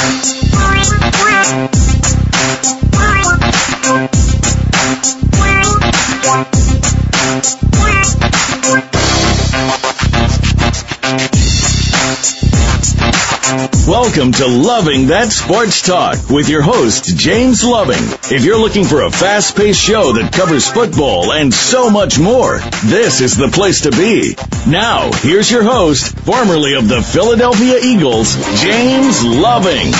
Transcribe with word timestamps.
Thank 0.00 0.34
you. 8.84 8.89
Welcome 13.86 14.32
to 14.32 14.46
Loving 14.48 15.06
That 15.08 15.28
Sports 15.30 15.82
Talk 15.82 16.28
with 16.28 16.48
your 16.48 16.60
host, 16.60 17.16
James 17.16 17.62
Loving. 17.62 18.02
If 18.34 18.44
you're 18.44 18.58
looking 18.58 18.84
for 18.84 19.02
a 19.02 19.12
fast 19.12 19.56
paced 19.56 19.80
show 19.80 20.14
that 20.14 20.32
covers 20.32 20.68
football 20.68 21.30
and 21.30 21.54
so 21.54 21.88
much 21.88 22.18
more, 22.18 22.58
this 22.84 23.20
is 23.20 23.36
the 23.36 23.46
place 23.46 23.82
to 23.82 23.92
be. 23.92 24.34
Now, 24.68 25.12
here's 25.12 25.48
your 25.52 25.62
host, 25.62 26.18
formerly 26.18 26.74
of 26.74 26.88
the 26.88 27.00
Philadelphia 27.00 27.78
Eagles, 27.80 28.34
James 28.60 29.24
Loving. 29.24 29.92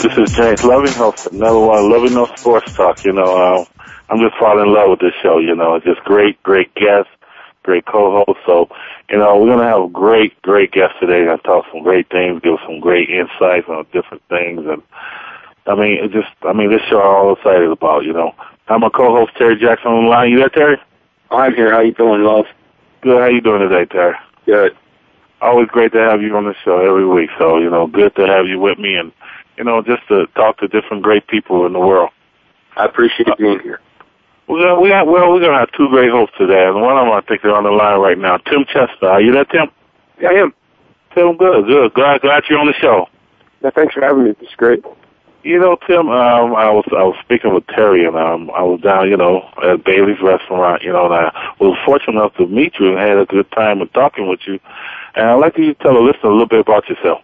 This 0.00 0.16
is 0.16 0.34
James 0.34 0.64
Loving, 0.64 0.92
host 0.92 1.26
of 1.26 1.34
another 1.34 1.58
one, 1.58 1.90
Loving 1.90 2.14
No 2.14 2.24
Sports 2.36 2.72
Talk. 2.74 3.04
You 3.04 3.12
know, 3.12 3.36
uh, 3.36 3.64
I'm 4.08 4.18
just 4.20 4.36
falling 4.38 4.66
in 4.66 4.72
love 4.72 4.88
with 4.90 5.00
this 5.00 5.12
show. 5.22 5.38
You 5.40 5.54
know, 5.56 5.78
just 5.80 6.00
great, 6.04 6.42
great 6.42 6.74
guests, 6.74 7.10
great 7.64 7.86
co-hosts. 7.86 8.42
So, 8.46 8.68
you 9.10 9.18
know, 9.18 9.36
we're 9.36 9.48
gonna 9.48 9.68
have 9.68 9.82
a 9.82 9.88
great, 9.88 10.40
great 10.42 10.70
guest 10.70 10.94
today. 11.00 11.24
Gonna 11.24 11.38
talk 11.38 11.64
some 11.72 11.82
great 11.82 12.08
things, 12.10 12.40
give 12.42 12.58
some 12.64 12.78
great 12.78 13.10
insights 13.10 13.68
on 13.68 13.86
different 13.92 14.22
things, 14.28 14.64
and 14.66 14.82
I 15.66 15.74
mean, 15.74 16.04
it 16.04 16.12
just, 16.12 16.30
I 16.42 16.52
mean, 16.52 16.70
this 16.70 16.82
show 16.88 17.00
I'm 17.00 17.26
all 17.26 17.32
excited 17.34 17.70
about. 17.70 18.04
You 18.04 18.12
know, 18.12 18.34
I'm 18.68 18.80
my 18.80 18.90
co-host 18.90 19.32
Terry 19.36 19.58
Jackson 19.58 19.90
on 19.90 20.04
the 20.04 20.10
line. 20.10 20.30
You 20.30 20.38
there, 20.38 20.50
Terry? 20.50 20.76
I'm 21.30 21.54
here. 21.54 21.72
How 21.72 21.80
you 21.80 21.94
doing, 21.94 22.22
love? 22.22 22.44
Good. 23.00 23.20
How 23.20 23.28
you 23.28 23.40
doing 23.40 23.66
today, 23.66 23.86
Terry? 23.86 24.14
Good. 24.46 24.76
Always 25.40 25.68
great 25.68 25.92
to 25.92 25.98
have 25.98 26.22
you 26.22 26.36
on 26.36 26.44
the 26.44 26.54
show 26.64 26.78
every 26.86 27.06
week. 27.06 27.30
So, 27.38 27.58
you 27.58 27.70
know, 27.70 27.86
good 27.86 28.14
to 28.16 28.26
have 28.26 28.46
you 28.46 28.60
with 28.60 28.78
me 28.78 28.94
and 28.94 29.12
you 29.56 29.64
know, 29.64 29.82
just 29.82 30.06
to 30.08 30.26
talk 30.34 30.58
to 30.58 30.68
different 30.68 31.02
great 31.02 31.26
people 31.26 31.66
in 31.66 31.72
the 31.72 31.78
world. 31.78 32.10
I 32.76 32.86
appreciate 32.86 33.28
being 33.38 33.60
here. 33.60 33.80
We're 34.48 34.60
gonna, 34.60 34.80
we 34.80 34.88
got, 34.90 35.06
well, 35.06 35.32
we're 35.32 35.40
gonna 35.40 35.58
have 35.58 35.72
two 35.72 35.88
great 35.88 36.10
hosts 36.10 36.34
today, 36.38 36.66
and 36.66 36.80
one 36.80 36.96
of 36.98 37.06
them 37.06 37.12
I 37.12 37.22
think 37.22 37.42
they're 37.42 37.54
on 37.54 37.64
the 37.64 37.70
line 37.70 38.00
right 38.00 38.18
now. 38.18 38.36
Tim 38.38 38.64
Chestnut, 38.66 39.10
are 39.10 39.20
you 39.20 39.32
there, 39.32 39.44
Tim? 39.46 39.70
Yeah, 40.20 40.28
I 40.28 40.32
am. 40.34 40.54
Tim, 41.14 41.36
good, 41.36 41.66
good. 41.66 41.94
Glad, 41.94 42.20
glad 42.20 42.42
you're 42.48 42.58
on 42.58 42.66
the 42.66 42.74
show. 42.74 43.08
Yeah, 43.62 43.70
thanks 43.70 43.94
for 43.94 44.02
having 44.02 44.24
me. 44.24 44.34
It's 44.40 44.54
great. 44.56 44.84
You 45.44 45.58
know, 45.58 45.76
Tim, 45.86 46.08
um, 46.08 46.54
I 46.54 46.70
was 46.70 46.84
I 46.90 47.04
was 47.04 47.16
speaking 47.22 47.52
with 47.52 47.66
Terry, 47.66 48.04
and 48.06 48.16
um, 48.16 48.50
I 48.50 48.62
was 48.62 48.80
down, 48.80 49.10
you 49.10 49.16
know, 49.16 49.48
at 49.62 49.84
Bailey's 49.84 50.20
restaurant, 50.22 50.82
you 50.82 50.92
know, 50.92 51.04
and 51.04 51.14
I 51.14 51.54
was 51.60 51.76
fortunate 51.84 52.14
enough 52.14 52.34
to 52.36 52.46
meet 52.46 52.74
you 52.80 52.90
and 52.90 52.98
had 52.98 53.18
a 53.18 53.26
good 53.26 53.50
time 53.52 53.78
with 53.80 53.92
talking 53.92 54.28
with 54.28 54.40
you. 54.46 54.58
And 55.14 55.28
I'd 55.28 55.34
like 55.34 55.58
you 55.58 55.74
to 55.74 55.82
tell 55.82 55.94
the 55.94 56.00
listener 56.00 56.30
a 56.30 56.32
little 56.32 56.48
bit 56.48 56.60
about 56.60 56.88
yourself. 56.88 57.20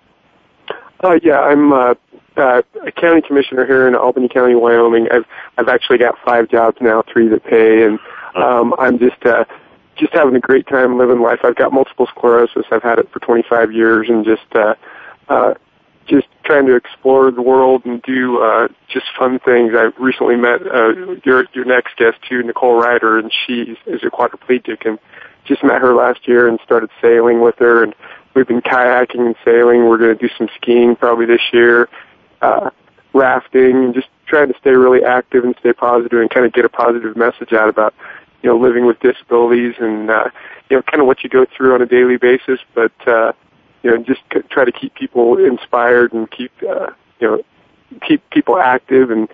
Uh, 1.03 1.19
yeah, 1.22 1.41
I'm 1.41 1.72
uh, 1.72 1.95
uh, 2.41 2.62
a 2.87 2.93
county 2.93 3.23
commissioner 3.23 3.67
here 3.67 3.87
in 3.87 3.95
Albany 3.95 4.28
County, 4.28 4.55
Wyoming. 4.55 5.06
I've 5.12 5.25
I've 5.59 5.69
actually 5.69 5.99
got 5.99 6.17
five 6.25 6.49
jobs 6.49 6.78
now, 6.81 7.03
three 7.03 7.28
that 7.28 7.45
pay, 7.45 7.84
and 7.84 7.99
um, 8.34 8.75
I'm 8.78 8.99
just 8.99 9.25
uh, 9.25 9.45
just 9.97 10.12
having 10.12 10.34
a 10.34 10.41
great 10.41 10.67
time 10.67 10.99
living 10.99 11.21
life. 11.21 11.41
I've 11.45 11.56
got 11.56 11.73
multiple 11.73 12.06
sclerosis. 12.06 12.65
I've 12.73 12.83
had 12.83 12.99
it 12.99 13.11
for 13.12 13.21
25 13.21 13.73
years, 13.73 14.09
and 14.09 14.25
just 14.25 14.47
uh, 14.55 14.75
uh, 15.28 15.55
just 16.06 16.27
trying 16.45 16.67
to 16.67 16.75
explore 16.75 17.31
the 17.31 17.43
world 17.43 17.84
and 17.84 18.03
do 18.03 18.43
uh, 18.43 18.69
just 18.89 19.07
fun 19.17 19.39
things. 19.39 19.72
I 19.77 19.91
recently 20.03 20.37
met 20.37 20.62
uh, 20.67 21.15
your 21.25 21.45
your 21.53 21.65
next 21.65 21.97
guest 21.97 22.19
too, 22.28 22.43
Nicole 22.43 22.81
Rider, 22.81 23.19
and 23.19 23.31
she 23.47 23.77
is 23.87 24.03
a 24.03 24.11
quadriplegic, 24.11 24.87
and 24.87 24.99
just 25.45 25.62
met 25.62 25.81
her 25.81 25.95
last 25.95 26.27
year 26.27 26.49
and 26.49 26.59
started 26.65 26.91
sailing 27.01 27.41
with 27.41 27.57
her, 27.59 27.83
and 27.83 27.95
we've 28.34 28.49
been 28.49 28.62
kayaking 28.62 29.27
and 29.27 29.37
sailing. 29.45 29.89
We're 29.89 29.99
going 29.99 30.17
to 30.17 30.28
do 30.28 30.33
some 30.37 30.49
skiing 30.57 30.97
probably 30.97 31.27
this 31.27 31.41
year, 31.53 31.89
uh, 32.43 32.71
rafting, 33.12 33.84
and 33.84 33.95
just 33.95 34.09
trying 34.27 34.53
to 34.53 34.59
stay 34.59 34.71
really 34.71 35.05
active 35.05 35.45
and 35.45 35.55
stay 35.61 35.73
positive 35.73 36.21
and 36.21 36.31
kind 36.31 36.47
of 36.47 36.53
get 36.53 36.65
a 36.65 36.69
positive 36.69 37.17
message 37.17 37.53
out 37.53 37.69
about 37.69 37.95
you 38.43 38.49
know 38.51 38.56
living 38.59 38.87
with 38.87 38.99
disabilities 39.01 39.75
and 39.78 40.11
uh, 40.11 40.31
you 40.69 40.77
know 40.77 40.83
kind 40.83 41.01
of 41.01 41.06
what 41.06 41.23
you 41.23 41.31
go 41.31 41.45
through 41.56 41.75
on 41.75 41.83
a 41.83 41.87
daily 41.87 42.17
basis, 42.17 42.61
but 42.75 42.93
uh, 43.06 43.33
you 43.83 43.91
know 43.91 43.99
just 43.99 44.21
c- 44.33 44.43
try 44.49 44.65
to 44.65 44.73
keep 44.73 44.95
people 44.95 45.39
inspired 45.39 46.12
and 46.12 46.31
keep 46.31 46.53
uh, 46.69 46.91
you 47.21 47.28
know 47.28 47.43
keep 48.06 48.28
people 48.31 48.59
active 48.59 49.11
and 49.11 49.28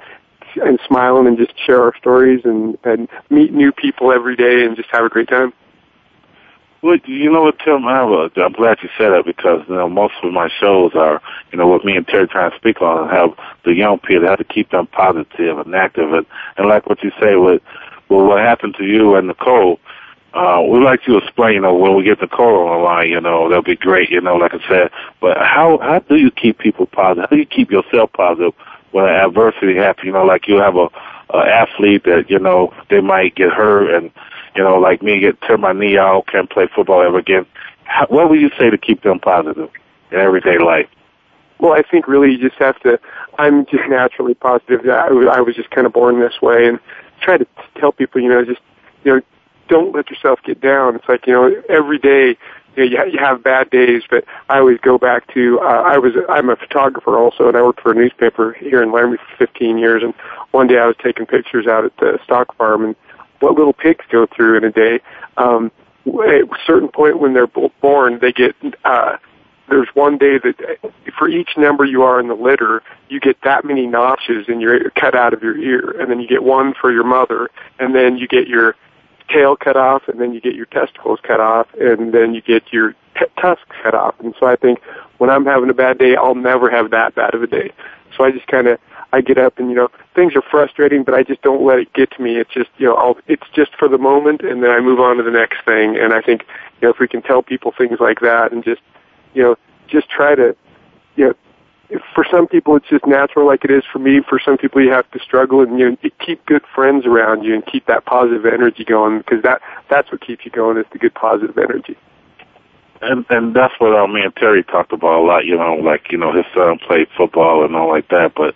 and 0.56 0.80
smiling 0.86 1.26
and 1.26 1.36
just 1.36 1.52
share 1.58 1.82
our 1.82 1.94
stories 1.96 2.40
and 2.44 2.78
and 2.84 3.08
meet 3.30 3.52
new 3.52 3.72
people 3.72 4.12
every 4.12 4.36
day 4.36 4.64
and 4.64 4.76
just 4.76 4.88
have 4.90 5.04
a 5.04 5.08
great 5.08 5.28
time. 5.28 5.52
Well, 6.82 6.98
you 7.06 7.32
know 7.32 7.42
what, 7.42 7.58
Tim? 7.58 7.86
I'm 7.86 8.52
glad 8.52 8.78
you 8.82 8.88
said 8.98 9.10
that 9.10 9.24
because 9.24 9.62
you 9.68 9.74
know 9.74 9.88
most 9.88 10.14
of 10.22 10.32
my 10.32 10.48
shows 10.60 10.92
are, 10.94 11.22
you 11.50 11.58
know, 11.58 11.66
what 11.66 11.84
me 11.84 11.96
and 11.96 12.06
Terry 12.06 12.28
trying 12.28 12.50
to 12.50 12.56
speak 12.56 12.82
on 12.82 13.02
and 13.02 13.10
have 13.10 13.30
the 13.64 13.74
young 13.74 13.98
people 13.98 14.28
have 14.28 14.38
to 14.38 14.44
keep 14.44 14.70
them 14.70 14.86
positive 14.86 15.58
and 15.58 15.74
active 15.74 16.12
and, 16.12 16.26
and 16.56 16.68
like 16.68 16.86
what 16.86 17.02
you 17.02 17.10
say 17.20 17.36
with, 17.36 17.62
well, 18.08 18.26
what 18.26 18.40
happened 18.40 18.74
to 18.78 18.84
you 18.84 19.14
and 19.16 19.28
Nicole. 19.28 19.80
Uh, 20.34 20.60
we'd 20.68 20.84
like 20.84 21.02
to 21.04 21.16
explain, 21.16 21.54
you 21.54 21.60
know, 21.60 21.74
when 21.74 21.96
we 21.96 22.04
get 22.04 22.20
Nicole 22.20 22.68
on 22.68 22.78
the 22.78 22.84
line, 22.84 23.08
you 23.08 23.20
know, 23.20 23.48
that'll 23.48 23.62
be 23.62 23.74
great, 23.74 24.10
you 24.10 24.20
know, 24.20 24.36
like 24.36 24.52
I 24.52 24.68
said. 24.68 24.90
But 25.18 25.38
how 25.38 25.78
how 25.78 26.00
do 26.00 26.16
you 26.16 26.30
keep 26.30 26.58
people 26.58 26.84
positive? 26.84 27.30
How 27.30 27.36
do 27.36 27.40
you 27.40 27.46
keep 27.46 27.70
yourself 27.70 28.12
positive 28.12 28.52
when 28.90 29.06
adversity 29.06 29.76
happens? 29.76 30.04
You 30.04 30.12
know, 30.12 30.24
like 30.26 30.46
you 30.46 30.56
have 30.56 30.76
a, 30.76 30.88
a 31.30 31.38
athlete 31.38 32.04
that 32.04 32.26
you 32.28 32.38
know 32.38 32.74
they 32.90 33.00
might 33.00 33.34
get 33.34 33.50
hurt 33.50 33.94
and 33.94 34.10
you 34.56 34.64
know, 34.64 34.76
like 34.76 35.02
me, 35.02 35.20
get 35.20 35.40
turn 35.42 35.60
my 35.60 35.72
knee 35.72 35.98
out, 35.98 36.26
can't 36.26 36.50
play 36.50 36.68
football 36.74 37.02
ever 37.02 37.18
again. 37.18 37.46
How, 37.84 38.06
what 38.06 38.30
would 38.30 38.40
you 38.40 38.50
say 38.58 38.70
to 38.70 38.78
keep 38.78 39.02
them 39.02 39.20
positive 39.20 39.70
in 40.10 40.18
everyday 40.18 40.58
life? 40.58 40.88
Well, 41.58 41.72
I 41.72 41.82
think 41.82 42.06
really 42.06 42.32
you 42.32 42.38
just 42.38 42.60
have 42.60 42.78
to. 42.80 42.98
I'm 43.38 43.66
just 43.66 43.88
naturally 43.88 44.34
positive. 44.34 44.80
I 44.88 45.08
I 45.08 45.40
was 45.40 45.54
just 45.54 45.70
kind 45.70 45.86
of 45.86 45.92
born 45.92 46.20
this 46.20 46.40
way, 46.42 46.66
and 46.66 46.78
try 47.20 47.38
to 47.38 47.46
tell 47.78 47.92
people, 47.92 48.20
you 48.20 48.28
know, 48.28 48.44
just 48.44 48.60
you 49.04 49.14
know, 49.14 49.20
don't 49.68 49.94
let 49.94 50.10
yourself 50.10 50.40
get 50.44 50.60
down. 50.60 50.96
It's 50.96 51.08
like 51.08 51.26
you 51.26 51.32
know, 51.32 51.50
every 51.68 51.98
day 51.98 52.36
you, 52.76 52.84
you 52.84 53.18
have 53.18 53.42
bad 53.42 53.70
days, 53.70 54.02
but 54.08 54.24
I 54.48 54.58
always 54.58 54.78
go 54.80 54.98
back 54.98 55.32
to. 55.34 55.58
Uh, 55.60 55.82
I 55.82 55.98
was 55.98 56.12
I'm 56.28 56.50
a 56.50 56.56
photographer 56.56 57.16
also, 57.16 57.48
and 57.48 57.56
I 57.56 57.62
worked 57.62 57.80
for 57.80 57.92
a 57.92 57.94
newspaper 57.94 58.52
here 58.52 58.82
in 58.82 58.92
Laramie 58.92 59.16
for 59.16 59.46
15 59.46 59.78
years. 59.78 60.02
And 60.02 60.14
one 60.50 60.66
day 60.66 60.78
I 60.78 60.86
was 60.86 60.96
taking 61.02 61.26
pictures 61.26 61.66
out 61.66 61.84
at 61.84 61.96
the 61.96 62.18
stock 62.24 62.54
farm, 62.56 62.84
and 62.84 62.96
what 63.40 63.54
little 63.54 63.72
pigs 63.72 64.04
go 64.10 64.26
through 64.26 64.58
in 64.58 64.64
a 64.64 64.70
day. 64.70 65.00
Um, 65.36 65.70
at 66.06 66.12
a 66.12 66.48
certain 66.66 66.88
point 66.88 67.18
when 67.18 67.34
they're 67.34 67.46
born, 67.46 68.18
they 68.20 68.32
get, 68.32 68.54
uh, 68.84 69.16
there's 69.68 69.88
one 69.94 70.18
day 70.18 70.38
that 70.38 70.78
for 71.18 71.28
each 71.28 71.50
number 71.56 71.84
you 71.84 72.02
are 72.02 72.20
in 72.20 72.28
the 72.28 72.34
litter, 72.34 72.82
you 73.08 73.18
get 73.18 73.36
that 73.42 73.64
many 73.64 73.86
notches 73.86 74.48
in 74.48 74.60
your 74.60 74.90
cut 74.90 75.16
out 75.16 75.34
of 75.34 75.42
your 75.42 75.56
ear, 75.58 76.00
and 76.00 76.10
then 76.10 76.20
you 76.20 76.28
get 76.28 76.44
one 76.44 76.74
for 76.80 76.92
your 76.92 77.04
mother, 77.04 77.50
and 77.78 77.94
then 77.94 78.16
you 78.16 78.28
get 78.28 78.46
your 78.46 78.76
tail 79.28 79.56
cut 79.56 79.76
off, 79.76 80.02
and 80.06 80.20
then 80.20 80.32
you 80.32 80.40
get 80.40 80.54
your 80.54 80.66
testicles 80.66 81.18
cut 81.22 81.40
off, 81.40 81.66
and 81.80 82.14
then 82.14 82.32
you 82.34 82.40
get 82.40 82.72
your 82.72 82.92
t- 83.18 83.26
tusks 83.40 83.64
cut 83.82 83.94
off. 83.94 84.14
And 84.20 84.34
so 84.38 84.46
I 84.46 84.54
think 84.54 84.80
when 85.18 85.30
I'm 85.30 85.44
having 85.44 85.68
a 85.68 85.74
bad 85.74 85.98
day, 85.98 86.14
I'll 86.14 86.36
never 86.36 86.70
have 86.70 86.90
that 86.92 87.16
bad 87.16 87.34
of 87.34 87.42
a 87.42 87.48
day. 87.48 87.72
So 88.16 88.24
I 88.24 88.30
just 88.30 88.46
kind 88.46 88.68
of 88.68 88.78
I 89.16 89.22
get 89.22 89.38
up 89.38 89.58
and 89.58 89.70
you 89.70 89.76
know 89.76 89.88
things 90.14 90.36
are 90.36 90.42
frustrating, 90.42 91.02
but 91.02 91.14
I 91.14 91.22
just 91.22 91.40
don't 91.40 91.64
let 91.64 91.78
it 91.78 91.90
get 91.94 92.10
to 92.12 92.22
me. 92.22 92.36
It's 92.36 92.52
just 92.52 92.68
you 92.76 92.86
know 92.86 92.94
I'll, 92.96 93.16
it's 93.26 93.48
just 93.54 93.74
for 93.74 93.88
the 93.88 93.96
moment, 93.96 94.42
and 94.42 94.62
then 94.62 94.70
I 94.70 94.80
move 94.80 95.00
on 95.00 95.16
to 95.16 95.22
the 95.22 95.30
next 95.30 95.64
thing. 95.64 95.96
And 95.96 96.12
I 96.12 96.20
think 96.20 96.42
you 96.80 96.86
know 96.86 96.90
if 96.90 96.98
we 97.00 97.08
can 97.08 97.22
tell 97.22 97.42
people 97.42 97.72
things 97.76 97.98
like 97.98 98.20
that, 98.20 98.52
and 98.52 98.62
just 98.62 98.82
you 99.32 99.42
know 99.42 99.56
just 99.88 100.10
try 100.10 100.34
to 100.34 100.54
you 101.16 101.28
know 101.28 101.34
for 102.14 102.26
some 102.30 102.46
people 102.46 102.76
it's 102.76 102.88
just 102.88 103.06
natural 103.06 103.46
like 103.46 103.64
it 103.64 103.70
is 103.70 103.84
for 103.90 103.98
me. 103.98 104.20
For 104.20 104.38
some 104.38 104.58
people 104.58 104.82
you 104.82 104.92
have 104.92 105.10
to 105.12 105.18
struggle 105.18 105.62
and 105.62 105.78
you 105.78 105.90
know 105.90 105.96
keep 106.20 106.44
good 106.44 106.62
friends 106.74 107.06
around 107.06 107.42
you 107.42 107.54
and 107.54 107.64
keep 107.64 107.86
that 107.86 108.04
positive 108.04 108.44
energy 108.44 108.84
going 108.84 109.18
because 109.18 109.42
that 109.44 109.62
that's 109.88 110.12
what 110.12 110.20
keeps 110.20 110.44
you 110.44 110.50
going 110.50 110.76
is 110.76 110.84
the 110.92 110.98
good 110.98 111.14
positive 111.14 111.56
energy. 111.56 111.96
And 113.00 113.24
and 113.30 113.54
that's 113.56 113.74
what 113.78 114.06
me 114.10 114.20
and 114.20 114.36
Terry 114.36 114.62
talked 114.62 114.92
about 114.92 115.20
a 115.20 115.24
lot. 115.24 115.46
You 115.46 115.56
know, 115.56 115.74
like 115.76 116.12
you 116.12 116.18
know 116.18 116.32
his 116.32 116.44
son 116.54 116.78
played 116.86 117.08
football 117.16 117.64
and 117.64 117.74
all 117.74 117.88
like 117.88 118.08
that, 118.08 118.34
but 118.34 118.54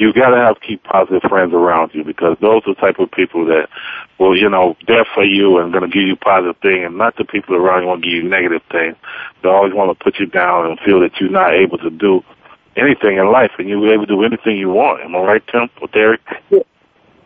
you 0.00 0.12
got 0.12 0.30
to 0.30 0.36
have 0.36 0.60
keep 0.60 0.82
positive 0.84 1.22
friends 1.28 1.52
around 1.52 1.90
you 1.94 2.04
because 2.04 2.36
those 2.40 2.62
are 2.66 2.74
the 2.74 2.80
type 2.80 2.98
of 2.98 3.10
people 3.10 3.46
that 3.46 3.68
will, 4.18 4.36
you 4.36 4.48
know, 4.48 4.76
there 4.86 5.06
for 5.14 5.24
you 5.24 5.58
and 5.58 5.72
going 5.72 5.88
to 5.88 5.94
give 5.94 6.06
you 6.06 6.16
positive 6.16 6.56
things, 6.62 6.86
and 6.86 6.98
not 6.98 7.16
the 7.16 7.24
people 7.24 7.54
around 7.54 7.82
you 7.82 7.88
want 7.88 8.02
to 8.02 8.08
give 8.08 8.24
you 8.24 8.28
negative 8.28 8.62
things. 8.70 8.96
They 9.42 9.48
always 9.48 9.74
want 9.74 9.96
to 9.96 10.04
put 10.04 10.18
you 10.18 10.26
down 10.26 10.66
and 10.66 10.78
feel 10.80 11.00
that 11.00 11.20
you're 11.20 11.30
not 11.30 11.54
able 11.54 11.78
to 11.78 11.90
do 11.90 12.22
anything 12.76 13.18
in 13.18 13.30
life, 13.32 13.52
and 13.58 13.68
you're 13.68 13.92
able 13.92 14.06
to 14.06 14.14
do 14.14 14.24
anything 14.24 14.56
you 14.56 14.70
want. 14.70 15.02
Am 15.02 15.16
I 15.16 15.20
right, 15.20 15.42
Tim 15.50 15.68
or 15.80 15.88
Derek? 15.88 16.20
Yeah. 16.50 16.60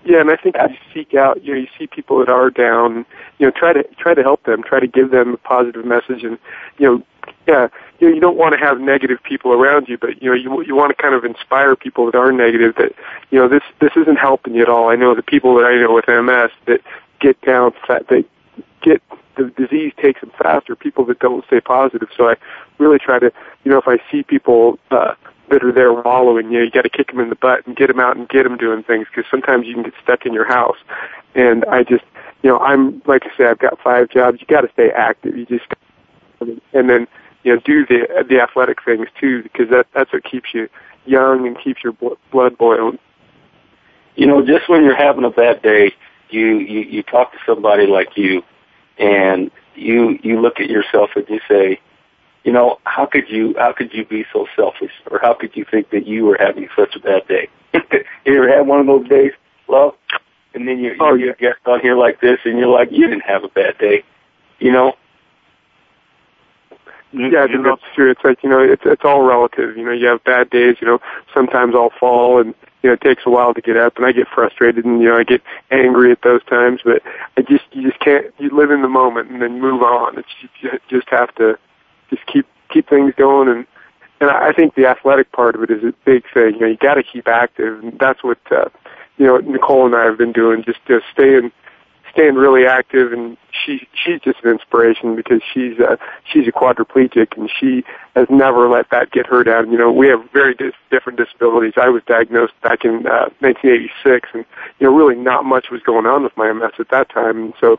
Yeah, 0.05 0.21
and 0.21 0.31
I 0.31 0.37
think 0.37 0.57
you 0.57 0.77
seek 0.93 1.15
out, 1.15 1.45
you 1.45 1.55
know, 1.55 1.61
you 1.61 1.69
see 1.79 1.87
people 1.87 2.19
that 2.19 2.29
are 2.29 2.51
down, 2.51 3.07
you 3.39 3.47
know, 3.47 3.53
try 3.55 3.73
to 3.73 3.85
try 3.99 4.15
to 4.15 4.23
help 4.23 4.43
them, 4.45 4.65
try 4.65 4.81
to 4.81 4.89
give 4.89 5.13
them 5.13 5.35
a 5.35 5.37
positive 5.37 5.85
message, 5.85 6.25
and 6.25 6.39
you 6.79 6.87
know, 6.87 7.03
yeah, 7.47 7.69
you 8.03 8.09
know, 8.09 8.15
you 8.15 8.21
don't 8.21 8.37
want 8.37 8.53
to 8.53 8.59
have 8.59 8.81
negative 8.81 9.23
people 9.23 9.53
around 9.53 9.89
you, 9.89 9.97
but 9.97 10.21
you 10.21 10.29
know, 10.29 10.35
you 10.35 10.65
you 10.65 10.75
want 10.75 10.91
to 10.91 11.01
kind 11.01 11.15
of 11.15 11.25
inspire 11.25 11.77
people 11.77 12.07
that 12.07 12.17
are 12.17 12.33
negative 12.33 12.75
that, 12.75 12.93
you 13.31 13.39
know, 13.39 13.49
this 13.49 13.63
this 13.81 13.93
isn't 13.97 14.17
helping 14.17 14.55
you 14.55 14.63
at 14.63 14.69
all. 14.69 14.91
I 14.91 14.97
know 14.97 15.15
the 15.15 15.23
people 15.23 15.55
that 15.55 15.65
I 15.65 15.81
know 15.81 15.95
with 15.95 16.09
MS 16.09 16.51
that 16.67 16.81
get 17.21 17.41
down, 17.43 17.73
they 18.09 18.25
get 18.81 19.01
the 19.37 19.45
disease 19.57 19.93
takes 20.03 20.21
them 20.21 20.33
faster. 20.37 20.75
People 20.75 21.05
that 21.07 21.21
don't 21.21 21.47
stay 21.47 21.61
positive, 21.61 22.09
so 22.17 22.29
I 22.29 22.35
really 22.79 22.99
try 22.99 23.21
to, 23.21 23.33
you 23.63 23.71
know, 23.71 23.79
if 23.79 23.87
I 23.87 23.99
see 24.11 24.25
people. 24.25 24.81
uh 24.91 25.15
that 25.51 25.63
are 25.63 25.73
there 25.73 25.93
wallowing. 25.93 26.51
You 26.51 26.61
know, 26.61 26.65
you 26.65 26.71
got 26.71 26.83
to 26.83 26.89
kick 26.89 27.09
them 27.09 27.21
in 27.21 27.29
the 27.29 27.37
butt 27.37 27.67
and 27.67 27.77
get 27.77 27.89
them 27.89 28.01
out 28.01 28.17
and 28.17 28.27
get 28.27 28.45
them 28.45 28.57
doing 28.57 28.83
things 28.83 29.07
because 29.15 29.31
sometimes 29.31 29.67
you 29.67 29.75
can 29.75 29.83
get 29.83 29.93
stuck 30.03 30.25
in 30.25 30.33
your 30.33 30.47
house. 30.47 30.79
And 31.35 31.67
I 31.67 31.83
just, 31.83 32.05
you 32.43 32.49
know, 32.49 32.59
I'm 32.59 33.03
like 33.05 33.25
I 33.27 33.37
say, 33.37 33.45
I've 33.45 33.59
got 33.59 33.79
five 33.79 34.09
jobs. 34.09 34.41
You 34.41 34.47
got 34.47 34.63
to 34.63 34.73
stay 34.73 34.91
active. 34.91 35.37
You 35.37 35.45
just, 35.45 35.67
and 36.41 36.89
then 36.89 37.07
you 37.43 37.55
know, 37.55 37.61
do 37.65 37.87
the 37.87 38.25
the 38.29 38.41
athletic 38.41 38.85
things 38.85 39.07
too 39.21 39.43
because 39.43 39.69
that 39.71 39.87
that's 39.95 40.13
what 40.13 40.25
keeps 40.25 40.49
you 40.55 40.69
young 41.05 41.47
and 41.47 41.59
keeps 41.59 41.83
your 41.83 41.93
blood 42.31 42.57
boiling. 42.59 42.99
You 44.15 44.27
know, 44.27 44.45
just 44.45 44.69
when 44.69 44.85
you're 44.85 44.97
having 44.97 45.25
a 45.25 45.31
bad 45.31 45.63
day, 45.63 45.93
you 46.31 46.59
you 46.59 46.81
you 46.81 47.03
talk 47.03 47.33
to 47.33 47.39
somebody 47.47 47.87
like 47.87 48.17
you, 48.17 48.43
and 48.99 49.51
you 49.75 50.19
you 50.23 50.41
look 50.41 50.61
at 50.61 50.69
yourself 50.69 51.11
and 51.17 51.29
you 51.29 51.41
say, 51.49 51.81
you 52.45 52.53
know, 52.53 52.79
how 52.85 53.07
could 53.07 53.29
you 53.29 53.55
how 53.59 53.73
could 53.73 53.93
you 53.93 54.05
be 54.05 54.25
so 54.33 54.47
selfish, 54.57 54.93
or 55.11 55.19
how 55.21 55.35
could 55.35 55.57
you 55.57 55.65
think 55.71 55.91
that 55.91 56.07
you 56.07 56.25
were 56.25 56.37
having 56.39 56.69
such 56.77 56.95
a 56.95 57.01
bad 57.01 57.27
day? 57.27 57.49
you 58.25 58.37
ever 58.37 58.49
had 58.49 58.67
one 58.67 58.81
of 58.81 58.87
those 58.87 59.09
days, 59.09 59.33
love? 59.69 59.95
And 60.55 60.69
then 60.69 60.79
you 60.79 60.95
oh, 61.01 61.15
you 61.15 61.27
yeah. 61.27 61.33
get 61.39 61.57
on 61.67 61.81
here 61.81 61.97
like 61.97 62.21
this, 62.21 62.39
and 62.45 62.59
you're 62.59 62.69
like, 62.69 62.89
you 62.91 63.09
didn't 63.09 63.25
have 63.25 63.45
a 63.45 63.49
bad 63.49 63.79
day, 63.79 64.05
you 64.59 64.71
know? 64.71 64.95
Yeah, 67.13 67.45
I 67.45 67.47
think 67.47 67.65
that's 67.65 67.83
true. 67.95 68.11
It's 68.11 68.25
like 68.25 68.43
you 68.43 68.49
know, 68.49 68.61
it's 68.61 68.83
it's 68.85 69.05
all 69.05 69.23
relative. 69.23 69.77
You 69.77 69.85
know, 69.85 69.93
you 69.93 70.07
have 70.07 70.25
bad 70.25 70.51
days. 70.51 70.77
You 70.81 70.87
know, 70.87 70.99
sometimes 71.35 71.75
I'll 71.75 71.93
fall, 72.01 72.41
and 72.41 72.55
you 72.83 72.89
know, 72.89 72.95
it 72.95 73.03
takes 73.03 73.23
a 73.27 73.31
while 73.31 73.53
to 73.53 73.61
get 73.61 73.77
up, 73.77 73.97
and 73.97 74.07
I 74.07 74.13
get 74.13 74.29
frustrated, 74.35 74.85
and 74.85 75.01
you 75.01 75.09
know, 75.09 75.17
I 75.17 75.25
get 75.25 75.43
angry 75.71 76.11
at 76.11 76.23
those 76.23 76.43
times. 76.45 76.81
But 76.85 77.03
I 77.37 77.43
just 77.43 77.65
you 77.73 77.89
just 77.89 78.01
can't. 78.01 78.27
You 78.39 78.51
live 78.51 78.71
in 78.71 78.83
the 78.83 78.89
moment 78.89 79.31
and 79.31 79.43
then 79.43 79.61
move 79.61 79.83
on. 79.83 80.19
It's 80.19 80.29
you 80.61 80.71
just 80.89 81.09
have 81.11 81.35
to 81.37 81.59
just 82.09 82.25
keep 82.27 82.47
keep 82.71 82.89
things 82.89 83.13
going 83.17 83.49
and 83.49 83.67
and 84.23 84.31
I 84.31 84.53
think 84.53 84.77
the 84.77 84.87
athletic 84.87 85.33
part 85.33 85.57
of 85.57 85.65
it 85.65 85.71
is 85.71 85.83
a 85.83 85.93
big 86.05 86.23
thing. 86.33 86.55
You 86.55 86.61
know, 86.61 86.67
you 86.69 86.77
got 86.77 86.95
to 86.95 87.03
keep 87.03 87.27
active, 87.27 87.83
and 87.83 87.99
that's 87.99 88.23
what 88.23 88.39
uh, 88.53 88.69
you 89.19 89.27
know 89.27 89.39
Nicole 89.39 89.85
and 89.85 89.97
I 89.97 90.05
have 90.05 90.17
been 90.17 90.33
doing. 90.33 90.63
Just 90.63 90.79
just 90.87 91.05
staying 91.13 91.51
staying 92.13 92.35
really 92.35 92.67
active, 92.67 93.13
and 93.13 93.37
she 93.51 93.89
she's 93.95 94.21
just 94.21 94.39
an 94.45 94.51
inspiration 94.51 95.17
because 95.17 95.41
she's 95.53 95.79
uh, 95.79 95.97
she's 96.31 96.47
a 96.49 96.53
quadriplegic, 96.53 97.37
and 97.37 97.51
she 97.61 97.85
has 98.15 98.27
never 98.31 98.69
let 98.69 98.91
that 98.91 99.11
get 99.11 99.27
her 99.27 99.45
down. 99.45 99.71
You 99.71 99.79
know, 99.79 99.93
we 99.93 100.09
have 100.09 100.21
very 100.33 100.55
dis- 100.55 100.75
different 100.91 101.19
disabilities. 101.19 101.75
I 101.77 101.89
was 101.89 102.03
diagnosed 102.07 102.55
back 102.63 102.85
in 102.85 103.07
uh, 103.07 103.31
1986, 103.41 104.29
and 104.35 104.45
you 104.79 104.87
know, 104.87 104.95
really 104.95 105.17
not 105.17 105.45
much 105.45 105.71
was 105.71 105.83
going 105.83 106.07
on 106.07 106.23
with 106.23 106.37
my 106.37 106.53
MS 106.53 106.73
at 106.79 106.91
that 106.91 107.11
time, 107.11 107.37
and 107.37 107.55
so 107.61 107.79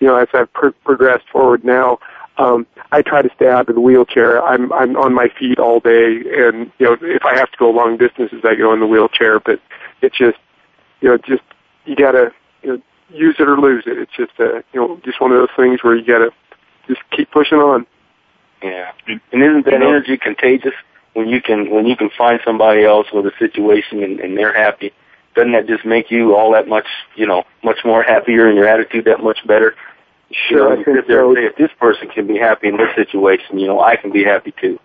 you 0.00 0.06
know, 0.06 0.16
as 0.16 0.28
I've 0.34 0.52
pr- 0.52 0.70
progressed 0.84 1.28
forward 1.30 1.64
now 1.64 1.98
um, 2.38 2.66
I 2.90 3.02
try 3.02 3.22
to 3.22 3.30
stay 3.34 3.48
out 3.48 3.68
of 3.68 3.74
the 3.74 3.80
wheelchair. 3.80 4.42
I'm 4.42 4.72
I'm 4.72 4.96
on 4.96 5.14
my 5.14 5.28
feet 5.38 5.58
all 5.58 5.80
day, 5.80 6.22
and 6.34 6.70
you 6.78 6.86
know 6.86 6.96
if 7.00 7.24
I 7.24 7.36
have 7.36 7.50
to 7.50 7.58
go 7.58 7.70
long 7.70 7.98
distances, 7.98 8.40
I 8.44 8.54
go 8.54 8.72
in 8.72 8.80
the 8.80 8.86
wheelchair. 8.86 9.38
But 9.38 9.60
it's 10.00 10.16
just 10.16 10.38
you 11.00 11.08
know 11.10 11.18
just 11.18 11.42
you 11.84 11.94
gotta 11.94 12.32
you 12.62 12.68
know 12.70 12.82
use 13.10 13.36
it 13.38 13.48
or 13.48 13.58
lose 13.58 13.84
it. 13.86 13.98
It's 13.98 14.12
just 14.16 14.32
a 14.38 14.64
you 14.72 14.80
know 14.80 15.00
just 15.04 15.20
one 15.20 15.32
of 15.32 15.38
those 15.38 15.54
things 15.56 15.82
where 15.82 15.94
you 15.94 16.04
gotta 16.04 16.30
just 16.88 17.00
keep 17.10 17.30
pushing 17.30 17.58
on. 17.58 17.86
Yeah, 18.62 18.92
and 19.06 19.20
isn't 19.32 19.64
that 19.66 19.74
energy 19.74 20.16
contagious? 20.16 20.74
When 21.14 21.28
you 21.28 21.42
can 21.42 21.70
when 21.70 21.86
you 21.86 21.96
can 21.96 22.10
find 22.16 22.40
somebody 22.44 22.84
else 22.84 23.08
with 23.12 23.26
a 23.26 23.32
situation 23.38 24.02
and, 24.02 24.20
and 24.20 24.36
they're 24.36 24.54
happy, 24.54 24.92
doesn't 25.34 25.52
that 25.52 25.66
just 25.66 25.84
make 25.84 26.10
you 26.10 26.34
all 26.34 26.52
that 26.52 26.68
much 26.68 26.86
you 27.16 27.26
know 27.26 27.44
much 27.62 27.78
more 27.84 28.02
happier 28.02 28.46
and 28.46 28.56
your 28.56 28.66
attitude 28.66 29.04
that 29.06 29.22
much 29.22 29.46
better? 29.46 29.74
Sure, 30.48 30.70
you 30.70 30.76
know, 30.76 30.80
I 30.80 30.84
think 30.84 31.06
so. 31.06 31.34
say, 31.34 31.44
if 31.44 31.56
this 31.56 31.70
person 31.78 32.08
can 32.08 32.26
be 32.26 32.38
happy 32.38 32.68
in 32.68 32.78
this 32.78 32.94
situation, 32.96 33.58
you 33.58 33.66
know, 33.66 33.80
I 33.80 33.96
can 33.96 34.10
be 34.10 34.24
happy 34.24 34.54
too. 34.58 34.78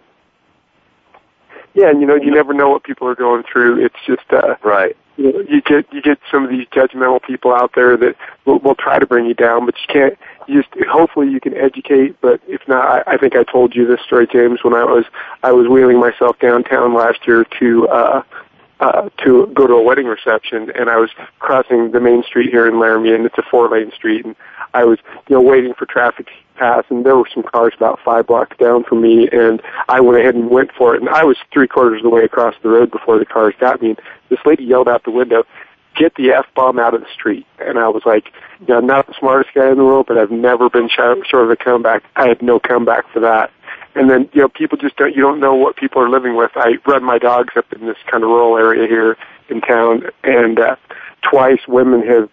Yeah, 1.73 1.89
and 1.89 2.01
you 2.01 2.07
know 2.07 2.15
you 2.15 2.31
never 2.31 2.53
know 2.53 2.69
what 2.69 2.83
people 2.83 3.07
are 3.07 3.15
going 3.15 3.43
through. 3.49 3.85
It's 3.85 3.95
just 4.05 4.23
uh, 4.31 4.55
Right. 4.63 4.97
You 5.17 5.33
know, 5.33 5.39
you 5.49 5.61
get 5.61 5.91
you 5.91 6.01
get 6.01 6.19
some 6.31 6.43
of 6.43 6.49
these 6.49 6.67
judgmental 6.67 7.21
people 7.21 7.53
out 7.53 7.71
there 7.75 7.97
that 7.97 8.15
will, 8.45 8.59
will 8.59 8.75
try 8.75 8.99
to 8.99 9.05
bring 9.05 9.25
you 9.25 9.33
down, 9.33 9.65
but 9.65 9.75
you 9.75 9.93
can't. 9.93 10.17
You 10.47 10.61
just 10.61 10.73
hopefully 10.87 11.29
you 11.29 11.41
can 11.41 11.55
educate, 11.55 12.21
but 12.21 12.39
if 12.47 12.65
not, 12.67 13.07
I, 13.07 13.13
I 13.15 13.17
think 13.17 13.35
I 13.35 13.43
told 13.43 13.75
you 13.75 13.85
this 13.85 13.99
story, 14.01 14.27
James, 14.31 14.63
when 14.63 14.73
I 14.73 14.83
was 14.83 15.05
I 15.43 15.51
was 15.51 15.67
wheeling 15.67 15.99
myself 15.99 16.39
downtown 16.39 16.93
last 16.93 17.27
year 17.27 17.45
to 17.59 17.87
uh, 17.89 18.23
uh, 18.79 19.09
to 19.25 19.47
go 19.53 19.65
to 19.65 19.73
a 19.73 19.81
wedding 19.81 20.05
reception, 20.05 20.71
and 20.75 20.89
I 20.89 20.97
was 20.97 21.09
crossing 21.39 21.91
the 21.91 21.99
main 21.99 22.23
street 22.23 22.51
here 22.51 22.67
in 22.67 22.79
Laramie, 22.79 23.13
and 23.13 23.25
it's 23.25 23.37
a 23.37 23.43
four 23.43 23.67
lane 23.69 23.91
street, 23.91 24.23
and 24.23 24.35
I 24.73 24.83
was 24.83 24.99
you 25.27 25.35
know 25.35 25.41
waiting 25.41 25.73
for 25.73 25.85
traffic 25.85 26.27
to 26.27 26.33
pass, 26.57 26.83
and 26.89 27.05
there 27.05 27.15
were 27.15 27.29
some 27.33 27.43
cars 27.43 27.73
about 27.75 27.99
five 28.03 28.27
blocks 28.27 28.57
down 28.57 28.83
from 28.83 29.01
me, 29.01 29.29
and 29.31 29.61
I 29.89 29.99
went 30.01 30.19
ahead 30.19 30.35
and 30.35 30.49
went 30.49 30.71
for 30.71 30.95
it, 30.95 31.01
and 31.01 31.09
I 31.09 31.23
was 31.23 31.37
three 31.51 31.67
quarters 31.67 31.99
of 31.99 32.03
the 32.03 32.09
way 32.09 32.23
across 32.23 32.55
the 32.61 32.69
road 32.69 32.91
before 32.91 33.19
the 33.19 33.25
cars 33.25 33.53
got 33.59 33.81
me. 33.81 33.89
And 33.89 34.01
this 34.29 34.39
lady 34.45 34.63
yelled 34.63 34.87
out 34.87 35.03
the 35.03 35.11
window, 35.11 35.43
"Get 35.95 36.15
the 36.15 36.31
f 36.31 36.45
bomb 36.55 36.79
out 36.79 36.93
of 36.93 37.01
the 37.01 37.07
street!" 37.13 37.45
And 37.59 37.77
I 37.77 37.87
was 37.89 38.03
like, 38.05 38.31
you 38.61 38.67
know, 38.67 38.77
I'm 38.77 38.87
not 38.87 39.07
the 39.07 39.13
smartest 39.19 39.53
guy 39.53 39.69
in 39.69 39.77
the 39.77 39.85
world, 39.85 40.07
but 40.07 40.17
I've 40.17 40.31
never 40.31 40.69
been 40.69 40.89
short 40.89 41.25
short 41.27 41.45
of 41.45 41.51
a 41.51 41.55
comeback. 41.55 42.03
I 42.15 42.27
had 42.27 42.41
no 42.41 42.59
comeback 42.59 43.09
for 43.11 43.19
that. 43.19 43.51
And 43.95 44.09
then, 44.11 44.29
you 44.31 44.41
know, 44.41 44.49
people 44.49 44.77
just 44.77 44.95
don't, 44.97 45.15
you 45.15 45.21
don't 45.21 45.39
know 45.39 45.55
what 45.55 45.75
people 45.75 46.01
are 46.01 46.09
living 46.09 46.35
with. 46.35 46.51
I 46.55 46.77
run 46.85 47.03
my 47.03 47.17
dogs 47.17 47.53
up 47.55 47.65
in 47.73 47.87
this 47.87 47.97
kind 48.05 48.23
of 48.23 48.29
rural 48.29 48.55
area 48.55 48.87
here 48.87 49.17
in 49.49 49.59
town, 49.61 50.03
and 50.23 50.59
uh, 50.59 50.75
twice 51.21 51.62
women 51.67 52.05
have 52.05 52.29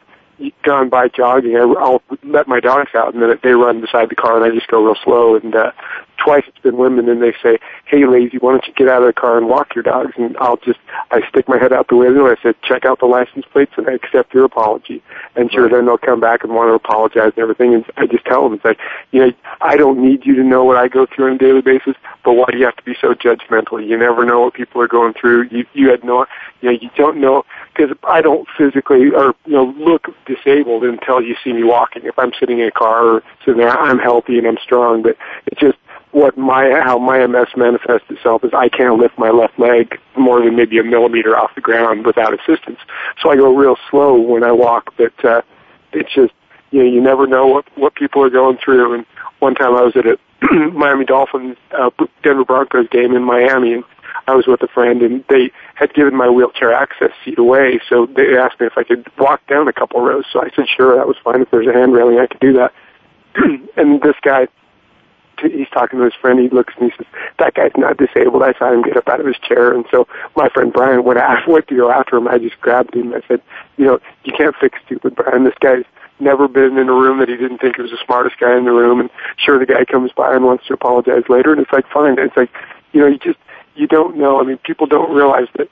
gone 0.62 0.88
by 0.88 1.08
jogging. 1.08 1.56
I, 1.56 1.60
I'll 1.60 2.02
let 2.22 2.48
my 2.48 2.60
dogs 2.60 2.90
out, 2.94 3.14
and 3.14 3.22
then 3.22 3.38
they 3.42 3.52
run 3.52 3.80
beside 3.80 4.10
the 4.10 4.14
car, 4.14 4.36
and 4.36 4.44
I 4.44 4.54
just 4.54 4.70
go 4.70 4.84
real 4.84 4.96
slow. 5.02 5.36
And 5.36 5.54
uh, 5.54 5.72
twice 6.16 6.44
it's 6.46 6.58
been 6.58 6.76
women, 6.76 7.08
and 7.08 7.22
they 7.22 7.32
say, 7.42 7.58
"Hey, 7.86 8.06
lazy, 8.06 8.38
why 8.38 8.52
don't 8.52 8.66
you 8.66 8.72
get 8.74 8.88
out 8.88 9.02
of 9.02 9.06
the 9.06 9.12
car 9.12 9.36
and 9.36 9.48
walk 9.48 9.74
your 9.74 9.82
dogs?" 9.82 10.12
And 10.16 10.36
I'll 10.38 10.56
just 10.56 10.78
I 11.10 11.26
stick 11.28 11.48
my 11.48 11.58
head 11.58 11.72
out 11.72 11.88
the 11.88 11.96
window. 11.96 12.26
and 12.26 12.36
I 12.36 12.42
said, 12.42 12.54
"Check 12.62 12.84
out 12.84 13.00
the 13.00 13.06
license 13.06 13.44
plates, 13.46 13.72
and 13.76 13.88
I 13.88 13.92
accept 13.92 14.34
your 14.34 14.44
apology." 14.44 15.02
And 15.36 15.50
sure, 15.52 15.68
then 15.68 15.86
they'll 15.86 15.98
come 15.98 16.20
back 16.20 16.44
and 16.44 16.54
want 16.54 16.68
to 16.68 16.74
apologize 16.74 17.32
and 17.36 17.38
everything. 17.38 17.74
And 17.74 17.84
I 17.96 18.06
just 18.06 18.24
tell 18.24 18.42
them, 18.42 18.54
it's 18.54 18.64
like, 18.64 18.78
you 19.12 19.20
know, 19.24 19.32
I 19.60 19.76
don't 19.76 19.98
need 19.98 20.24
you 20.24 20.34
to 20.36 20.42
know 20.42 20.64
what 20.64 20.76
I 20.76 20.88
go 20.88 21.06
through 21.06 21.26
on 21.26 21.32
a 21.32 21.38
daily 21.38 21.62
basis, 21.62 21.94
but 22.24 22.34
why 22.34 22.46
do 22.50 22.58
you 22.58 22.64
have 22.64 22.76
to 22.76 22.82
be 22.82 22.96
so 23.00 23.14
judgmental? 23.14 23.86
You 23.86 23.96
never 23.96 24.24
know 24.24 24.40
what 24.40 24.54
people 24.54 24.80
are 24.80 24.88
going 24.88 25.14
through. 25.14 25.48
You 25.50 25.66
you 25.72 25.90
had 25.90 26.04
no, 26.04 26.26
you 26.60 26.70
know, 26.70 26.78
you 26.80 26.90
don't 26.96 27.18
know 27.18 27.44
because 27.74 27.96
I 28.04 28.20
don't 28.20 28.48
physically 28.56 29.10
or 29.10 29.34
you 29.46 29.52
know 29.52 29.74
look 29.76 30.08
disabled 30.26 30.84
until 30.84 31.20
you 31.20 31.36
see 31.42 31.52
me 31.52 31.64
walking. 31.64 32.04
If 32.04 32.18
I'm 32.18 32.32
sitting 32.38 32.58
in 32.58 32.68
a 32.68 32.72
car 32.72 33.04
or 33.04 33.22
sitting 33.44 33.60
there, 33.60 33.76
I'm 33.76 33.98
healthy 33.98 34.38
and 34.38 34.46
I'm 34.46 34.58
strong. 34.62 35.02
But 35.02 35.16
it's 35.46 35.60
just 35.60 35.78
what 36.14 36.38
my 36.38 36.80
how 36.84 36.98
my 36.98 37.26
MS 37.26 37.48
manifests 37.56 38.08
itself 38.08 38.44
is 38.44 38.52
I 38.54 38.68
can't 38.68 38.98
lift 38.98 39.18
my 39.18 39.30
left 39.30 39.58
leg 39.58 39.98
more 40.16 40.40
than 40.40 40.54
maybe 40.54 40.78
a 40.78 40.84
millimeter 40.84 41.36
off 41.36 41.54
the 41.56 41.60
ground 41.60 42.06
without 42.06 42.32
assistance. 42.32 42.78
So 43.20 43.30
I 43.30 43.36
go 43.36 43.54
real 43.54 43.76
slow 43.90 44.18
when 44.20 44.44
I 44.44 44.52
walk. 44.52 44.94
But 44.96 45.24
uh, 45.24 45.42
it's 45.92 46.14
just 46.14 46.32
you 46.70 46.84
know 46.84 46.88
you 46.88 47.00
never 47.00 47.26
know 47.26 47.46
what 47.46 47.66
what 47.76 47.96
people 47.96 48.22
are 48.22 48.30
going 48.30 48.58
through. 48.64 48.94
And 48.94 49.06
one 49.40 49.56
time 49.56 49.74
I 49.74 49.82
was 49.82 49.96
at 49.96 50.06
a 50.06 50.18
Miami 50.72 51.04
Dolphins 51.04 51.56
uh, 51.76 51.90
Denver 52.22 52.44
Broncos 52.44 52.88
game 52.90 53.14
in 53.16 53.24
Miami 53.24 53.74
and 53.74 53.84
I 54.26 54.34
was 54.34 54.46
with 54.46 54.62
a 54.62 54.68
friend 54.68 55.02
and 55.02 55.24
they 55.28 55.50
had 55.74 55.92
given 55.94 56.14
my 56.14 56.30
wheelchair 56.30 56.72
access 56.72 57.10
seat 57.24 57.38
away, 57.38 57.80
so 57.88 58.06
they 58.06 58.38
asked 58.38 58.60
me 58.60 58.66
if 58.66 58.72
I 58.76 58.84
could 58.84 59.06
walk 59.18 59.46
down 59.48 59.68
a 59.68 59.72
couple 59.72 60.00
rows. 60.00 60.24
So 60.32 60.40
I 60.40 60.48
said, 60.54 60.66
sure, 60.74 60.96
that 60.96 61.06
was 61.06 61.16
fine. 61.22 61.42
If 61.42 61.50
there's 61.50 61.66
a 61.66 61.72
hand 61.72 61.92
railing, 61.92 62.18
I 62.18 62.26
could 62.26 62.40
do 62.40 62.52
that. 62.54 62.72
and 63.76 64.00
this 64.00 64.16
guy, 64.22 64.48
he's 65.40 65.68
talking 65.68 65.98
to 65.98 66.04
his 66.04 66.14
friend. 66.14 66.38
He 66.38 66.48
looks 66.48 66.74
and 66.78 66.90
he 66.90 66.96
says, 66.96 67.06
that 67.38 67.54
guy's 67.54 67.72
not 67.76 67.96
disabled. 67.96 68.42
I 68.42 68.52
saw 68.58 68.72
him 68.72 68.82
get 68.82 68.96
up 68.96 69.08
out 69.08 69.20
of 69.20 69.26
his 69.26 69.38
chair. 69.38 69.72
And 69.72 69.84
so 69.90 70.06
my 70.36 70.48
friend 70.48 70.72
Brian 70.72 71.04
went, 71.04 71.18
after, 71.18 71.50
went 71.52 71.68
to 71.68 71.76
go 71.76 71.90
after 71.90 72.16
him. 72.16 72.28
I 72.28 72.38
just 72.38 72.60
grabbed 72.60 72.94
him. 72.94 73.14
I 73.14 73.22
said, 73.28 73.42
you 73.76 73.86
know, 73.86 74.00
you 74.24 74.32
can't 74.32 74.54
fix 74.60 74.78
stupid 74.86 75.14
Brian. 75.14 75.44
This 75.44 75.54
guy's 75.60 75.84
never 76.20 76.48
been 76.48 76.78
in 76.78 76.88
a 76.88 76.92
room 76.92 77.18
that 77.18 77.28
he 77.28 77.36
didn't 77.36 77.58
think 77.58 77.78
was 77.78 77.90
the 77.90 77.98
smartest 78.04 78.38
guy 78.38 78.56
in 78.56 78.64
the 78.64 78.72
room. 78.72 79.00
And 79.00 79.10
sure, 79.36 79.58
the 79.58 79.66
guy 79.66 79.84
comes 79.84 80.12
by 80.12 80.34
and 80.34 80.44
wants 80.44 80.66
to 80.66 80.74
apologize 80.74 81.24
later. 81.28 81.52
And 81.52 81.60
it's 81.60 81.72
like, 81.72 81.88
fine. 81.88 82.18
It's 82.18 82.36
like, 82.36 82.50
you 82.92 83.00
know, 83.00 83.06
you 83.06 83.18
just, 83.18 83.38
you 83.74 83.86
don't 83.86 84.16
know. 84.16 84.40
I 84.40 84.44
mean, 84.44 84.58
people 84.58 84.86
don't 84.86 85.14
realize 85.14 85.48
that 85.56 85.68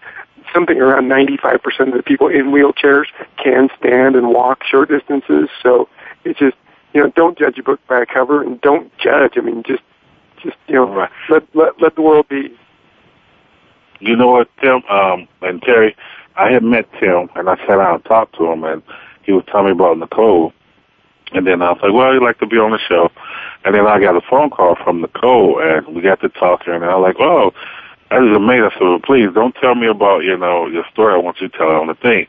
something 0.52 0.81
around 0.81 1.04
95% 1.09 1.88
of 1.88 1.95
the 1.95 2.02
people 2.02 2.28
in 2.28 2.47
wheelchairs 2.47 3.07
can 3.42 3.69
stand 3.78 4.16
and 4.16 4.28
walk 4.28 4.64
short 4.64 4.88
distances. 4.88 5.49
So 5.62 5.88
it's 6.25 6.38
just, 6.38 6.57
you 6.93 7.03
know, 7.03 7.13
don't 7.15 7.39
judge 7.39 7.59
a 7.59 7.63
book 7.63 7.81
by 7.89 8.03
a 8.03 8.07
cover 8.07 8.43
and 8.43 8.61
don't 8.61 8.97
judge. 8.99 9.33
I 9.37 9.41
mean, 9.41 9.63
just, 9.67 9.83
just, 10.43 10.57
you 10.69 10.75
know, 10.75 10.93
Right. 10.93 11.11
let, 11.29 11.43
let, 11.55 11.81
let 11.81 11.95
the 11.95 12.03
world 12.03 12.29
be. 12.29 12.57
You 14.01 14.17
know 14.17 14.29
what, 14.29 14.49
Tim 14.61 14.83
um, 14.91 15.29
and 15.43 15.63
Terry? 15.63 15.95
I 16.37 16.51
had 16.51 16.65
met 16.65 16.89
Tim, 16.99 17.29
and 17.37 17.49
I 17.49 17.57
sat 17.59 17.77
down 17.77 17.95
and 17.95 18.05
talked 18.05 18.37
to 18.39 18.51
him, 18.51 18.65
and 18.65 18.83
he 19.23 19.33
was 19.33 19.45
telling 19.47 19.67
me 19.67 19.73
about 19.73 19.99
Nicole. 19.99 20.53
And 21.33 21.47
then 21.47 21.63
I 21.63 21.73
was 21.73 21.81
like, 21.83 21.93
well, 21.93 22.13
he'd 22.13 22.23
like 22.23 22.39
to 22.41 22.47
be 22.47 22.57
on 22.59 22.73
the 22.73 22.79
show. 22.79 23.11
And 23.65 23.75
then 23.75 23.87
I 23.87 24.01
got 24.01 24.17
a 24.17 24.21
phone 24.29 24.51
call 24.51 24.77
from 24.83 25.01
Nicole, 25.01 25.61
and 25.63 25.95
we 25.95 26.03
got 26.03 26.21
to 26.21 26.29
talking, 26.29 26.75
and 26.75 26.85
I 26.85 26.97
was 26.97 27.15
like, 27.15 27.21
oh, 27.21 27.53
that 28.11 28.23
is 28.23 28.37
amazing. 28.37 28.65
I 28.65 28.73
said, 28.75 28.83
well, 28.83 28.99
please 28.99 29.29
don't 29.35 29.55
tell 29.55 29.75
me 29.75 29.87
about, 29.87 30.25
you 30.25 30.37
know, 30.37 30.67
your 30.67 30.85
story. 30.93 31.15
I 31.15 31.19
want 31.19 31.41
you 31.41 31.49
to 31.49 31.57
tell 31.57 31.71
it 31.71 31.77
on 31.77 31.87
the 31.87 31.95
thing. 31.95 32.27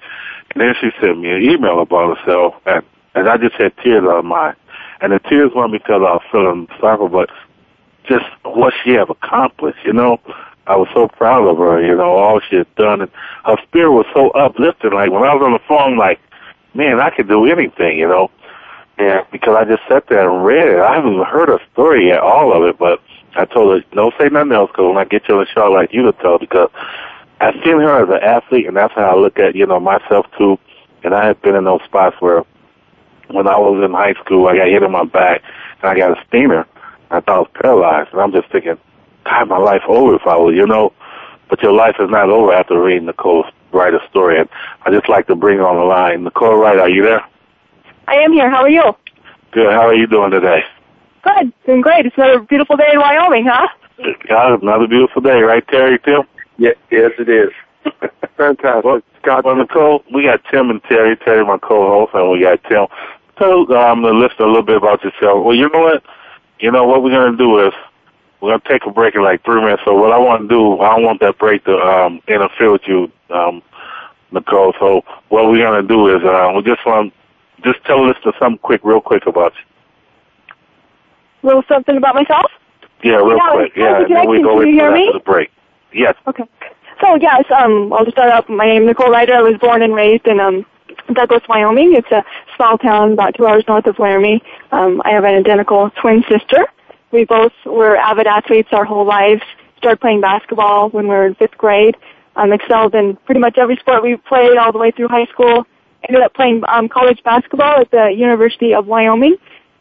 And 0.53 0.61
then 0.61 0.75
she 0.79 0.91
sent 1.01 1.19
me 1.19 1.31
an 1.31 1.41
email 1.41 1.81
about 1.81 2.17
herself, 2.17 2.55
and, 2.65 2.83
and 3.15 3.29
I 3.29 3.37
just 3.37 3.55
had 3.55 3.75
tears 3.77 4.03
out 4.03 4.19
of 4.19 4.25
my. 4.25 4.53
And 5.01 5.11
the 5.11 5.19
tears 5.19 5.51
weren't 5.53 5.73
because 5.73 6.01
I 6.01 6.13
was 6.13 6.23
feeling 6.31 6.67
sorry, 6.79 7.09
but 7.09 7.29
just 8.07 8.25
what 8.43 8.73
she 8.83 8.91
have 8.91 9.09
accomplished, 9.09 9.79
you 9.85 9.93
know. 9.93 10.19
I 10.65 10.77
was 10.77 10.87
so 10.93 11.09
proud 11.09 11.45
of 11.45 11.57
her, 11.57 11.81
you 11.81 11.95
know, 11.95 12.15
all 12.15 12.39
she 12.39 12.55
had 12.55 12.75
done. 12.75 13.01
And 13.01 13.11
her 13.45 13.57
spirit 13.63 13.91
was 13.91 14.05
so 14.13 14.29
uplifting. 14.29 14.93
Like 14.93 15.11
when 15.11 15.23
I 15.23 15.33
was 15.33 15.43
on 15.43 15.51
the 15.51 15.59
phone, 15.67 15.97
like, 15.97 16.19
man, 16.73 17.01
I 17.01 17.09
could 17.09 17.27
do 17.27 17.45
anything, 17.45 17.97
you 17.99 18.07
know. 18.07 18.31
And 18.97 19.25
because 19.31 19.55
I 19.57 19.65
just 19.65 19.83
sat 19.89 20.07
there 20.07 20.29
and 20.29 20.45
read 20.45 20.67
it. 20.67 20.79
I 20.79 20.95
haven't 20.95 21.21
heard 21.25 21.49
her 21.49 21.59
story 21.73 22.07
yet, 22.07 22.19
all 22.19 22.55
of 22.55 22.63
it, 22.69 22.77
but 22.77 23.01
I 23.35 23.45
told 23.45 23.73
her, 23.73 23.89
don't 23.93 24.13
say 24.19 24.29
nothing 24.29 24.53
else, 24.53 24.69
because 24.71 24.87
when 24.87 24.97
I 24.97 25.05
get 25.05 25.27
you 25.27 25.35
on 25.35 25.41
the 25.41 25.47
show, 25.47 25.65
I'd 25.65 25.73
like 25.73 25.93
you 25.93 26.03
to 26.03 26.13
tell, 26.13 26.37
because 26.37 26.69
I've 27.41 27.55
seen 27.65 27.79
her 27.79 28.03
as 28.03 28.09
an 28.09 28.23
athlete, 28.23 28.67
and 28.67 28.77
that's 28.77 28.93
how 28.93 29.17
I 29.17 29.19
look 29.19 29.39
at, 29.39 29.55
you 29.55 29.65
know, 29.65 29.79
myself 29.79 30.27
too. 30.37 30.59
And 31.03 31.13
I 31.13 31.25
have 31.25 31.41
been 31.41 31.55
in 31.55 31.63
those 31.63 31.81
spots 31.83 32.15
where 32.19 32.45
when 33.33 33.47
I 33.47 33.57
was 33.57 33.83
in 33.83 33.91
high 33.91 34.13
school, 34.13 34.47
I 34.47 34.57
got 34.57 34.67
hit 34.67 34.83
in 34.83 34.91
my 34.91 35.05
back, 35.05 35.41
and 35.81 35.89
I 35.89 35.97
got 35.97 36.17
a 36.17 36.23
steamer. 36.27 36.67
I 37.11 37.19
thought 37.19 37.35
I 37.35 37.39
was 37.39 37.51
paralyzed, 37.53 38.09
and 38.13 38.21
I'm 38.21 38.31
just 38.31 38.51
thinking, 38.51 38.77
God, 39.25 39.49
my 39.49 39.57
life 39.57 39.81
over 39.87 40.15
if 40.15 40.25
I 40.27 40.37
was, 40.37 40.55
you 40.55 40.65
know. 40.65 40.93
But 41.49 41.61
your 41.61 41.73
life 41.73 41.95
is 41.99 42.09
not 42.09 42.29
over 42.29 42.53
after 42.53 42.81
reading 42.81 43.05
Nicole 43.05 43.45
Rider's 43.71 44.01
story, 44.09 44.39
and 44.39 44.49
I 44.85 44.91
just 44.91 45.09
like 45.09 45.27
to 45.27 45.35
bring 45.35 45.57
her 45.57 45.67
on 45.67 45.77
the 45.77 45.83
line. 45.83 46.23
Nicole 46.23 46.55
Rider, 46.55 46.81
are 46.81 46.89
you 46.89 47.03
there? 47.03 47.23
I 48.07 48.15
am 48.15 48.33
here. 48.33 48.49
How 48.49 48.61
are 48.61 48.69
you? 48.69 48.95
Good. 49.51 49.71
How 49.71 49.87
are 49.87 49.93
you 49.93 50.07
doing 50.07 50.31
today? 50.31 50.63
Good. 51.23 51.53
Doing 51.65 51.81
great. 51.81 52.05
It's 52.05 52.17
another 52.17 52.39
beautiful 52.39 52.75
day 52.75 52.89
in 52.91 52.99
Wyoming, 52.99 53.45
huh? 53.47 53.67
God, 54.27 54.61
another 54.61 54.87
beautiful 54.87 55.21
day, 55.21 55.41
right, 55.41 55.65
Terry? 55.67 55.99
Tim? 55.99 56.23
Yeah, 56.57 56.71
yes, 56.91 57.11
it 57.19 57.29
is. 57.29 57.51
Fantastic. 58.37 58.83
Well, 58.83 59.01
God, 59.23 59.45
well, 59.45 59.55
Nicole, 59.55 60.03
we 60.13 60.23
got 60.23 60.41
Tim 60.51 60.69
and 60.69 60.83
Terry. 60.83 61.15
Terry, 61.17 61.45
my 61.45 61.57
co-host, 61.57 62.13
and 62.13 62.29
we 62.31 62.41
got 62.41 62.63
Tim. 62.63 62.87
Tell 63.37 63.71
um, 63.73 64.03
the 64.03 64.13
listener 64.13 64.45
a 64.45 64.47
little 64.47 64.63
bit 64.63 64.77
about 64.77 65.03
yourself. 65.03 65.43
Well, 65.45 65.55
you 65.55 65.69
know 65.69 65.79
what? 65.79 66.03
You 66.59 66.71
know 66.71 66.85
what 66.85 67.03
we're 67.03 67.11
gonna 67.11 67.37
do 67.37 67.65
is 67.65 67.73
we're 68.39 68.51
gonna 68.51 68.63
take 68.67 68.85
a 68.85 68.91
break 68.91 69.15
in 69.15 69.23
like 69.23 69.43
three 69.43 69.61
minutes. 69.61 69.81
So 69.85 69.95
what 69.95 70.11
I 70.11 70.17
want 70.17 70.43
to 70.43 70.47
do, 70.47 70.79
I 70.79 70.95
don't 70.95 71.03
want 71.03 71.19
that 71.21 71.37
break 71.39 71.65
to 71.65 71.75
um, 71.77 72.21
interfere 72.27 72.71
with 72.71 72.83
you, 72.87 73.11
um, 73.29 73.61
Nicole. 74.31 74.73
So 74.79 75.01
what 75.29 75.49
we're 75.49 75.63
gonna 75.63 75.87
do 75.87 76.15
is 76.15 76.23
uh, 76.23 76.53
we 76.55 76.61
just 76.61 76.85
want 76.85 77.13
just 77.63 77.83
tell 77.85 78.03
the 78.03 78.13
listener 78.13 78.33
something 78.39 78.59
quick, 78.59 78.81
real 78.83 79.01
quick 79.01 79.25
about 79.25 79.53
you. 79.55 79.65
A 81.43 81.47
little 81.47 81.63
something 81.67 81.97
about 81.97 82.15
myself? 82.15 82.51
Yeah, 83.03 83.15
real 83.15 83.37
Yeah, 83.37 83.51
quick. 83.51 83.71
Yeah, 83.75 84.01
and 84.03 84.15
then 84.15 84.29
we 84.29 84.41
go 84.41 84.61
into 84.61 85.11
the 85.13 85.21
break. 85.25 85.51
Yes. 85.93 86.15
Okay. 86.27 86.43
So 87.01 87.15
yes, 87.15 87.43
um, 87.51 87.91
I'll 87.91 88.05
just 88.05 88.15
start 88.15 88.31
off. 88.31 88.47
My 88.47 88.65
name 88.65 88.83
is 88.83 88.87
Nicole 88.89 89.11
Rider. 89.11 89.33
I 89.33 89.41
was 89.41 89.57
born 89.59 89.81
and 89.81 89.93
raised 89.93 90.27
in 90.27 90.39
um, 90.39 90.65
Douglas, 91.11 91.43
Wyoming. 91.49 91.93
It's 91.95 92.11
a 92.11 92.23
small 92.55 92.77
town 92.77 93.13
about 93.13 93.35
two 93.35 93.45
hours 93.45 93.63
north 93.67 93.85
of 93.85 93.99
Laramie. 93.99 94.41
Um, 94.71 95.01
I 95.03 95.11
have 95.11 95.23
an 95.23 95.35
identical 95.35 95.89
twin 96.01 96.23
sister. 96.29 96.67
We 97.11 97.25
both 97.25 97.51
were 97.65 97.95
avid 97.95 98.27
athletes 98.27 98.69
our 98.71 98.85
whole 98.85 99.05
lives. 99.05 99.41
Started 99.77 99.99
playing 99.99 100.21
basketball 100.21 100.89
when 100.89 101.05
we 101.05 101.09
were 101.09 101.27
in 101.27 101.35
fifth 101.35 101.57
grade. 101.57 101.97
Um, 102.35 102.51
excelled 102.51 102.95
in 102.95 103.15
pretty 103.25 103.39
much 103.39 103.57
every 103.57 103.75
sport 103.77 104.01
we 104.01 104.15
played 104.15 104.57
all 104.57 104.71
the 104.71 104.79
way 104.79 104.91
through 104.91 105.07
high 105.09 105.25
school. 105.25 105.67
Ended 106.07 106.23
up 106.23 106.33
playing 106.33 106.63
um, 106.67 106.89
college 106.89 107.21
basketball 107.23 107.81
at 107.81 107.91
the 107.91 108.11
University 108.15 108.73
of 108.73 108.87
Wyoming. 108.87 109.35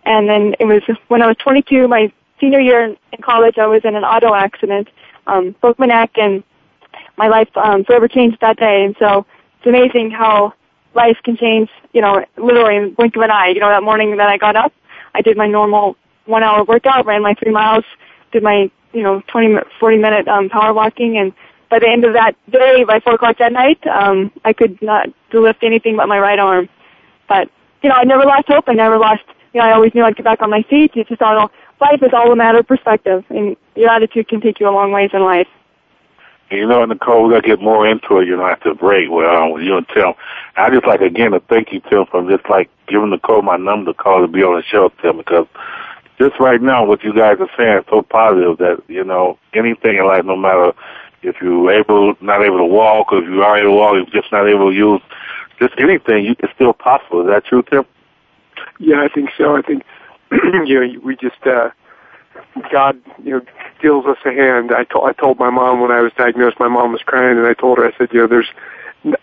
And 0.05 0.29
then 0.29 0.55
it 0.59 0.65
was 0.65 0.83
when 1.09 1.23
I 1.23 1.27
was 1.27 1.37
22, 1.39 1.89
my 1.89 2.13
senior 2.41 2.61
year 2.61 2.85
in 2.85 3.23
college, 3.23 3.57
I 3.59 3.67
was 3.67 3.83
in 3.85 3.95
an 3.95 4.05
auto 4.05 4.35
accident, 4.35 4.89
um, 5.27 5.55
broke 5.61 5.79
my 5.79 5.87
neck, 5.87 6.11
and 6.17 6.43
my 7.17 7.29
life 7.29 7.49
um, 7.57 7.85
forever 7.85 8.09
changed 8.09 8.39
that 8.41 8.59
day. 8.59 8.85
And 8.85 8.97
so 8.99 9.25
it's 9.59 9.67
amazing 9.67 10.11
how 10.11 10.55
life 10.95 11.17
can 11.25 11.37
change, 11.37 11.71
you 11.93 12.01
know, 12.01 12.25
literally 12.37 12.77
in 12.77 12.85
the 12.85 12.91
blink 12.91 13.17
of 13.17 13.23
an 13.23 13.31
eye. 13.31 13.49
You 13.49 13.61
know, 13.61 13.69
that 13.69 13.83
morning 13.83 14.17
that 14.17 14.29
I 14.29 14.37
got 14.37 14.57
up, 14.57 14.73
I 15.15 15.23
did 15.23 15.37
my 15.37 15.47
normal 15.47 15.97
one 16.27 16.43
hour 16.43 16.65
workout, 16.65 17.07
ran 17.07 17.23
my 17.23 17.35
three 17.35 17.53
miles, 17.53 17.85
did 18.33 18.43
my, 18.43 18.71
you 18.93 19.03
know, 19.03 19.23
20, 19.29 19.49
mi- 19.49 19.61
40 19.81 19.99
minute 19.99 20.29
um, 20.29 20.49
power 20.49 20.73
walking, 20.73 21.19
and 21.19 21.33
by 21.71 21.79
the 21.79 21.89
end 21.89 22.05
of 22.05 22.13
that 22.13 22.37
day, 22.51 22.85
by 22.85 23.01
four 23.01 23.15
o'clock 23.15 23.39
that 23.39 23.53
night, 23.53 23.85
um, 23.87 24.31
I 24.45 24.53
could 24.53 24.81
not 24.83 25.09
lift 25.33 25.63
anything 25.63 25.97
but 25.97 26.07
my 26.07 26.19
right 26.19 26.39
arm. 26.39 26.69
But, 27.29 27.49
you 27.83 27.89
know, 27.89 27.95
I 27.95 28.05
never 28.05 28.25
lost 28.25 28.47
hope. 28.49 28.65
I 28.69 28.75
never 28.75 28.99
lost, 28.99 29.23
you 29.55 29.61
know, 29.61 29.67
I 29.67 29.73
always 29.73 29.95
knew 29.95 30.05
I'd 30.05 30.17
get 30.17 30.25
back 30.25 30.43
on 30.43 30.51
my 30.51 30.63
feet. 30.69 30.93
It's 30.95 31.09
just 31.09 31.23
all, 31.23 31.51
life 31.81 32.03
is 32.03 32.11
all 32.13 32.31
a 32.31 32.37
matter 32.37 32.59
of 32.59 32.67
perspective, 32.67 33.25
and 33.31 33.57
your 33.75 33.89
attitude 33.89 34.29
can 34.29 34.41
take 34.41 34.61
you 34.61 34.69
a 34.69 34.71
long 34.71 34.93
ways 34.93 35.11
in 35.15 35.23
life. 35.25 35.49
You 36.53 36.67
know, 36.67 36.85
Nicole, 36.85 37.25
we're 37.25 37.31
gonna 37.31 37.43
get 37.43 37.61
more 37.63 37.87
into 37.87 38.19
it, 38.19 38.29
you 38.29 38.37
know, 38.37 38.47
after 38.47 38.71
the 38.71 38.75
break. 38.75 39.11
Well, 39.11 39.55
um, 39.55 39.63
you 39.63 39.77
and 39.77 39.89
Tim. 39.89 40.13
I 40.57 40.71
just 40.71 40.87
like 40.87 41.01
again 41.01 41.31
to 41.33 41.41
thank 41.41 41.73
you, 41.73 41.81
Tim, 41.89 42.05
for 42.07 42.29
just 42.31 42.49
like 42.49 42.69
giving 42.89 43.11
Nicole 43.11 43.43
my 43.43 43.57
number 43.57 43.93
to 43.93 43.99
call 43.99 44.21
to 44.21 44.29
be 44.29 44.43
on 44.43 44.57
the 44.57 44.63
show, 44.63 44.91
Tim, 45.01 45.17
because 45.17 45.47
just 46.19 46.39
right 46.39 46.61
now, 46.61 46.85
what 46.85 47.03
you 47.03 47.15
guys 47.15 47.39
are 47.41 47.51
saying 47.57 47.79
is 47.79 47.85
so 47.89 48.03
positive 48.03 48.59
that 48.59 48.83
you 48.89 49.03
know 49.03 49.39
anything 49.55 49.97
in 49.97 50.07
life, 50.07 50.25
no 50.25 50.37
matter 50.37 50.73
if 51.23 51.37
you're 51.41 51.73
able, 51.73 52.15
not 52.21 52.43
able 52.43 52.59
to 52.59 52.65
walk, 52.65 53.13
or 53.13 53.23
if 53.23 53.29
you 53.29 53.43
are 53.43 53.59
able 53.59 53.71
to 53.71 53.77
walk, 53.77 53.95
you're 53.95 54.23
just 54.23 54.31
not 54.33 54.47
able 54.47 54.71
to 54.71 54.77
use, 54.77 55.01
just 55.59 55.75
anything, 55.79 56.25
you 56.25 56.37
it's 56.41 56.53
still 56.55 56.73
possible. 56.73 57.23
Is 57.23 57.29
that 57.29 57.47
true, 57.47 57.63
Tim? 57.63 57.85
Yeah, 58.79 59.03
I 59.03 59.09
think 59.09 59.31
so. 59.39 59.57
I 59.57 59.63
think 59.63 59.85
you 60.67 60.81
know 60.81 61.01
we 61.03 61.17
just 61.17 61.47
uh, 61.47 61.71
God 62.71 63.01
you 63.23 63.33
know 63.33 63.41
deals 63.81 64.07
us 64.07 64.19
a 64.25 64.31
hand. 64.33 64.73
I 64.73 64.85
told 64.85 65.09
I 65.09 65.13
told 65.13 65.39
my 65.39 65.51
mom 65.51 65.81
when 65.81 65.91
I 65.91 66.01
was 66.01 66.13
diagnosed, 66.17 66.59
my 66.61 66.69
mom 66.69 66.93
was 66.93 67.03
crying, 67.03 67.39
and 67.39 67.47
I 67.47 67.55
told 67.55 67.79
her 67.79 67.87
I 67.87 67.97
said, 67.97 68.09
you 68.13 68.21
know, 68.21 68.27
there's 68.27 68.51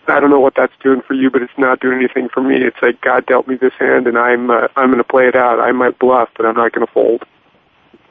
I 0.08 0.20
don't 0.20 0.30
know 0.30 0.40
what 0.40 0.54
that's 0.56 0.72
doing 0.82 1.00
for 1.00 1.14
you, 1.14 1.30
but 1.30 1.42
it's 1.42 1.56
not 1.56 1.80
doing 1.80 1.98
anything 1.98 2.28
for 2.28 2.42
me. 2.42 2.56
It's 2.56 2.76
like 2.82 3.00
God 3.00 3.26
dealt 3.26 3.48
me 3.48 3.56
this 3.56 3.72
hand, 3.78 4.06
and 4.06 4.18
I'm 4.18 4.50
uh, 4.50 4.68
I'm 4.76 4.88
going 4.88 4.98
to 4.98 5.04
play 5.04 5.26
it 5.26 5.36
out. 5.36 5.60
I 5.60 5.72
might 5.72 5.98
bluff, 5.98 6.28
but 6.36 6.44
I'm 6.46 6.56
not 6.56 6.72
going 6.72 6.86
to 6.86 6.92
fold. 6.92 7.24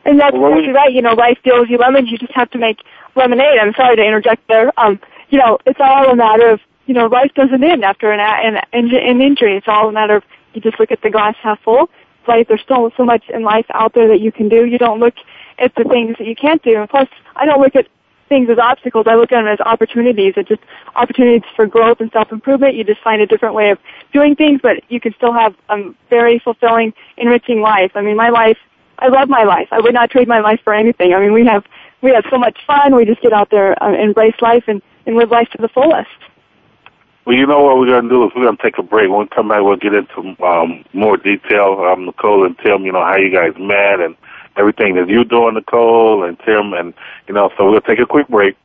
And 0.06 0.20
that's 0.20 0.34
Well, 0.34 0.54
exactly 0.54 0.74
right. 0.74 0.94
You 0.94 1.02
know, 1.02 1.14
life 1.14 1.38
deals 1.44 1.70
you 1.70 1.78
lemons. 1.78 2.10
You 2.10 2.18
just 2.18 2.34
have 2.34 2.50
to 2.52 2.58
make 2.58 2.80
lemonade. 3.16 3.60
I'm 3.62 3.74
sorry 3.74 3.96
to 3.98 4.04
interject 4.04 4.48
there. 4.48 4.72
Um, 4.80 5.00
you 5.30 5.38
know, 5.38 5.60
it's 5.66 5.80
all 5.80 6.10
a 6.10 6.16
matter 6.16 6.50
of, 6.50 6.60
you 6.88 6.94
know, 6.94 7.06
life 7.08 7.32
doesn't 7.36 7.64
end 7.64 7.84
after 7.84 8.12
an, 8.12 8.20
an, 8.20 8.62
an 8.74 9.22
injury. 9.22 9.58
It's 9.58 9.68
all 9.68 9.90
a 9.90 9.92
matter 9.92 10.16
of, 10.16 10.24
you 10.54 10.62
just 10.62 10.80
look 10.80 10.92
at 10.92 11.02
the 11.02 11.12
glass 11.12 11.36
half 11.42 11.62
full. 11.62 11.90
Life, 12.30 12.48
there's 12.48 12.62
still 12.62 12.92
so 12.96 13.04
much 13.04 13.24
in 13.30 13.44
life 13.44 13.66
out 13.74 13.94
there 13.94 14.08
that 14.08 14.22
you 14.22 14.32
can 14.32 14.48
do. 14.48 14.66
You 14.66 14.78
don't 14.78 15.00
look 15.00 15.16
at 15.58 15.74
the 15.76 15.84
things 15.84 16.16
that 16.20 16.28
you 16.28 16.36
can't 16.36 16.64
do. 16.64 16.80
And 16.80 16.90
plus, 16.90 17.10
I 17.36 17.46
don't 17.46 17.60
look 17.60 17.76
at 17.76 17.88
things 18.30 18.50
as 18.50 18.60
obstacles. 18.60 19.08
I 19.08 19.16
look 19.16 19.32
at 19.32 19.38
them 19.38 19.48
as 19.48 19.60
opportunities. 19.60 20.34
It's 20.38 20.48
just 20.48 20.62
opportunities 20.96 21.50
for 21.56 21.66
growth 21.66 22.00
and 22.00 22.12
self-improvement. 22.12 22.76
You 22.76 22.84
just 22.84 23.02
find 23.02 23.22
a 23.22 23.26
different 23.26 23.56
way 23.56 23.72
of 23.72 23.80
doing 24.14 24.36
things, 24.36 24.62
but 24.62 24.84
you 24.90 25.02
can 25.02 25.14
still 25.16 25.34
have 25.34 25.56
a 25.68 25.92
very 26.10 26.40
fulfilling, 26.40 26.94
enriching 27.18 27.62
life. 27.62 27.92
I 27.96 28.02
mean, 28.02 28.16
my 28.16 28.30
life 28.30 28.58
I 29.00 29.08
love 29.08 29.30
my 29.30 29.44
life. 29.44 29.70
I 29.72 29.80
would 29.80 29.94
not 29.94 30.12
trade 30.12 30.28
my 30.28 30.42
life 30.42 30.60
for 30.64 30.74
anything. 30.74 31.14
I 31.14 31.20
mean, 31.20 31.34
we 31.34 31.46
have 31.46 31.66
we 32.02 32.12
have 32.12 32.26
so 32.30 32.38
much 32.38 32.58
fun. 32.68 32.96
We 32.96 33.06
just 33.06 33.22
get 33.22 33.34
out 33.34 33.50
there, 33.50 33.82
uh, 33.82 33.94
embrace 33.94 34.36
life, 34.42 34.66
and 34.68 34.82
and 35.06 35.16
live 35.16 35.32
life 35.32 35.50
to 35.52 35.58
the 35.62 35.70
fullest. 35.70 36.10
Well, 37.30 37.38
you 37.38 37.46
know 37.46 37.62
what 37.62 37.78
we're 37.78 37.86
going 37.86 38.06
to 38.06 38.10
do 38.10 38.26
is 38.26 38.32
we're 38.36 38.46
going 38.46 38.58
to 38.58 38.64
take 38.64 38.80
a 38.80 38.82
break. 38.82 39.08
When 39.08 39.20
we 39.20 39.28
come 39.28 39.50
back, 39.50 39.62
we'll 39.62 39.76
get 39.78 39.94
into 39.94 40.36
um, 40.44 40.84
more 40.94 41.16
detail. 41.16 41.78
Um, 41.86 42.08
Nicole 42.08 42.44
and 42.44 42.58
Tim, 42.58 42.82
you 42.86 42.92
know, 42.92 43.06
how 43.06 43.18
you 43.18 43.30
guys 43.30 43.54
met 43.56 44.00
and 44.00 44.16
everything 44.58 44.96
that 44.96 45.08
you're 45.08 45.26
doing, 45.26 45.54
Nicole 45.54 46.24
and 46.24 46.40
Tim, 46.40 46.74
and, 46.74 46.92
you 47.28 47.36
know, 47.36 47.52
so 47.56 47.70
we'll 47.70 47.82
take 47.82 48.00
a 48.00 48.08
quick 48.08 48.28
break. 48.30 48.58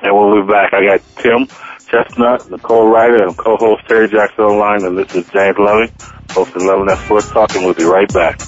And 0.00 0.16
when 0.16 0.30
we're 0.30 0.46
back, 0.46 0.72
I 0.72 0.96
got 0.96 1.02
Tim 1.16 1.46
Chestnut, 1.90 2.50
Nicole 2.50 2.88
Rider, 2.88 3.22
and 3.22 3.36
co-host 3.36 3.86
Terry 3.86 4.08
Jackson 4.08 4.44
online, 4.44 4.86
and 4.86 4.96
this 4.96 5.14
is 5.14 5.28
James 5.28 5.58
Loving, 5.58 5.92
host 6.30 6.56
of 6.56 6.62
Loving 6.62 6.86
That 6.86 7.04
Sports 7.04 7.28
Talk, 7.32 7.54
and 7.54 7.66
we'll 7.66 7.74
be 7.74 7.84
right 7.84 8.10
back. 8.10 8.40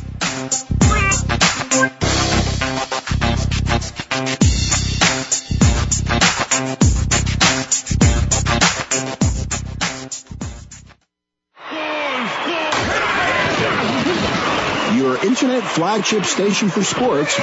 Your 15.57 15.65
internet 15.65 15.75
flagship 15.75 16.25
station 16.27 16.69
for 16.69 16.85
sports. 16.85 17.35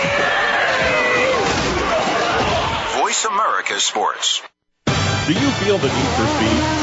Voice 3.01 3.25
America 3.25 3.79
Sports. 3.79 4.43
Do 4.85 5.33
you 5.33 5.49
feel 5.49 5.79
the 5.79 5.87
need 5.87 6.07
for 6.09 6.27
speed? 6.27 6.82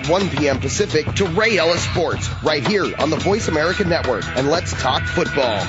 at 0.00 0.08
1 0.08 0.30
p.m. 0.30 0.58
Pacific 0.60 1.06
to 1.14 1.26
Ray 1.26 1.58
Ellis 1.58 1.82
Sports 1.84 2.28
right 2.42 2.66
here 2.66 2.86
on 2.98 3.10
the 3.10 3.16
Voice 3.16 3.48
America 3.48 3.84
Network. 3.84 4.24
And 4.36 4.48
let's 4.48 4.72
talk 4.80 5.02
football. 5.02 5.60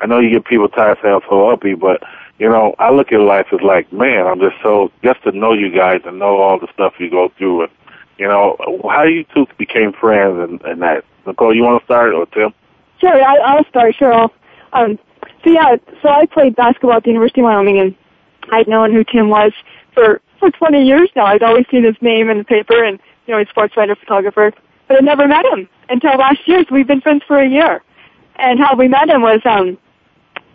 I 0.00 0.06
know 0.06 0.18
you 0.18 0.30
get 0.30 0.46
people 0.46 0.68
tired 0.68 0.98
saying 1.00 1.20
so 1.28 1.54
upbeat, 1.54 1.78
but 1.78 2.02
you 2.38 2.48
know, 2.48 2.74
I 2.78 2.90
look 2.90 3.12
at 3.12 3.20
life 3.20 3.46
as 3.52 3.60
like, 3.60 3.92
man, 3.92 4.26
I'm 4.26 4.40
just 4.40 4.56
so 4.62 4.90
just 5.02 5.22
to 5.24 5.32
know 5.32 5.52
you 5.52 5.70
guys 5.70 6.00
and 6.04 6.18
know 6.18 6.38
all 6.38 6.58
the 6.58 6.68
stuff 6.72 6.94
you 6.98 7.10
go 7.10 7.30
through, 7.38 7.62
and 7.64 7.72
you 8.18 8.26
know, 8.26 8.56
how 8.90 9.04
you 9.04 9.24
two 9.34 9.46
became 9.58 9.92
friends 9.92 10.38
and, 10.38 10.60
and 10.62 10.82
that. 10.82 11.04
Nicole, 11.24 11.54
you 11.54 11.62
want 11.62 11.80
to 11.80 11.84
start 11.84 12.12
or 12.14 12.26
Tim? 12.26 12.52
Sure, 13.00 13.22
I, 13.22 13.36
I'll 13.36 13.64
start. 13.66 13.94
Sure. 13.94 14.28
Um, 14.72 14.98
so 15.44 15.50
yeah, 15.50 15.76
so 16.02 16.08
I 16.08 16.26
played 16.26 16.56
basketball 16.56 16.94
at 16.94 17.04
the 17.04 17.10
University 17.10 17.40
of 17.40 17.44
Wyoming, 17.44 17.78
and 17.78 17.94
I'd 18.50 18.66
known 18.66 18.92
who 18.92 19.04
Tim 19.04 19.28
was 19.28 19.52
for 19.94 20.20
for 20.40 20.50
20 20.50 20.84
years 20.84 21.08
now. 21.14 21.26
I'd 21.26 21.42
always 21.42 21.66
seen 21.70 21.84
his 21.84 21.96
name 22.00 22.28
in 22.28 22.38
the 22.38 22.44
paper, 22.44 22.82
and 22.82 22.98
you 23.26 23.32
know, 23.32 23.38
he's 23.38 23.48
a 23.48 23.50
sports 23.50 23.76
writer, 23.76 23.94
photographer, 23.94 24.52
but 24.88 24.96
I 24.96 25.00
never 25.00 25.28
met 25.28 25.44
him 25.46 25.68
until 25.88 26.16
last 26.18 26.46
year. 26.46 26.64
So 26.68 26.74
we've 26.74 26.86
been 26.86 27.00
friends 27.00 27.22
for 27.26 27.38
a 27.38 27.48
year. 27.48 27.82
And 28.36 28.58
how 28.58 28.74
we 28.74 28.88
met 28.88 29.08
him 29.08 29.22
was 29.22 29.40
um, 29.44 29.78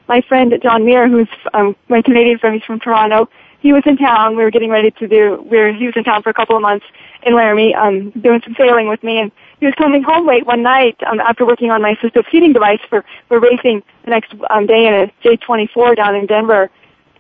my 0.08 0.22
friend 0.22 0.54
John 0.62 0.86
Muir, 0.86 1.10
who's 1.10 1.28
um, 1.54 1.76
my 1.90 2.02
Canadian 2.02 2.40
friend, 2.40 2.56
he's 2.56 2.64
from 2.64 2.80
Toronto. 2.80 3.30
He 3.60 3.74
was 3.74 3.84
in 3.86 3.98
town. 3.98 4.38
We 4.38 4.44
were 4.44 4.52
getting 4.52 4.70
ready 4.70 4.92
to 4.92 5.08
do. 5.08 5.46
We 5.50 5.58
were, 5.58 5.74
he 5.74 5.88
was 5.88 5.96
in 5.96 6.04
town 6.04 6.24
for 6.24 6.30
a 6.30 6.34
couple 6.34 6.56
of 6.56 6.62
months 6.62 6.86
in 7.24 7.36
Laramie, 7.36 7.74
um, 7.74 8.12
doing 8.12 8.42
some 8.44 8.56
sailing 8.58 8.88
with 8.88 9.04
me, 9.04 9.20
and 9.20 9.32
he 9.60 9.66
was 9.66 9.76
coming 9.76 10.04
home 10.04 10.28
late 10.28 10.46
one 10.46 10.62
night 10.62 10.96
um, 11.08 11.20
after 11.20 11.46
working 11.46 11.72
on 11.72 11.82
my 11.82 11.96
assistive 11.96 12.26
heating 12.28 12.54
device 12.54 12.80
for 12.90 13.04
for 13.28 13.40
racing 13.40 13.84
the 14.04 14.12
next 14.12 14.34
um, 14.50 14.68
day 14.68 14.88
in 14.88 14.94
a 14.94 15.12
J24 15.24 15.96
down 15.96 16.16
in 16.16 16.28
Denver, 16.28 16.70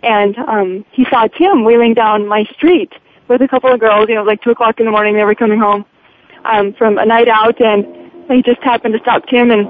and 0.04 0.38
um, 0.38 0.86
he 0.92 1.06
saw 1.06 1.28
Tim 1.28 1.66
wheeling 1.66 1.94
down 1.94 2.28
my 2.28 2.44
street 2.54 2.94
with 3.28 3.42
a 3.42 3.48
couple 3.48 3.72
of 3.72 3.80
girls. 3.80 4.08
You 4.08 4.16
know, 4.16 4.24
like 4.24 4.42
two 4.42 4.52
o'clock 4.52 4.80
in 4.80 4.86
the 4.86 4.92
morning, 4.92 5.16
they 5.16 5.24
were 5.24 5.36
coming 5.36 5.60
home 5.60 5.86
um, 6.46 6.74
from 6.74 6.98
a 7.00 7.06
night 7.06 7.28
out, 7.28 7.60
and 7.60 7.86
he 8.30 8.44
just 8.44 8.62
happened 8.62 8.94
to 8.94 9.00
stop 9.00 9.26
Tim 9.28 9.50
and 9.52 9.68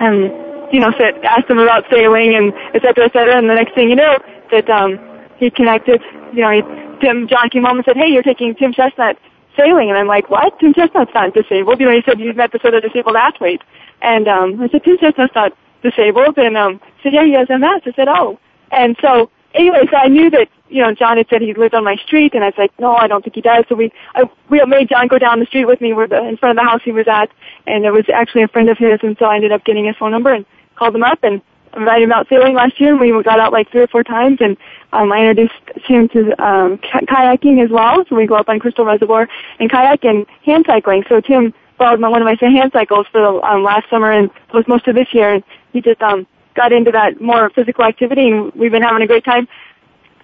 um, 0.00 0.43
you 0.74 0.80
know, 0.80 0.90
said, 0.98 1.22
asked 1.22 1.48
him 1.48 1.58
about 1.58 1.84
sailing 1.88 2.34
and 2.34 2.52
et 2.74 2.82
cetera, 2.82 3.06
et 3.06 3.12
cetera. 3.12 3.38
And 3.38 3.48
the 3.48 3.54
next 3.54 3.74
thing 3.74 3.88
you 3.88 3.94
know, 3.94 4.18
that 4.50 4.68
um, 4.68 4.98
he 5.38 5.48
connected. 5.48 6.02
You 6.32 6.42
know, 6.42 6.50
he, 6.50 6.62
Tim 6.98 7.28
John 7.28 7.48
came 7.48 7.62
home 7.62 7.78
and 7.78 7.84
said, 7.84 7.96
"Hey, 7.96 8.10
you're 8.10 8.26
taking 8.26 8.54
Tim 8.56 8.72
Chestnut 8.72 9.16
sailing," 9.56 9.88
and 9.88 9.96
I'm 9.96 10.08
like, 10.08 10.30
"What? 10.30 10.58
Tim 10.58 10.74
Chestnut's 10.74 11.14
not 11.14 11.32
disabled." 11.32 11.78
You 11.78 11.86
know, 11.86 11.94
he 11.94 12.02
said 12.02 12.18
he's 12.18 12.34
met 12.34 12.50
this 12.50 12.62
other 12.64 12.80
disabled 12.80 13.14
athlete, 13.14 13.62
and 14.02 14.26
um, 14.26 14.60
I 14.60 14.68
said, 14.68 14.82
"Tim 14.82 14.98
Chestnut's 14.98 15.34
not 15.34 15.52
disabled," 15.82 16.36
and 16.38 16.56
um, 16.56 16.80
he 16.98 17.02
said, 17.04 17.14
"Yeah, 17.14 17.24
he 17.24 17.34
has 17.34 17.48
MS." 17.48 17.86
I 17.86 17.92
said, 17.94 18.08
"Oh," 18.08 18.40
and 18.72 18.96
so 19.00 19.30
anyway, 19.54 19.86
so 19.90 19.96
I 19.96 20.08
knew 20.08 20.28
that 20.30 20.48
you 20.68 20.82
know 20.82 20.92
John 20.92 21.18
had 21.18 21.28
said 21.30 21.40
he 21.40 21.54
lived 21.54 21.74
on 21.74 21.84
my 21.84 21.96
street, 21.96 22.34
and 22.34 22.42
I 22.42 22.48
was 22.48 22.58
like, 22.58 22.72
no, 22.80 22.94
I 22.94 23.06
don't 23.06 23.22
think 23.22 23.36
he 23.36 23.40
does. 23.40 23.64
So 23.68 23.76
we 23.76 23.92
I, 24.14 24.24
we 24.50 24.60
made 24.66 24.88
John 24.88 25.06
go 25.06 25.18
down 25.18 25.38
the 25.38 25.46
street 25.46 25.66
with 25.66 25.80
me, 25.80 25.92
where 25.92 26.08
the, 26.08 26.18
in 26.26 26.36
front 26.36 26.58
of 26.58 26.62
the 26.62 26.68
house 26.68 26.80
he 26.84 26.92
was 26.92 27.06
at, 27.06 27.30
and 27.66 27.84
it 27.84 27.92
was 27.92 28.06
actually 28.12 28.42
a 28.42 28.48
friend 28.48 28.68
of 28.68 28.78
his, 28.78 28.98
and 29.02 29.16
so 29.18 29.26
I 29.26 29.36
ended 29.36 29.52
up 29.52 29.64
getting 29.64 29.86
his 29.86 29.96
phone 29.96 30.10
number 30.10 30.32
and 30.32 30.44
called 30.76 30.94
him 30.94 31.02
up 31.02 31.22
and 31.22 31.40
invited 31.76 32.04
him 32.04 32.12
out 32.12 32.28
sailing 32.28 32.54
last 32.54 32.80
year, 32.80 32.92
and 32.92 33.00
we 33.00 33.22
got 33.22 33.40
out 33.40 33.52
like 33.52 33.70
three 33.70 33.82
or 33.82 33.86
four 33.88 34.04
times, 34.04 34.38
and 34.40 34.56
um, 34.92 35.12
I 35.12 35.26
introduced 35.26 35.54
him 35.84 36.08
to 36.10 36.30
um, 36.42 36.78
kayaking 36.78 37.62
as 37.62 37.70
well. 37.70 38.04
So 38.08 38.16
we 38.16 38.26
go 38.26 38.36
up 38.36 38.48
on 38.48 38.60
Crystal 38.60 38.84
Reservoir 38.84 39.28
and 39.58 39.70
kayak 39.70 40.04
and 40.04 40.26
hand 40.44 40.64
cycling. 40.66 41.04
So 41.08 41.20
Tim 41.20 41.52
borrowed 41.78 42.00
my, 42.00 42.08
one 42.08 42.22
of 42.22 42.26
my 42.26 42.36
hand 42.40 42.70
cycles 42.72 43.06
for 43.10 43.20
the 43.20 43.46
um, 43.46 43.64
last 43.64 43.90
summer 43.90 44.12
and 44.12 44.30
was 44.52 44.66
most 44.68 44.86
of 44.86 44.94
this 44.94 45.12
year, 45.12 45.34
and 45.34 45.44
he 45.72 45.80
just 45.80 46.00
um, 46.02 46.26
got 46.54 46.72
into 46.72 46.92
that 46.92 47.20
more 47.20 47.50
physical 47.50 47.84
activity, 47.84 48.28
and 48.28 48.52
we've 48.54 48.72
been 48.72 48.82
having 48.82 49.02
a 49.02 49.06
great 49.06 49.24
time 49.24 49.48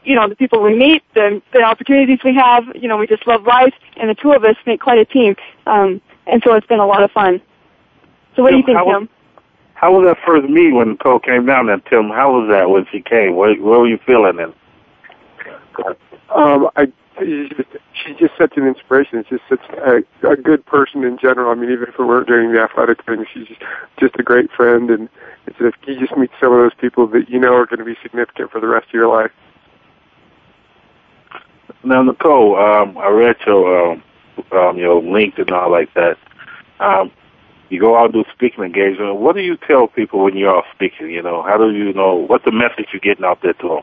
you 0.05 0.15
know, 0.15 0.29
the 0.29 0.37
people 0.37 0.63
we 0.63 0.75
meet, 0.75 1.03
the, 1.15 1.43
the 1.53 1.61
opportunities 1.61 2.19
we 2.25 2.35
have, 2.35 2.65
you 2.75 2.89
know, 2.89 2.97
we 2.97 3.07
just 3.07 3.27
love 3.27 3.45
life, 3.45 3.75
and 3.97 4.09
the 4.09 4.15
two 4.15 4.33
of 4.33 4.45
us 4.45 4.57
make 4.67 4.81
quite 4.81 4.99
a 4.99 5.05
team. 5.05 5.37
Um, 5.67 6.01
and 6.27 6.43
so 6.45 6.55
it's 6.55 6.67
been 6.67 6.81
a 6.81 6.87
lot 6.87 7.03
of 7.03 7.11
fun. 7.11 7.41
So 8.37 8.43
what 8.43 8.51
Tim, 8.51 8.63
do 8.63 8.73
you 8.73 8.79
think, 8.79 8.89
Tim? 8.89 9.09
How 9.81 9.99
was 9.99 10.07
that 10.07 10.19
first 10.27 10.47
meeting 10.47 10.75
when 10.75 10.91
Nicole 10.91 11.19
came 11.19 11.47
down 11.47 11.67
there? 11.67 11.81
Tim, 11.89 12.11
how 12.11 12.39
was 12.39 12.51
that 12.51 12.69
when 12.69 12.85
she 12.93 13.01
came? 13.01 13.35
What, 13.35 13.59
what 13.61 13.81
were 13.81 13.89
you 13.89 13.99
feeling 14.05 14.37
then? 14.37 14.53
Um, 16.29 16.69
I 16.77 16.93
she's 17.19 18.17
just, 18.19 18.37
such 18.37 18.57
an 18.57 18.67
inspiration. 18.67 19.25
She's 19.29 19.39
just 19.49 19.49
such 19.49 19.79
a, 19.79 20.29
a 20.29 20.37
good 20.37 20.67
person 20.67 21.03
in 21.05 21.19
general. 21.19 21.51
I 21.51 21.55
mean, 21.55 21.71
even 21.71 21.89
if 21.89 21.99
we 21.99 22.05
weren't 22.05 22.29
doing 22.29 22.53
the 22.53 22.61
athletic 22.61 23.05
thing, 23.07 23.25
she's 23.33 23.49
just, 23.49 23.61
just 23.99 24.15
a 24.19 24.23
great 24.23 24.51
friend. 24.53 24.91
And 24.91 25.09
it's 25.47 25.57
if 25.61 25.75
you 25.87 25.99
just 25.99 26.17
meet 26.17 26.31
some 26.39 26.53
of 26.53 26.59
those 26.59 26.75
people 26.79 27.07
that 27.09 27.31
you 27.31 27.39
know 27.39 27.55
are 27.55 27.65
going 27.67 27.79
to 27.79 27.85
be 27.85 27.97
significant 28.03 28.51
for 28.51 28.61
the 28.61 28.67
rest 28.67 28.89
of 28.89 28.95
your 28.95 29.09
life. 29.09 29.33
Now, 31.85 32.03
Nicole, 32.03 32.59
um, 32.59 32.99
I 32.99 33.09
read 33.09 33.37
your 33.47 33.93
um, 33.93 34.03
um, 34.53 34.77
your 34.77 35.03
link 35.03 35.39
and 35.39 35.51
all 35.51 35.71
like 35.71 35.93
that. 35.95 36.19
Um, 36.81 37.11
you 37.71 37.81
go 37.81 37.97
out 37.97 38.07
and 38.07 38.15
do 38.15 38.25
speaking 38.35 38.65
engagement. 38.65 39.17
What 39.17 39.37
do 39.37 39.43
you 39.43 39.57
tell 39.57 39.87
people 39.87 40.25
when 40.25 40.37
you're 40.37 40.55
out 40.55 40.65
speaking? 40.75 41.11
You 41.11 41.23
know, 41.23 41.43
how 41.43 41.57
do 41.57 41.71
you 41.71 41.93
know 41.93 42.15
what's 42.15 42.45
the 42.45 42.53
message 42.53 42.89
you're 42.93 43.01
getting 43.01 43.25
out 43.25 43.39
there 43.43 43.55
to 43.55 43.69
them? 43.69 43.83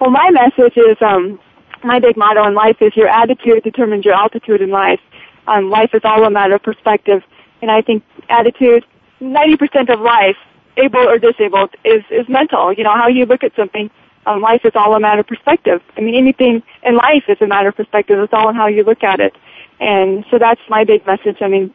Well, 0.00 0.10
my 0.10 0.30
message 0.30 0.76
is 0.76 0.96
um, 1.00 1.38
my 1.84 2.00
big 2.00 2.16
motto 2.16 2.46
in 2.48 2.54
life 2.54 2.78
is 2.80 2.96
your 2.96 3.08
attitude 3.08 3.62
determines 3.62 4.04
your 4.04 4.14
altitude 4.14 4.60
in 4.60 4.70
life. 4.70 5.00
Um, 5.46 5.70
life 5.70 5.90
is 5.92 6.00
all 6.04 6.24
a 6.24 6.30
matter 6.30 6.54
of 6.54 6.62
perspective, 6.62 7.22
and 7.60 7.70
I 7.70 7.82
think 7.82 8.02
attitude, 8.30 8.84
90% 9.20 9.92
of 9.92 10.00
life, 10.00 10.36
able 10.78 11.06
or 11.06 11.18
disabled, 11.18 11.74
is 11.84 12.02
is 12.10 12.26
mental. 12.28 12.72
You 12.72 12.84
know 12.84 12.94
how 12.94 13.08
you 13.08 13.26
look 13.26 13.44
at 13.44 13.54
something. 13.54 13.90
Um, 14.26 14.40
life 14.40 14.62
is 14.64 14.72
all 14.74 14.94
a 14.96 15.00
matter 15.00 15.20
of 15.20 15.26
perspective. 15.26 15.82
I 15.98 16.00
mean, 16.00 16.14
anything 16.14 16.62
in 16.82 16.96
life 16.96 17.24
is 17.28 17.36
a 17.42 17.46
matter 17.46 17.68
of 17.68 17.76
perspective. 17.76 18.18
It's 18.18 18.32
all 18.32 18.48
in 18.48 18.56
how 18.56 18.68
you 18.68 18.82
look 18.82 19.04
at 19.04 19.20
it, 19.20 19.36
and 19.80 20.24
so 20.30 20.38
that's 20.38 20.62
my 20.70 20.84
big 20.84 21.06
message. 21.06 21.36
I 21.42 21.48
mean, 21.48 21.74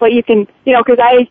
what 0.00 0.12
you 0.12 0.22
can, 0.22 0.46
you 0.64 0.72
know, 0.72 0.82
because 0.82 0.98
I 1.00 1.28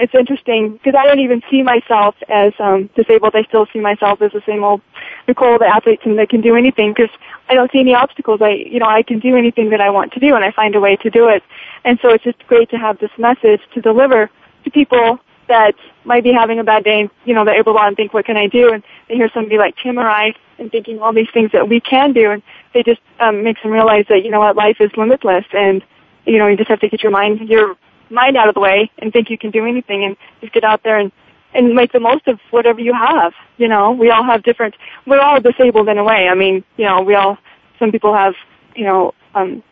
it's 0.00 0.14
interesting 0.14 0.72
because 0.72 0.94
I 0.98 1.06
don't 1.06 1.20
even 1.20 1.42
see 1.50 1.62
myself 1.62 2.14
as 2.28 2.52
um, 2.58 2.88
disabled. 2.96 3.34
I 3.34 3.42
still 3.42 3.66
see 3.72 3.80
myself 3.80 4.22
as 4.22 4.32
the 4.32 4.40
same 4.46 4.64
old 4.64 4.80
Nicole, 5.28 5.58
the 5.58 5.66
athlete, 5.66 6.00
and 6.04 6.18
that 6.18 6.30
can 6.30 6.40
do 6.40 6.56
anything 6.56 6.94
because 6.94 7.14
I 7.48 7.54
don't 7.54 7.70
see 7.70 7.80
any 7.80 7.94
obstacles. 7.94 8.40
I, 8.40 8.50
you 8.50 8.78
know, 8.78 8.86
I 8.86 9.02
can 9.02 9.18
do 9.18 9.36
anything 9.36 9.70
that 9.70 9.80
I 9.80 9.90
want 9.90 10.12
to 10.12 10.20
do, 10.20 10.34
and 10.34 10.44
I 10.44 10.52
find 10.52 10.74
a 10.74 10.80
way 10.80 10.96
to 10.96 11.10
do 11.10 11.28
it. 11.28 11.42
And 11.84 11.98
so 12.00 12.08
it's 12.10 12.24
just 12.24 12.38
great 12.46 12.70
to 12.70 12.78
have 12.78 12.98
this 12.98 13.10
message 13.18 13.60
to 13.74 13.80
deliver 13.82 14.30
to 14.64 14.70
people 14.70 15.20
that 15.48 15.74
might 16.04 16.24
be 16.24 16.32
having 16.32 16.58
a 16.60 16.64
bad 16.64 16.84
day. 16.84 17.10
You 17.26 17.34
know, 17.34 17.44
they're 17.44 17.58
able 17.58 17.74
to 17.74 17.80
and 17.80 17.94
think, 17.94 18.14
"What 18.14 18.24
can 18.24 18.38
I 18.38 18.46
do?" 18.46 18.72
And 18.72 18.82
they 19.08 19.16
hear 19.16 19.30
somebody 19.34 19.58
like 19.58 19.76
Tim 19.76 19.98
or 19.98 20.08
I 20.08 20.34
and 20.58 20.70
thinking 20.70 21.00
all 21.00 21.12
these 21.12 21.30
things 21.34 21.52
that 21.52 21.68
we 21.68 21.80
can 21.80 22.14
do, 22.14 22.30
and 22.30 22.42
they 22.72 22.82
just 22.82 23.00
um, 23.18 23.42
makes 23.42 23.62
them 23.62 23.72
realize 23.72 24.06
that 24.08 24.24
you 24.24 24.30
know 24.30 24.40
what, 24.40 24.56
life 24.56 24.80
is 24.80 24.90
limitless, 24.96 25.44
and 25.52 25.84
you 26.24 26.38
know, 26.38 26.46
you 26.46 26.56
just 26.56 26.70
have 26.70 26.80
to 26.80 26.88
get 26.88 27.02
your 27.02 27.12
mind 27.12 27.40
your 27.48 27.76
mind 28.10 28.36
out 28.36 28.48
of 28.48 28.54
the 28.54 28.60
way 28.60 28.90
and 28.98 29.12
think 29.12 29.30
you 29.30 29.38
can 29.38 29.50
do 29.50 29.66
anything 29.66 30.04
and 30.04 30.16
just 30.40 30.52
get 30.52 30.64
out 30.64 30.82
there 30.82 30.98
and 30.98 31.12
and 31.52 31.74
make 31.74 31.92
the 31.92 32.00
most 32.00 32.26
of 32.28 32.38
whatever 32.50 32.80
you 32.80 32.94
have. 32.94 33.32
You 33.56 33.68
know, 33.68 33.90
we 33.90 34.10
all 34.10 34.24
have 34.24 34.42
different. 34.42 34.76
We're 35.06 35.20
all 35.20 35.40
disabled 35.40 35.88
in 35.88 35.98
a 35.98 36.04
way. 36.04 36.28
I 36.28 36.34
mean, 36.34 36.64
you 36.76 36.84
know, 36.84 37.02
we 37.02 37.14
all. 37.14 37.38
Some 37.78 37.90
people 37.90 38.14
have, 38.14 38.34
you 38.76 38.84
know, 38.84 39.14
um, 39.34 39.62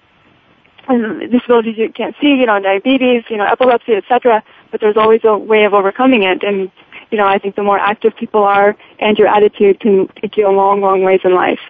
disabilities 1.30 1.76
you 1.76 1.92
can't 1.92 2.16
see. 2.20 2.34
You 2.34 2.46
know, 2.46 2.60
diabetes. 2.60 3.24
You 3.28 3.36
know, 3.36 3.44
epilepsy, 3.44 3.94
etc. 3.94 4.42
But 4.70 4.80
there's 4.80 4.96
always 4.96 5.20
a 5.24 5.36
way 5.36 5.64
of 5.64 5.74
overcoming 5.74 6.24
it. 6.24 6.42
And 6.42 6.70
you 7.10 7.18
know, 7.18 7.26
I 7.26 7.38
think 7.38 7.54
the 7.54 7.62
more 7.62 7.78
active 7.78 8.16
people 8.16 8.42
are, 8.42 8.76
and 8.98 9.16
your 9.18 9.28
attitude 9.28 9.80
can 9.80 10.08
take 10.20 10.36
you 10.36 10.48
a 10.48 10.52
long, 10.52 10.80
long 10.80 11.02
ways 11.02 11.20
in 11.24 11.34
life. 11.34 11.60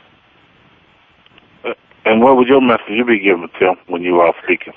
And 2.05 2.23
what 2.23 2.37
would 2.37 2.49
your 2.49 2.63
message 2.63 3.07
be 3.07 3.19
giving 3.19 3.49
Tim 3.59 3.77
when 3.87 4.03
you 4.03 4.21
are 4.21 4.35
speaking? 4.43 4.73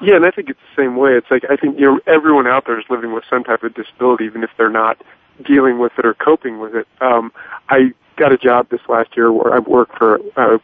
Yeah, 0.00 0.16
and 0.16 0.24
I 0.24 0.30
think 0.30 0.48
it's 0.48 0.60
the 0.76 0.82
same 0.82 0.96
way. 0.96 1.12
It's 1.12 1.30
like 1.30 1.44
I 1.50 1.56
think 1.56 1.78
you 1.78 1.86
know 1.86 2.00
everyone 2.06 2.46
out 2.46 2.66
there 2.66 2.78
is 2.78 2.84
living 2.88 3.12
with 3.12 3.24
some 3.28 3.42
type 3.42 3.62
of 3.62 3.74
disability, 3.74 4.24
even 4.24 4.44
if 4.44 4.50
they're 4.56 4.70
not 4.70 5.00
dealing 5.44 5.78
with 5.78 5.92
it 5.98 6.06
or 6.06 6.14
coping 6.14 6.60
with 6.60 6.74
it. 6.74 6.86
Um, 7.00 7.32
I 7.68 7.92
got 8.16 8.32
a 8.32 8.38
job 8.38 8.68
this 8.70 8.80
last 8.88 9.16
year 9.16 9.32
where 9.32 9.54
I 9.54 9.58
worked 9.58 9.98
for 9.98 10.16
a, 10.36 10.60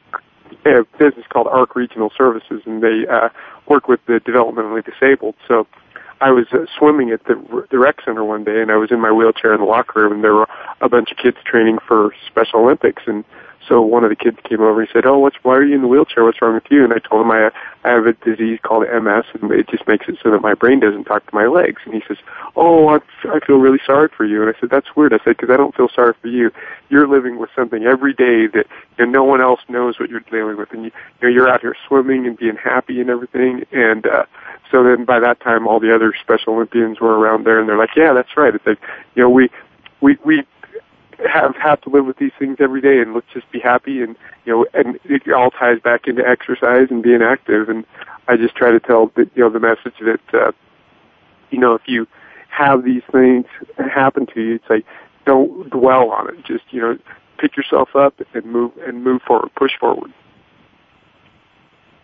a 0.67 0.85
business 0.99 1.27
called 1.29 1.49
ARC 1.49 1.75
Regional 1.75 2.11
Services, 2.17 2.63
and 2.65 2.83
they 2.83 3.07
uh, 3.09 3.29
work 3.69 3.89
with 3.89 4.01
the 4.07 4.21
developmentally 4.21 4.85
disabled. 4.85 5.35
So 5.49 5.67
I 6.21 6.31
was 6.31 6.47
uh, 6.53 6.67
swimming 6.79 7.11
at 7.11 7.25
the 7.25 7.67
the 7.71 7.79
rec 7.79 7.97
center 8.05 8.25
one 8.25 8.45
day, 8.45 8.63
and 8.63 8.71
I 8.71 8.77
was 8.77 8.93
in 8.93 9.01
my 9.01 9.11
wheelchair 9.11 9.53
in 9.53 9.61
the 9.61 9.67
locker 9.67 10.03
room, 10.03 10.13
and 10.13 10.25
there 10.25 10.35
were 10.35 10.49
a 10.81 10.89
bunch 10.89 11.11
of 11.11 11.19
kids 11.19 11.39
training 11.45 11.79
for 11.87 12.15
Special 12.29 12.61
Olympics, 12.61 13.03
and 13.07 13.25
so 13.69 13.81
one 13.81 14.05
of 14.05 14.11
the 14.11 14.17
kids 14.17 14.39
came 14.45 14.61
over 14.61 14.81
and 14.81 14.91
said, 14.93 15.07
"Oh, 15.07 15.19
what's 15.19 15.37
why 15.43 15.57
are 15.57 15.65
you 15.65 15.75
in 15.75 15.83
the 15.83 15.89
wheelchair? 15.89 16.25
What's 16.25 16.41
wrong 16.43 16.55
with 16.55 16.71
you?" 16.71 16.85
And 16.85 16.93
I 16.93 16.99
told 16.99 17.23
him 17.23 17.31
I 17.31 17.51
I 17.85 17.91
have 17.91 18.07
a 18.07 18.13
disease 18.13 18.59
called 18.63 18.85
MS, 18.89 19.25
and 19.41 19.51
it 19.53 19.69
just 19.69 19.87
makes 19.87 20.09
it 20.09 20.19
so 20.23 20.31
that 20.31 20.43
my 20.43 20.55
brain 20.55 20.81
doesn't 20.81 21.05
talk 21.05 21.27
to 21.27 21.35
my 21.35 21.47
legs. 21.47 21.83
And 21.85 21.95
he 21.95 22.03
says, 22.07 22.19
"Oh, 22.57 22.89
I, 22.89 22.99
I 23.25 23.41
feel 23.41 23.59
really 23.59 23.81
sorry 23.87 24.09
for 24.09 24.25
you." 24.25 24.43
And 24.43 24.55
I 24.55 24.59
said, 24.61 24.71
"That's 24.71 24.95
weird." 24.97 25.13
I 25.13 25.19
said, 25.19 25.37
"Because 25.37 25.51
I 25.51 25.57
don't 25.57 25.75
feel 25.75 25.89
sorry 25.89 26.15
for 26.21 26.29
you. 26.29 26.51
You're 26.89 27.09
living 27.09 27.39
with 27.39 27.51
something 27.57 27.85
every 27.85 28.13
day 28.13 28.47
that 28.49 28.67
you 28.99 29.07
know, 29.07 29.13
no 29.13 29.25
one 29.25 29.41
else 29.41 29.61
knows 29.69 29.99
what 29.99 30.11
you're 30.11 30.21
dealing 30.21 30.57
with, 30.57 30.73
and 30.73 30.85
you, 30.85 30.91
you 31.21 31.29
know 31.29 31.35
you're 31.35 31.49
out 31.49 31.61
here 31.61 31.77
swimming 31.87 32.27
and 32.27 32.37
being 32.37 32.57
happy 32.57 33.01
and 33.01 33.11
everything." 33.11 33.65
And 33.73 34.07
uh, 34.07 34.27
so 34.71 34.83
then 34.83 35.05
by 35.05 35.21
that 35.21 35.41
time, 35.41 35.67
all 35.67 35.81
the 35.81 35.95
other 35.95 36.13
Special 36.21 36.55
Olympians 36.55 37.01
were 37.01 37.19
around 37.19 37.45
there, 37.45 37.59
and 37.59 37.69
they're 37.69 37.79
like, 37.79 37.97
"Yeah, 37.97 38.13
that's 38.13 38.37
right." 38.37 38.55
It's 38.55 38.67
like 38.67 38.81
you 39.15 39.23
know 39.23 39.31
we 39.31 39.49
we 40.01 40.19
we 40.25 40.45
have 41.29 41.55
have 41.57 41.81
to 41.83 41.91
live 41.91 42.07
with 42.07 42.19
these 42.19 42.33
things 42.39 42.57
every 42.61 42.81
day 42.81 43.01
and 43.01 43.15
let's 43.15 43.27
just 43.33 43.51
be 43.51 43.61
happy 43.61 44.03
and 44.03 44.17
you 44.45 44.53
know 44.53 44.67
and 44.75 44.99
it 45.05 45.23
all 45.33 45.51
ties 45.51 45.81
back 45.81 46.07
into 46.07 46.27
exercise 46.27 46.89
and 46.91 47.03
being 47.03 47.23
active 47.23 47.69
and 47.69 47.85
I 48.29 48.37
just 48.37 48.55
try 48.55 48.71
to 48.71 48.81
tell 48.81 49.07
the 49.15 49.29
you 49.35 49.43
know 49.43 49.51
the 49.51 49.61
message 49.61 49.95
that 50.01 50.21
uh 50.33 50.53
you 51.51 51.59
know 51.59 51.75
if 51.75 51.83
you 51.87 52.07
have 52.49 52.85
these 52.85 53.03
things 53.11 53.47
happen 53.79 54.27
to 54.35 54.41
you 54.41 54.55
it's 54.57 54.71
like 54.71 54.85
don't 55.27 55.71
dwell 55.71 56.11
on 56.11 56.29
it 56.29 56.45
just 56.45 56.65
you 56.71 56.81
know 56.81 56.99
pick 57.39 57.57
yourself 57.57 57.95
up 57.95 58.21
and 58.35 58.45
move 58.47 58.73
and 58.87 59.05
move 59.05 59.23
forward 59.23 59.51
push 59.55 59.73
forward 59.79 60.13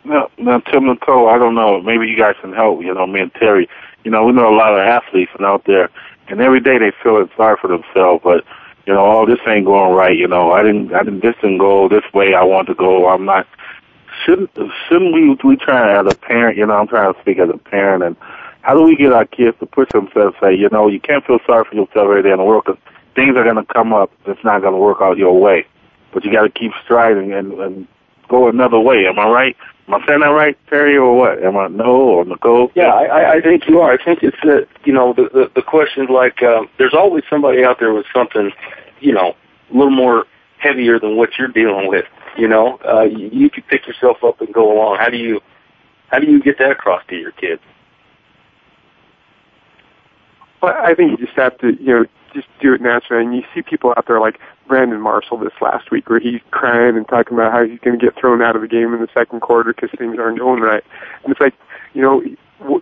now, 0.05 0.31
now 0.39 0.61
Tim 0.61 0.87
Nicole, 0.87 1.29
I 1.29 1.39
don't 1.39 1.55
know. 1.55 1.81
Maybe 1.81 2.07
you 2.07 2.17
guys 2.17 2.35
can 2.41 2.53
help. 2.53 2.81
You 2.83 2.95
know, 2.95 3.07
me 3.07 3.21
and 3.21 3.35
Terry. 3.35 3.69
You 4.05 4.11
know, 4.11 4.25
we 4.25 4.33
know 4.33 4.49
a 4.49 4.57
lot 4.57 4.73
of 4.73 4.81
athletes 4.81 5.33
and 5.37 5.45
out 5.45 5.65
there, 5.67 5.91
and 6.29 6.41
every 6.41 6.61
day 6.61 6.79
they 6.79 6.93
feel 7.03 7.29
sorry 7.37 7.57
for 7.61 7.69
themselves. 7.69 8.23
But 8.25 8.45
you 8.87 8.95
know, 8.95 9.05
oh, 9.05 9.27
this 9.27 9.39
ain't 9.47 9.67
going 9.67 9.95
right. 9.95 10.17
You 10.17 10.29
know, 10.29 10.53
I 10.53 10.63
didn't, 10.63 10.93
I 10.95 11.03
didn't, 11.03 11.23
this 11.23 11.35
didn't 11.37 11.59
go 11.59 11.89
this 11.89 12.05
way 12.13 12.35
I 12.35 12.45
want 12.45 12.69
to 12.69 12.75
go. 12.75 13.09
I'm 13.09 13.25
not. 13.25 13.47
Shouldn't, 14.25 14.51
shouldn't 14.89 15.15
we, 15.15 15.37
we 15.45 15.57
try 15.57 15.99
as 15.99 16.07
a 16.07 16.15
parent? 16.15 16.59
You 16.59 16.67
know, 16.67 16.75
I'm 16.75 16.89
trying 16.89 17.13
to 17.15 17.21
speak 17.21 17.39
as 17.39 17.49
a 17.49 17.57
parent, 17.57 18.03
and 18.03 18.17
how 18.63 18.75
do 18.75 18.83
we 18.83 18.97
get 18.97 19.13
our 19.13 19.25
kids 19.25 19.57
to 19.61 19.67
push 19.67 19.89
themselves? 19.93 20.37
Say, 20.41 20.55
you 20.55 20.69
know, 20.71 20.89
you 20.89 21.01
can't 21.01 21.25
feel 21.25 21.39
sorry 21.47 21.65
for 21.65 21.75
yourself 21.75 22.09
every 22.09 22.23
day 22.23 22.33
in 22.33 22.39
the 22.39 22.45
world 22.45 22.65
because 22.67 22.81
things 23.15 23.37
are 23.37 23.45
going 23.45 23.57
to 23.57 23.75
come 23.75 23.93
up. 23.93 24.13
It's 24.27 24.45
not 24.45 24.61
going 24.61 24.75
to 24.75 24.79
work 24.79 24.99
out 25.01 25.17
your 25.17 25.39
way, 25.39 25.67
but 26.13 26.25
you 26.25 26.33
got 26.33 26.43
to 26.43 26.51
keep 26.51 26.73
striving 26.85 27.33
and, 27.33 27.53
and 27.55 27.89
go 28.29 28.49
another 28.49 28.79
way. 28.79 29.07
Am 29.07 29.19
I 29.19 29.29
right? 29.29 29.57
Am 29.91 30.01
I 30.01 30.07
saying 30.07 30.21
that 30.21 30.27
right, 30.29 30.57
Terry, 30.69 30.97
or 30.97 31.17
what? 31.17 31.43
Am 31.43 31.57
I 31.57 31.67
no 31.67 31.85
or 31.85 32.25
Nicole? 32.25 32.71
Yeah, 32.77 32.93
I, 32.93 33.35
I 33.35 33.41
think 33.41 33.67
you 33.67 33.81
are. 33.81 33.93
I 33.93 34.03
think 34.03 34.23
it's 34.23 34.37
that 34.45 34.69
you 34.85 34.93
know 34.93 35.13
the 35.13 35.25
the, 35.33 35.51
the 35.57 35.63
question 35.63 36.07
like 36.07 36.41
um, 36.45 36.69
there's 36.79 36.95
always 36.95 37.25
somebody 37.29 37.65
out 37.65 37.81
there 37.81 37.93
with 37.93 38.07
something, 38.15 38.53
you 39.01 39.13
know, 39.13 39.35
a 39.69 39.77
little 39.77 39.91
more 39.91 40.27
heavier 40.59 41.01
than 41.01 41.17
what 41.17 41.31
you're 41.37 41.49
dealing 41.49 41.89
with. 41.89 42.05
You 42.39 42.47
know, 42.47 42.79
uh, 42.87 43.03
you, 43.03 43.31
you 43.33 43.51
can 43.51 43.65
pick 43.65 43.89
yourself 43.89 44.19
up 44.23 44.41
and 44.41 44.55
go 44.55 44.73
along. 44.73 44.99
How 44.99 45.09
do 45.09 45.17
you 45.17 45.41
how 46.07 46.21
do 46.21 46.31
you 46.31 46.41
get 46.41 46.59
that 46.59 46.71
across 46.71 47.03
to 47.09 47.17
your 47.17 47.33
kids? 47.33 47.63
Well, 50.63 50.73
I 50.79 50.95
think 50.95 51.19
you 51.19 51.27
just 51.27 51.37
have 51.37 51.59
to, 51.59 51.75
you 51.83 51.87
know, 51.87 52.05
just 52.33 52.49
do 52.61 52.75
it 52.75 52.81
naturally. 52.81 53.25
And 53.25 53.35
you 53.35 53.43
see 53.55 53.63
people 53.63 53.93
out 53.97 54.07
there 54.07 54.21
like 54.21 54.39
Brandon 54.67 55.01
Marshall 55.01 55.39
this 55.39 55.53
last 55.61 55.91
week 55.91 56.09
where 56.09 56.21
he's 56.21 56.41
crying 56.51 56.97
and 56.97 57.07
talking 57.09 57.35
about 57.35 57.53
how 57.53 57.65
he's 57.65 57.81
going 57.81 57.99
to 57.99 58.05
get 58.05 58.19
thrown 58.19 58.43
out 58.43 58.57
of 58.57 58.63
the 58.63 58.69
game 58.69 58.95
in 58.95 59.01
the 59.01 59.09
second 59.15 59.41
quarter 59.41 59.73
because 59.73 59.91
things 59.99 60.19
aren't 60.19 60.39
going 60.39 60.61
right. 60.61 60.85
And 61.25 61.33
it's 61.33 61.41
like, 61.41 61.55
you 61.93 62.03
know, 62.03 62.23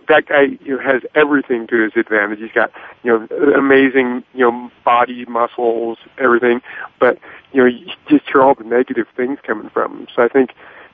that 0.07 0.25
guy 0.27 0.57
you 0.61 0.75
know, 0.75 0.83
has 0.83 1.03
everything 1.15 1.67
to 1.67 1.83
his 1.83 1.93
advantage. 1.95 2.39
He's 2.39 2.51
got, 2.51 2.71
you 3.03 3.11
know, 3.11 3.53
amazing, 3.55 4.23
you 4.33 4.49
know, 4.49 4.71
body, 4.83 5.25
muscles, 5.25 5.97
everything. 6.17 6.61
But, 6.99 7.17
you 7.53 7.61
know, 7.61 7.67
you 7.67 7.87
just 8.09 8.25
hear 8.31 8.41
all 8.41 8.55
the 8.55 8.63
negative 8.63 9.07
things 9.15 9.39
coming 9.43 9.69
from 9.69 9.99
him. 9.99 10.07
So 10.15 10.21
I 10.21 10.27
think, 10.27 10.51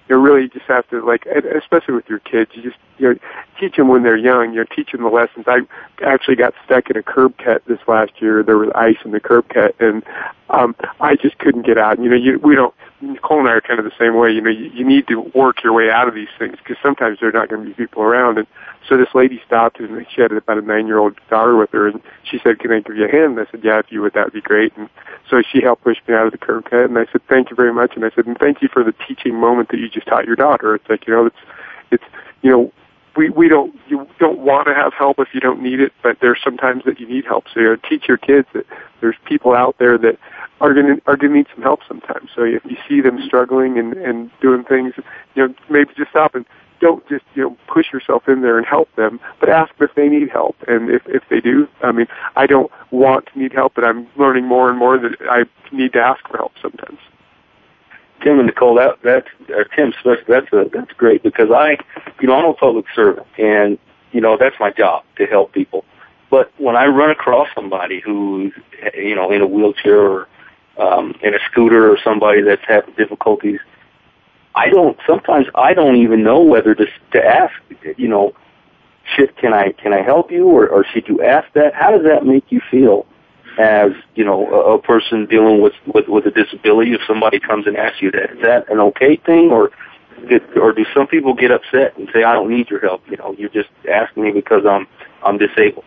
you 0.07 0.17
really 0.17 0.47
just 0.47 0.65
have 0.65 0.87
to 0.89 1.03
like, 1.05 1.25
especially 1.25 1.95
with 1.95 2.07
your 2.07 2.19
kids, 2.19 2.51
you 2.53 2.61
just 2.61 2.77
you 2.97 3.19
teach 3.59 3.75
them 3.75 3.87
when 3.87 4.03
they're 4.03 4.17
young. 4.17 4.53
You 4.53 4.59
know, 4.59 4.65
teach 4.75 4.91
them 4.91 5.03
the 5.03 5.09
lessons. 5.09 5.45
I 5.47 5.61
actually 6.03 6.35
got 6.35 6.53
stuck 6.63 6.89
in 6.89 6.97
a 6.97 7.03
curb 7.03 7.37
cut 7.37 7.63
this 7.65 7.79
last 7.87 8.21
year. 8.21 8.43
There 8.43 8.57
was 8.57 8.69
ice 8.75 8.97
in 9.03 9.11
the 9.11 9.19
curb 9.19 9.49
cut, 9.49 9.75
and 9.79 10.03
um, 10.49 10.75
I 10.99 11.15
just 11.15 11.37
couldn't 11.39 11.65
get 11.65 11.77
out. 11.77 11.99
You 11.99 12.09
know, 12.09 12.15
you, 12.15 12.39
we 12.39 12.55
don't. 12.55 12.73
Nicole 13.01 13.39
and 13.39 13.49
I 13.49 13.51
are 13.53 13.61
kind 13.61 13.79
of 13.79 13.85
the 13.85 13.91
same 13.99 14.15
way. 14.15 14.31
You 14.31 14.41
know, 14.41 14.49
you, 14.49 14.65
you 14.73 14.85
need 14.85 15.07
to 15.07 15.19
work 15.19 15.63
your 15.63 15.73
way 15.73 15.89
out 15.89 16.07
of 16.07 16.13
these 16.13 16.29
things 16.39 16.57
because 16.57 16.77
sometimes 16.81 17.19
there 17.19 17.29
are 17.29 17.33
not 17.33 17.49
going 17.49 17.63
to 17.63 17.67
be 17.67 17.73
people 17.73 18.01
around. 18.01 18.37
And 18.37 18.47
so 18.87 18.97
this 18.97 19.09
lady 19.13 19.41
stopped 19.45 19.79
and 19.79 20.05
she 20.13 20.21
had 20.21 20.31
about 20.31 20.57
a 20.57 20.61
nine-year-old 20.61 21.19
daughter 21.29 21.57
with 21.57 21.71
her, 21.71 21.87
and 21.87 22.01
she 22.23 22.39
said, 22.43 22.59
"Can 22.59 22.71
I 22.71 22.79
give 22.79 22.95
you 22.95 23.05
a 23.05 23.11
hand?" 23.11 23.37
And 23.37 23.47
I 23.47 23.51
said, 23.51 23.63
"Yeah, 23.63 23.79
if 23.79 23.91
you 23.91 24.01
would, 24.01 24.13
that 24.13 24.25
would 24.25 24.33
be 24.33 24.41
great." 24.41 24.75
And 24.77 24.89
so 25.29 25.41
she 25.41 25.61
helped 25.61 25.83
push 25.83 25.97
me 26.07 26.13
out 26.13 26.25
of 26.25 26.31
the 26.31 26.37
curb 26.37 26.65
cut, 26.65 26.85
and 26.85 26.97
I 26.97 27.05
said, 27.11 27.21
"Thank 27.27 27.49
you 27.49 27.55
very 27.55 27.73
much." 27.73 27.95
And 27.95 28.05
I 28.05 28.11
said, 28.15 28.27
"And 28.27 28.37
thank 28.37 28.61
you 28.61 28.69
for 28.71 28.83
the 28.83 28.93
teaching 29.07 29.35
moment 29.35 29.69
that 29.69 29.79
you 29.79 29.89
just 29.95 30.07
taught 30.07 30.25
your 30.25 30.35
daughter." 30.35 30.75
It's 30.75 30.87
like 30.89 31.07
you 31.07 31.13
know, 31.13 31.25
it's 31.25 31.35
it's 31.91 32.03
you 32.41 32.51
know, 32.51 32.71
we 33.17 33.29
we 33.29 33.47
don't 33.47 33.75
you 33.87 34.07
don't 34.19 34.39
want 34.39 34.67
to 34.67 34.73
have 34.73 34.93
help 34.93 35.19
if 35.19 35.29
you 35.33 35.39
don't 35.39 35.61
need 35.61 35.79
it, 35.79 35.93
but 36.03 36.17
there's 36.21 36.39
sometimes 36.43 36.83
that 36.85 36.99
you 36.99 37.07
need 37.07 37.25
help. 37.25 37.45
So 37.53 37.59
you 37.59 37.69
know, 37.69 37.77
teach 37.89 38.07
your 38.07 38.17
kids 38.17 38.47
that 38.53 38.65
there's 39.01 39.15
people 39.25 39.53
out 39.53 39.77
there 39.79 39.97
that 39.97 40.19
are 40.61 40.73
going 40.73 40.97
to 40.97 41.01
are 41.07 41.17
going 41.17 41.31
to 41.31 41.37
need 41.37 41.47
some 41.53 41.63
help 41.63 41.81
sometimes. 41.87 42.29
So 42.35 42.43
if 42.43 42.63
you 42.65 42.77
see 42.87 43.01
them 43.01 43.19
struggling 43.25 43.77
and 43.77 43.93
and 43.93 44.31
doing 44.41 44.63
things, 44.63 44.93
you 45.35 45.47
know, 45.47 45.53
maybe 45.69 45.91
just 45.95 46.11
stop 46.11 46.35
and 46.35 46.45
don't 46.79 47.07
just 47.07 47.25
you 47.35 47.43
know 47.43 47.57
push 47.67 47.91
yourself 47.91 48.27
in 48.27 48.41
there 48.41 48.57
and 48.57 48.65
help 48.65 48.93
them, 48.95 49.19
but 49.39 49.49
ask 49.49 49.73
if 49.79 49.93
they 49.95 50.07
need 50.07 50.29
help. 50.29 50.55
And 50.67 50.89
if 50.89 51.01
if 51.07 51.23
they 51.29 51.39
do, 51.39 51.67
I 51.81 51.91
mean, 51.91 52.07
I 52.35 52.45
don't 52.45 52.71
want 52.91 53.27
to 53.27 53.39
need 53.39 53.53
help, 53.53 53.73
but 53.75 53.85
I'm 53.85 54.07
learning 54.17 54.45
more 54.45 54.69
and 54.69 54.77
more 54.77 54.97
that 54.97 55.15
I 55.29 55.45
need 55.71 55.93
to 55.93 55.99
ask 55.99 56.27
for 56.27 56.37
help 56.37 56.53
sometimes. 56.61 56.99
Tim 58.21 58.39
and 58.39 58.47
Nicole, 58.47 58.75
that 58.75 58.97
that's 59.03 59.27
or 59.49 59.65
Tim, 59.65 59.93
that's 60.27 60.51
a 60.53 60.69
that's 60.73 60.91
great 60.93 61.23
because 61.23 61.51
I, 61.51 61.77
you 62.21 62.27
know, 62.27 62.35
I'm 62.35 62.45
a 62.45 62.53
public 62.53 62.85
servant, 62.95 63.27
and 63.37 63.77
you 64.11 64.21
know 64.21 64.37
that's 64.37 64.55
my 64.59 64.71
job 64.71 65.03
to 65.17 65.25
help 65.25 65.51
people. 65.51 65.85
But 66.29 66.51
when 66.57 66.75
I 66.75 66.87
run 66.87 67.11
across 67.11 67.47
somebody 67.53 68.01
who's, 68.01 68.53
you 68.95 69.15
know, 69.15 69.31
in 69.31 69.41
a 69.41 69.47
wheelchair 69.47 69.99
or 69.99 70.27
um, 70.77 71.15
in 71.21 71.33
a 71.33 71.39
scooter 71.49 71.89
or 71.91 71.97
somebody 72.03 72.41
that's 72.41 72.63
having 72.67 72.93
difficulties, 72.95 73.59
I 74.55 74.69
don't. 74.69 74.97
Sometimes 75.05 75.47
I 75.55 75.73
don't 75.73 75.97
even 75.97 76.23
know 76.23 76.41
whether 76.41 76.73
to 76.73 76.85
to 77.11 77.25
ask. 77.25 77.53
You 77.97 78.07
know, 78.07 78.33
should 79.05 79.35
can 79.37 79.53
I 79.53 79.71
can 79.73 79.93
I 79.93 80.01
help 80.01 80.31
you 80.31 80.47
or, 80.47 80.67
or 80.67 80.83
should 80.85 81.07
you 81.07 81.21
ask 81.21 81.51
that? 81.53 81.73
How 81.73 81.91
does 81.91 82.03
that 82.05 82.25
make 82.25 82.51
you 82.51 82.61
feel? 82.71 83.05
As 83.57 83.91
you 84.15 84.25
know, 84.25 84.47
a, 84.51 84.75
a 84.75 84.81
person 84.81 85.25
dealing 85.27 85.61
with, 85.61 85.73
with 85.93 86.07
with 86.07 86.25
a 86.25 86.31
disability, 86.31 86.93
if 86.93 87.01
somebody 87.07 87.39
comes 87.39 87.67
and 87.67 87.77
asks 87.77 88.01
you 88.01 88.11
that, 88.11 88.31
is 88.31 88.41
that 88.41 88.69
an 88.69 88.79
okay 88.79 89.15
thing, 89.15 89.49
or 89.51 89.71
or 90.59 90.73
do 90.73 90.85
some 90.93 91.07
people 91.07 91.33
get 91.33 91.51
upset 91.51 91.97
and 91.97 92.09
say, 92.13 92.23
"I 92.23 92.33
don't 92.33 92.49
need 92.49 92.69
your 92.69 92.81
help"? 92.81 93.01
You 93.09 93.17
know, 93.17 93.33
you're 93.37 93.49
just 93.49 93.69
asking 93.89 94.23
me 94.23 94.31
because 94.31 94.65
I'm 94.65 94.87
I'm 95.23 95.37
disabled. 95.37 95.85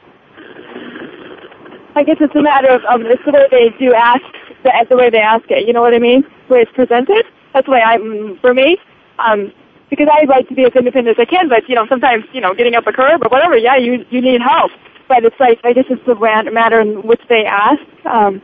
I 1.95 2.05
guess 2.05 2.17
it's 2.21 2.35
a 2.37 2.43
matter 2.43 2.69
of, 2.69 2.83
of 2.85 3.01
it's 3.03 3.25
the 3.25 3.33
way 3.33 3.47
they 3.51 3.77
do 3.79 3.93
ask, 3.93 4.23
the, 4.63 4.71
the 4.89 4.97
way 4.97 5.11
they 5.11 5.19
ask 5.19 5.45
it. 5.51 5.67
You 5.67 5.73
know 5.73 5.81
what 5.81 5.95
I 5.95 5.99
mean? 5.99 6.23
The 6.49 6.55
way 6.55 6.61
it's 6.61 6.73
presented. 6.73 7.27
That's 7.53 7.67
the 7.67 7.73
way 7.73 7.83
I, 7.85 7.99
for 8.41 8.55
me, 8.55 8.79
um, 9.19 9.53
because 9.91 10.07
I 10.11 10.25
like 10.25 10.49
to 10.49 10.55
be 10.55 10.65
as 10.65 10.73
independent 10.77 11.19
as 11.19 11.21
I 11.21 11.25
can. 11.25 11.49
But 11.49 11.69
you 11.69 11.75
know, 11.75 11.87
sometimes 11.89 12.25
you 12.33 12.41
know, 12.41 12.55
getting 12.55 12.75
up 12.75 12.87
a 12.87 12.93
curb 12.93 13.23
or 13.25 13.29
whatever, 13.29 13.57
yeah, 13.57 13.77
you 13.77 14.05
you 14.11 14.21
need 14.21 14.41
help. 14.41 14.71
But 15.09 15.25
it's 15.25 15.39
like 15.41 15.61
I 15.65 15.73
guess 15.73 15.87
it's 15.89 16.05
the 16.07 16.15
matter 16.53 16.81
in 16.81 17.07
which 17.07 17.23
they 17.29 17.45
ask. 17.45 17.81
Um, 18.05 18.43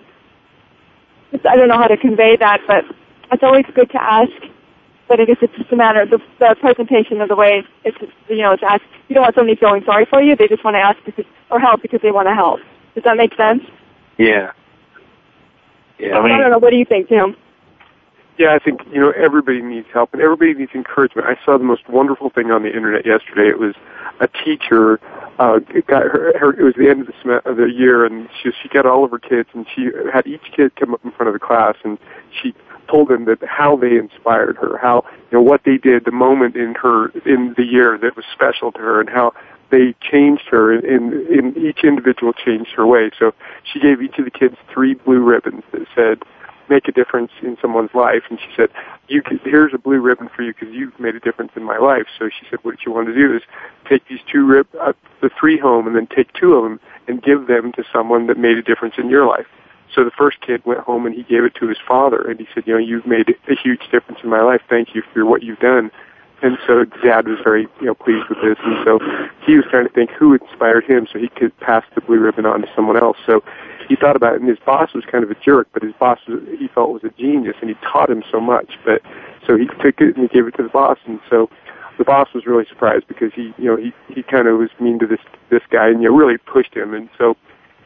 I 1.49 1.57
don't 1.57 1.69
know 1.69 1.79
how 1.79 1.89
to 1.89 1.97
convey 1.97 2.37
that, 2.37 2.61
but 2.67 2.85
it's 3.33 3.43
always 3.43 3.67
good 3.75 3.91
to 3.91 4.03
ask. 4.03 4.33
But 5.07 5.21
I 5.21 5.27
guess 5.27 5.37
it's 5.43 5.55
just 5.57 5.71
a 5.71 5.77
matter 5.77 6.01
of 6.01 6.11
the, 6.11 6.19
the 6.39 6.57
presentation 6.59 7.21
of 7.21 7.29
the 7.29 7.37
way 7.37 7.63
it's 7.85 7.99
you 8.29 8.39
know 8.39 8.53
it's 8.53 8.63
asked. 8.63 8.85
You 9.09 9.15
don't 9.15 9.23
want 9.23 9.35
somebody 9.35 9.57
feeling 9.59 9.83
sorry 9.85 10.07
for 10.07 10.23
you. 10.23 10.35
They 10.35 10.49
just 10.49 10.65
want 10.65 10.77
to 10.77 10.81
ask 10.81 10.97
because 11.05 11.27
or 11.51 11.61
help 11.61 11.83
because 11.83 12.01
they 12.03 12.11
want 12.11 12.29
to 12.29 12.35
help. 12.35 12.61
Does 12.95 13.05
that 13.05 13.17
make 13.17 13.35
sense? 13.35 13.63
Yeah. 14.17 14.53
Yeah. 15.99 16.19
I 16.19 16.23
mean- 16.23 16.33
I 16.33 16.39
don't 16.39 16.51
know. 16.51 16.59
What 16.59 16.71
do 16.71 16.77
you 16.77 16.85
think, 16.85 17.09
Tim? 17.09 17.37
Yeah, 18.39 18.55
I 18.55 18.59
think 18.59 18.81
you 18.91 19.01
know 19.01 19.13
everybody 19.13 19.63
needs 19.63 19.87
help 19.93 20.13
and 20.13 20.21
everybody 20.21 20.55
needs 20.55 20.73
encouragement. 20.75 21.29
I 21.29 21.39
saw 21.45 21.57
the 21.57 21.65
most 21.65 21.89
wonderful 21.89 22.31
thing 22.31 22.51
on 22.51 22.63
the 22.63 22.75
internet 22.75 23.07
yesterday. 23.07 23.49
It 23.49 23.61
was 23.61 23.75
a 24.21 24.27
teacher 24.27 24.99
uh, 25.39 25.59
got 25.87 26.03
her, 26.03 26.37
her. 26.39 26.53
It 26.53 26.63
was 26.63 26.75
the 26.77 26.89
end 26.89 27.03
of 27.03 27.07
the 27.09 27.15
sem- 27.23 27.41
of 27.45 27.57
the 27.57 27.71
year, 27.71 28.05
and 28.05 28.29
she 28.43 28.51
she 28.63 28.69
got 28.69 28.87
all 28.87 29.05
of 29.05 29.11
her 29.11 29.19
kids, 29.19 29.49
and 29.53 29.67
she 29.75 29.91
had 30.13 30.27
each 30.27 30.53
kid 30.55 30.75
come 30.77 30.95
up 30.95 31.05
in 31.05 31.11
front 31.11 31.29
of 31.29 31.33
the 31.33 31.45
class, 31.45 31.77
and 31.85 31.99
she 32.31 32.55
told 32.89 33.09
them 33.09 33.25
that 33.25 33.43
how 33.43 33.77
they 33.77 33.97
inspired 33.97 34.57
her, 34.57 34.79
how 34.79 35.05
you 35.31 35.39
know 35.39 35.43
what 35.43 35.63
they 35.65 35.77
did, 35.77 36.05
the 36.05 36.13
moment 36.13 36.57
in 36.57 36.75
her 36.75 37.09
in 37.27 37.55
the 37.57 37.65
year 37.65 37.99
that 37.99 38.17
was 38.17 38.25
special 38.33 38.73
to 38.73 38.79
her, 38.79 39.01
and 39.01 39.09
how 39.09 39.33
they 39.71 39.95
changed 40.01 40.45
her 40.51 40.73
in, 40.73 41.27
in 41.27 41.57
each 41.57 41.83
individual 41.83 42.33
changed 42.33 42.71
her 42.77 42.87
way. 42.87 43.11
So 43.19 43.33
she 43.65 43.81
gave 43.81 44.01
each 44.03 44.19
of 44.19 44.25
the 44.25 44.31
kids 44.31 44.57
three 44.73 44.95
blue 44.95 45.21
ribbons 45.21 45.65
that 45.73 45.87
said 45.95 46.23
make 46.69 46.89
a 46.89 46.93
difference 46.93 47.33
in 47.43 47.57
someone's 47.61 47.95
life. 47.95 48.23
And 48.31 48.39
she 48.39 48.49
said, 48.57 48.71
"You 49.09 49.23
can, 49.23 49.39
here's 49.45 49.75
a 49.75 49.79
blue 49.79 50.01
ribbon 50.01 50.29
for 50.29 50.43
you 50.43 50.53
because 50.53 50.75
you've 50.75 50.99
made 50.99 51.15
a 51.15 51.21
difference 51.21 51.53
in 51.57 51.65
my 51.65 51.79
life." 51.79 52.07
So 52.19 52.29
she 52.29 52.47
said, 52.51 52.61
"What 52.63 52.85
you 52.85 52.93
want 52.93 53.09
to 53.09 53.15
do 53.15 53.35
is 53.35 53.43
take 53.89 54.07
these 54.09 54.21
two 54.31 54.45
rib, 54.47 54.67
uh, 54.81 54.93
the 55.21 55.31
three 55.39 55.59
home, 55.59 55.87
and 55.87 55.97
then 55.97 56.07
take 56.07 56.33
two 56.33 56.55
of 56.55 56.65
them 56.65 56.81
and 57.07 57.23
give 57.23 57.47
them 57.47 57.73
to 57.73 57.85
someone 57.93 58.27
that 58.29 58.39
made 58.39 58.57
a 58.57 58.63
difference 58.63 58.95
in 58.99 59.09
your 59.09 59.27
life." 59.27 59.47
So 59.95 60.03
the 60.05 60.11
first 60.11 60.41
kid 60.41 60.63
went 60.65 60.81
home 60.81 61.07
and 61.07 61.15
he 61.15 61.23
gave 61.23 61.45
it 61.45 61.55
to 61.57 61.69
his 61.69 61.79
father, 61.87 62.21
and 62.29 62.41
he 62.41 62.49
said, 62.55 62.67
"You 62.67 62.75
know, 62.75 62.81
you've 62.81 63.07
made 63.07 63.37
a 63.49 63.55
huge 63.55 63.89
difference 63.91 64.21
in 64.23 64.31
my 64.31 64.41
life. 64.41 64.63
Thank 64.69 64.95
you 64.95 65.03
for 65.13 65.25
what 65.25 65.43
you've 65.43 65.61
done." 65.61 65.91
And 66.43 66.59
so 66.67 66.85
Dad 66.85 67.27
was 67.27 67.39
very, 67.43 67.69
you 67.81 67.87
know, 67.87 67.95
pleased 67.95 68.29
with 68.29 68.39
this, 68.43 68.59
and 68.65 68.77
so 68.85 68.99
he 69.47 69.57
was 69.57 69.65
trying 69.71 69.87
to 69.87 69.93
think 69.93 70.11
who 70.11 70.35
inspired 70.35 70.85
him 70.85 71.07
so 71.11 71.19
he 71.19 71.29
could 71.29 71.59
pass 71.61 71.85
the 71.95 72.03
blue 72.03 72.19
ribbon 72.19 72.45
on 72.45 72.61
to 72.63 72.69
someone 72.75 72.99
else. 72.99 73.17
So 73.25 73.43
he 73.89 73.97
thought 73.97 74.17
about 74.17 74.35
it, 74.35 74.41
and 74.41 74.49
his 74.49 74.59
boss 74.59 74.95
was 74.95 75.05
kind 75.05 75.25
of 75.25 75.31
a 75.31 75.35
jerk, 75.35 75.69
but 75.73 75.83
his 75.83 75.93
boss 75.99 76.19
was, 76.27 76.41
he 76.59 76.69
felt 76.69 76.91
was 76.91 77.05
a 77.05 77.11
genius, 77.11 77.57
and 77.61 77.71
he 77.71 77.77
taught 77.77 78.11
him 78.11 78.23
so 78.31 78.41
much. 78.41 78.79
But 78.85 79.03
so 79.47 79.57
he 79.57 79.67
took 79.67 80.01
it 80.01 80.17
and 80.17 80.29
he 80.29 80.29
gave 80.29 80.47
it 80.47 80.55
to 80.57 80.63
the 80.63 80.69
boss, 80.69 80.99
and 81.07 81.21
so 81.29 81.51
the 81.99 82.05
boss 82.05 82.29
was 82.35 82.47
really 82.47 82.65
surprised 82.69 83.07
because 83.07 83.33
he, 83.35 83.55
you 83.59 83.65
know, 83.65 83.77
he 83.77 83.93
he 84.13 84.23
kind 84.23 84.49
of 84.49 84.59
was 84.59 84.71
mean 84.81 84.99
to 84.99 85.07
this 85.07 85.21
this 85.51 85.63
guy, 85.71 85.89
and 85.89 86.03
you 86.03 86.09
know, 86.09 86.17
really 86.17 86.39
pushed 86.39 86.75
him, 86.75 86.95
and 86.95 87.09
so 87.17 87.37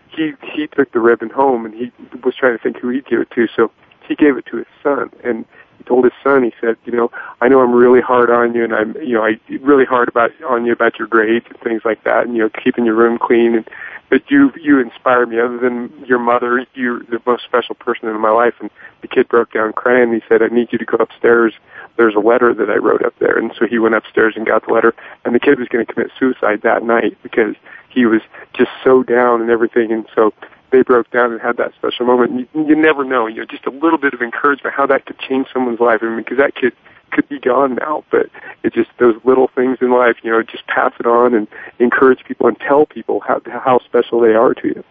he 0.08 0.32
he 0.54 0.66
took 0.66 0.92
the 0.92 1.00
ribbon 1.00 1.30
home, 1.30 1.66
and 1.66 1.74
he 1.74 1.92
was 2.22 2.34
trying 2.34 2.56
to 2.56 2.62
think 2.62 2.78
who 2.78 2.88
he'd 2.88 3.06
give 3.06 3.20
it 3.20 3.30
to, 3.32 3.46
so 3.54 3.70
he 4.06 4.14
gave 4.14 4.36
it 4.36 4.46
to 4.46 4.56
his 4.56 4.66
son, 4.82 5.10
and 5.24 5.44
he 5.78 5.84
told 5.84 6.04
his 6.04 6.12
son, 6.22 6.42
he 6.42 6.52
said, 6.60 6.76
you 6.84 6.92
know, 6.92 7.10
I 7.40 7.48
know 7.48 7.60
I'm 7.60 7.72
really 7.72 8.00
hard 8.00 8.30
on 8.30 8.54
you, 8.54 8.64
and 8.64 8.74
I'm, 8.74 8.96
you 8.96 9.14
know, 9.14 9.24
I 9.24 9.38
really 9.60 9.84
hard 9.84 10.08
about 10.08 10.30
on 10.42 10.66
you 10.66 10.72
about 10.72 10.98
your 10.98 11.08
grades 11.08 11.46
and 11.48 11.58
things 11.60 11.82
like 11.84 12.04
that, 12.04 12.26
and 12.26 12.36
you 12.36 12.42
know, 12.42 12.50
keeping 12.50 12.84
your 12.84 12.94
room 12.94 13.18
clean, 13.18 13.54
and 13.54 13.68
but 14.10 14.30
you 14.30 14.52
you 14.60 14.80
inspire 14.80 15.26
me. 15.26 15.38
Other 15.38 15.58
than 15.58 15.92
your 16.06 16.18
mother, 16.18 16.66
you're 16.74 17.00
the 17.00 17.20
most 17.26 17.44
special 17.44 17.74
person 17.74 18.08
in 18.08 18.18
my 18.20 18.30
life. 18.30 18.54
And 18.60 18.70
the 19.02 19.08
kid 19.08 19.28
broke 19.28 19.52
down 19.52 19.72
crying. 19.74 20.12
He 20.12 20.22
said, 20.28 20.42
I 20.42 20.48
need 20.48 20.72
you 20.72 20.78
to 20.78 20.84
go 20.84 20.96
upstairs. 20.96 21.54
There's 21.96 22.14
a 22.14 22.20
letter 22.20 22.54
that 22.54 22.70
I 22.70 22.76
wrote 22.76 23.04
up 23.04 23.14
there, 23.18 23.36
and 23.36 23.52
so 23.58 23.66
he 23.66 23.78
went 23.78 23.94
upstairs 23.94 24.34
and 24.36 24.46
got 24.46 24.66
the 24.66 24.72
letter. 24.72 24.94
And 25.24 25.34
the 25.34 25.40
kid 25.40 25.58
was 25.58 25.68
going 25.68 25.84
to 25.84 25.92
commit 25.92 26.10
suicide 26.18 26.62
that 26.62 26.82
night 26.82 27.18
because 27.22 27.54
he 27.88 28.06
was 28.06 28.22
just 28.54 28.70
so 28.82 29.02
down 29.02 29.40
and 29.40 29.50
everything, 29.50 29.92
and 29.92 30.06
so 30.14 30.32
they 30.70 30.82
broke 30.82 31.10
down 31.10 31.32
and 31.32 31.40
had 31.40 31.56
that 31.56 31.74
special 31.74 32.06
moment. 32.06 32.48
You, 32.54 32.66
you 32.66 32.76
never 32.76 33.04
know, 33.04 33.26
you 33.26 33.38
know, 33.38 33.44
just 33.44 33.66
a 33.66 33.70
little 33.70 33.98
bit 33.98 34.14
of 34.14 34.22
encouragement, 34.22 34.74
how 34.74 34.86
that 34.86 35.06
could 35.06 35.18
change 35.18 35.48
someone's 35.52 35.80
life. 35.80 36.00
I 36.02 36.06
mean, 36.06 36.18
because 36.18 36.38
that 36.38 36.54
kid 36.54 36.74
could 37.10 37.28
be 37.28 37.38
gone 37.38 37.76
now, 37.76 38.04
but 38.10 38.30
it's 38.62 38.74
just 38.74 38.90
those 38.98 39.16
little 39.24 39.48
things 39.48 39.78
in 39.80 39.90
life, 39.90 40.16
you 40.22 40.30
know, 40.30 40.42
just 40.42 40.66
pass 40.66 40.92
it 41.00 41.06
on 41.06 41.34
and 41.34 41.48
encourage 41.78 42.24
people 42.24 42.46
and 42.46 42.58
tell 42.60 42.86
people 42.86 43.20
how 43.20 43.40
how 43.46 43.80
special 43.84 44.20
they 44.20 44.34
are 44.34 44.54
to 44.54 44.68
you. 44.68 44.84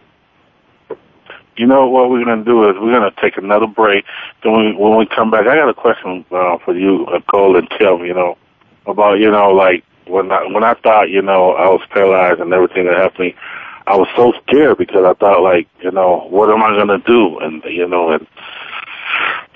You 1.56 1.66
know 1.66 1.88
what 1.88 2.08
we're 2.08 2.24
going 2.24 2.38
to 2.38 2.44
do 2.44 2.68
is 2.70 2.76
we're 2.80 2.92
going 2.92 3.10
to 3.10 3.20
take 3.20 3.36
another 3.36 3.66
break. 3.66 4.04
Then 4.44 4.52
we, 4.56 4.76
when 4.76 4.96
we 4.96 5.06
come 5.06 5.30
back, 5.30 5.46
I 5.46 5.56
got 5.56 5.68
a 5.68 5.74
question 5.74 6.24
uh, 6.30 6.58
for 6.64 6.72
you, 6.76 7.04
uh, 7.06 7.20
Cole 7.32 7.56
and 7.56 7.68
Tim. 7.76 8.04
You 8.04 8.14
know 8.14 8.38
about 8.86 9.18
you 9.18 9.30
know 9.30 9.50
like 9.50 9.84
when 10.06 10.30
I 10.30 10.44
when 10.46 10.64
I 10.64 10.74
thought 10.74 11.10
you 11.10 11.20
know 11.22 11.52
I 11.52 11.68
was 11.68 11.82
paralyzed 11.90 12.40
and 12.40 12.52
everything 12.52 12.84
that 12.86 12.96
happened. 12.96 13.34
I 13.88 13.96
was 13.96 14.08
so 14.14 14.32
scared 14.42 14.76
because 14.76 15.04
I 15.04 15.14
thought 15.14 15.42
like 15.42 15.66
you 15.80 15.90
know 15.90 16.26
what 16.28 16.50
am 16.50 16.62
I 16.62 16.76
to 16.76 16.98
do 16.98 17.38
and 17.38 17.62
you 17.64 17.88
know 17.88 18.12
and 18.12 18.26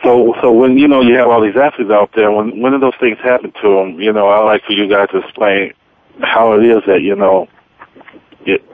so 0.03 0.35
so 0.41 0.51
when 0.51 0.79
you 0.79 0.89
know 0.89 1.03
you 1.03 1.17
have 1.17 1.29
all 1.29 1.43
these 1.43 1.57
athletes 1.57 1.91
out 1.91 2.11
there 2.17 2.33
when 2.33 2.61
when 2.61 2.79
those 2.81 2.97
things 2.99 3.19
happen 3.19 3.53
to 3.63 3.69
them 3.77 4.01
you 4.01 4.13
know 4.13 4.29
I 4.29 4.43
like 4.43 4.65
for 4.65 4.73
you 4.73 4.89
guys 4.89 5.11
to 5.11 5.19
explain 5.19 5.75
how 6.23 6.55
it 6.55 6.65
is 6.65 6.83
that 6.87 7.03
you 7.03 7.15
know 7.15 7.49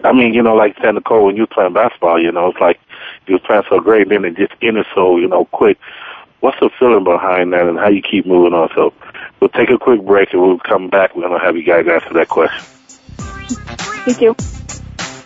I 0.05 0.13
mean, 0.13 0.33
you 0.33 0.43
know, 0.43 0.55
like 0.55 0.77
San 0.83 0.95
Nicole, 0.95 1.27
when 1.27 1.37
you 1.37 1.43
were 1.43 1.47
playing 1.47 1.75
basketball, 1.75 2.21
you 2.21 2.33
know, 2.33 2.49
it's 2.49 2.59
like 2.59 2.81
you 3.27 3.35
were 3.35 3.41
playing 3.41 3.65
so 3.69 3.81
great, 3.81 4.09
then 4.09 4.25
it 4.25 4.37
just 4.37 4.53
ended 4.63 4.87
so, 4.95 5.19
you 5.19 5.29
know, 5.29 5.45
quick. 5.47 5.79
What's 6.41 6.59
the 6.61 6.71
feeling 6.79 7.05
behind 7.05 7.53
that 7.53 7.67
and 7.67 7.79
how 7.79 7.89
you 7.89 8.01
keep 8.01 8.25
moving 8.25 8.55
on? 8.55 8.71
So 8.75 8.95
we'll 9.41 9.51
take 9.51 9.71
a 9.71 9.79
quick 9.79 10.03
break 10.03 10.33
and 10.33 10.41
we'll 10.41 10.59
come 10.61 10.89
back. 10.89 11.15
We're 11.15 11.29
going 11.29 11.39
to 11.39 11.45
have 11.45 11.57
you 11.57 11.65
guys 11.65 11.87
answer 11.87 12.15
that 12.15 12.29
question. 12.29 12.65
Thank 14.07 14.23
you. 14.23 14.37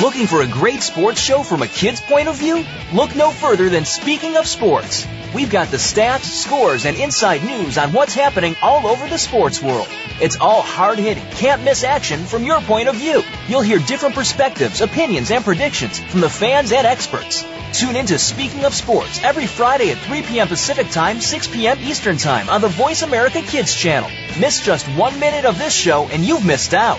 Looking 0.00 0.26
for 0.26 0.40
a 0.40 0.46
great 0.46 0.82
sports 0.82 1.20
show 1.20 1.42
from 1.42 1.60
a 1.60 1.66
kid's 1.66 2.00
point 2.00 2.26
of 2.26 2.38
view? 2.38 2.64
Look 2.90 3.14
no 3.14 3.30
further 3.30 3.68
than 3.68 3.84
Speaking 3.84 4.38
of 4.38 4.46
Sports. 4.46 5.06
We've 5.34 5.50
got 5.50 5.68
the 5.68 5.76
stats, 5.76 6.24
scores, 6.24 6.86
and 6.86 6.96
inside 6.96 7.44
news 7.44 7.76
on 7.76 7.92
what's 7.92 8.14
happening 8.14 8.56
all 8.62 8.86
over 8.86 9.06
the 9.06 9.18
sports 9.18 9.62
world. 9.62 9.88
It's 10.18 10.38
all 10.40 10.62
hard 10.62 10.98
hitting, 10.98 11.26
can't 11.32 11.64
miss 11.64 11.84
action 11.84 12.24
from 12.24 12.44
your 12.44 12.62
point 12.62 12.88
of 12.88 12.96
view. 12.96 13.22
You'll 13.46 13.60
hear 13.60 13.78
different 13.78 14.14
perspectives, 14.14 14.80
opinions, 14.80 15.30
and 15.30 15.44
predictions 15.44 15.98
from 15.98 16.22
the 16.22 16.30
fans 16.30 16.72
and 16.72 16.86
experts. 16.86 17.44
Tune 17.74 17.94
into 17.94 18.18
Speaking 18.18 18.64
of 18.64 18.74
Sports 18.74 19.22
every 19.22 19.46
Friday 19.46 19.90
at 19.90 19.98
3 19.98 20.22
p.m. 20.22 20.48
Pacific 20.48 20.88
Time, 20.88 21.20
6 21.20 21.48
p.m. 21.48 21.78
Eastern 21.78 22.16
Time 22.16 22.48
on 22.48 22.62
the 22.62 22.68
Voice 22.68 23.02
America 23.02 23.42
Kids 23.42 23.74
channel. 23.74 24.08
Miss 24.40 24.64
just 24.64 24.86
one 24.96 25.20
minute 25.20 25.44
of 25.44 25.58
this 25.58 25.74
show 25.74 26.08
and 26.08 26.24
you've 26.24 26.46
missed 26.46 26.72
out. 26.72 26.98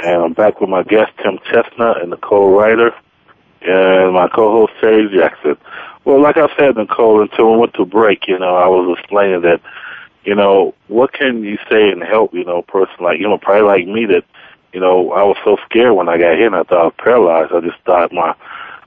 and 0.00 0.22
I'm 0.22 0.32
back 0.32 0.60
with 0.60 0.70
my 0.70 0.82
guest 0.82 1.12
Tim 1.22 1.38
Chestnut 1.50 2.00
and 2.00 2.10
Nicole 2.10 2.50
Rider, 2.50 2.94
and 3.62 4.14
my 4.14 4.28
co-host 4.28 4.72
Terry 4.80 5.08
Jackson. 5.14 5.56
Well, 6.04 6.20
like 6.22 6.36
I 6.36 6.48
said, 6.56 6.76
Nicole, 6.76 7.22
until 7.22 7.52
we 7.52 7.58
went 7.58 7.74
to 7.74 7.84
break, 7.84 8.28
you 8.28 8.38
know, 8.38 8.56
I 8.56 8.68
was 8.68 8.96
explaining 8.98 9.42
that, 9.42 9.60
you 10.24 10.34
know, 10.34 10.74
what 10.88 11.12
can 11.12 11.42
you 11.42 11.58
say 11.70 11.90
and 11.90 12.02
help, 12.02 12.32
you 12.32 12.44
know, 12.44 12.58
a 12.58 12.62
person 12.62 12.94
like, 13.00 13.18
you 13.18 13.28
know, 13.28 13.38
probably 13.38 13.62
like 13.62 13.86
me 13.86 14.06
that, 14.06 14.24
you 14.72 14.80
know, 14.80 15.12
I 15.12 15.22
was 15.22 15.36
so 15.44 15.56
scared 15.68 15.94
when 15.94 16.08
I 16.08 16.18
got 16.18 16.38
hit 16.38 16.46
and 16.46 16.56
I 16.56 16.62
thought 16.62 16.80
I 16.80 16.84
was 16.84 16.94
paralyzed. 16.98 17.52
I 17.52 17.60
just 17.60 17.82
thought 17.84 18.12
my 18.12 18.34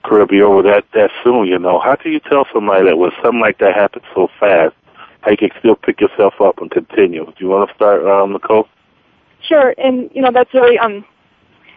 career 0.04 0.26
be 0.26 0.41
over 0.41 0.62
that, 0.63 0.86
that 0.93 1.12
soon, 1.24 1.47
you 1.47 1.60
know. 1.60 1.80
How 1.80 1.95
do 1.95 2.10
you 2.10 2.19
tell 2.19 2.45
somebody 2.54 2.86
that 2.86 2.97
when 2.97 3.12
something 3.21 3.41
like 3.41 3.58
that 3.60 3.76
happens 3.76 4.06
so 4.15 4.30
fast, 4.39 4.76
how 5.21 5.32
you 5.32 5.38
can 5.38 5.52
still 5.60 5.76
pick 5.76 6.02
yourself 6.02 6.36
up 6.41 6.60
and 6.60 6.71
continue? 6.71 7.26
Do 7.26 7.34
you 7.38 7.50
want 7.50 7.69
to 7.69 7.76
start, 7.76 8.06
um, 8.06 8.34
Nicole? 8.34 8.67
Sure, 9.47 9.73
and 9.77 10.10
you 10.13 10.21
know 10.21 10.32
that's 10.32 10.54
really 10.54 10.77
um, 10.77 11.04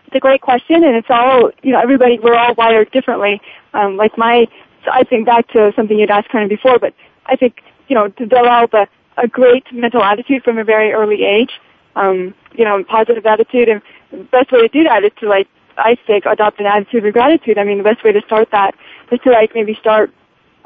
it's 0.06 0.14
a 0.14 0.20
great 0.20 0.42
question, 0.42 0.84
and 0.84 0.94
it's 0.96 1.08
all 1.10 1.50
you 1.62 1.72
know. 1.72 1.80
Everybody, 1.80 2.18
we're 2.22 2.36
all 2.36 2.54
wired 2.54 2.90
differently. 2.92 3.40
Um, 3.72 3.96
like 3.96 4.16
my, 4.18 4.46
so 4.84 4.90
I 4.92 5.02
think 5.02 5.26
back 5.26 5.48
to 5.48 5.72
something 5.74 5.98
you'd 5.98 6.10
asked 6.10 6.28
kind 6.28 6.44
of 6.44 6.50
before, 6.50 6.78
but 6.78 6.94
I 7.26 7.36
think 7.36 7.62
you 7.88 7.94
know 7.94 8.08
to 8.08 8.26
develop 8.26 8.74
a, 8.74 8.86
a 9.16 9.26
great 9.26 9.64
mental 9.72 10.02
attitude 10.02 10.42
from 10.44 10.58
a 10.58 10.64
very 10.64 10.92
early 10.92 11.24
age. 11.24 11.50
Um, 11.96 12.34
you 12.54 12.64
know, 12.64 12.82
positive 12.84 13.24
attitude, 13.24 13.68
and 13.68 13.82
the 14.10 14.18
best 14.24 14.52
way 14.52 14.60
to 14.60 14.68
do 14.68 14.84
that 14.84 15.04
is 15.04 15.12
to 15.20 15.28
like 15.28 15.48
I 15.76 15.96
think 16.06 16.26
adopt 16.26 16.60
an 16.60 16.66
attitude 16.66 17.06
of 17.06 17.12
gratitude. 17.12 17.58
I 17.58 17.64
mean, 17.64 17.78
the 17.78 17.84
best 17.84 18.04
way 18.04 18.12
to 18.12 18.20
start 18.22 18.48
that 18.52 18.74
is 19.10 19.20
to 19.20 19.30
like 19.30 19.54
maybe 19.54 19.74
start 19.80 20.12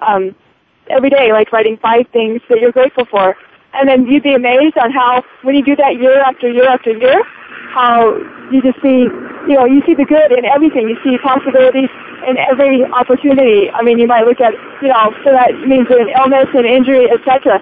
um, 0.01 0.35
every 0.91 1.11
day, 1.11 1.33
like 1.33 1.53
writing 1.53 1.77
five 1.77 2.07
things 2.13 2.41
that 2.49 2.61
you're 2.61 2.73
grateful 2.73 3.05
for. 3.05 3.37
And 3.75 3.89
then 3.89 4.07
you'd 4.07 4.23
be 4.23 4.35
amazed 4.35 4.79
on 4.79 4.91
how, 4.91 5.23
when 5.43 5.55
you 5.55 5.65
do 5.65 5.77
that 5.77 5.97
year 6.01 6.21
after 6.21 6.51
year 6.51 6.69
after 6.69 6.91
year, 6.91 7.23
how 7.71 8.17
you 8.51 8.63
just 8.63 8.81
see, 8.81 9.05
you 9.47 9.55
know, 9.55 9.67
you 9.67 9.83
see 9.85 9.95
the 9.95 10.05
good 10.05 10.33
in 10.33 10.45
everything. 10.45 10.89
You 10.89 10.97
see 11.05 11.19
possibilities 11.19 11.91
in 12.27 12.37
every 12.39 12.85
opportunity. 12.85 13.71
I 13.71 13.83
mean, 13.83 13.99
you 13.99 14.07
might 14.07 14.25
look 14.25 14.41
at, 14.41 14.55
you 14.83 14.89
know, 14.89 15.13
so 15.23 15.31
that 15.33 15.53
means 15.67 15.87
an 15.91 16.09
illness 16.17 16.49
and 16.55 16.67
injury, 16.67 17.11
etc. 17.11 17.61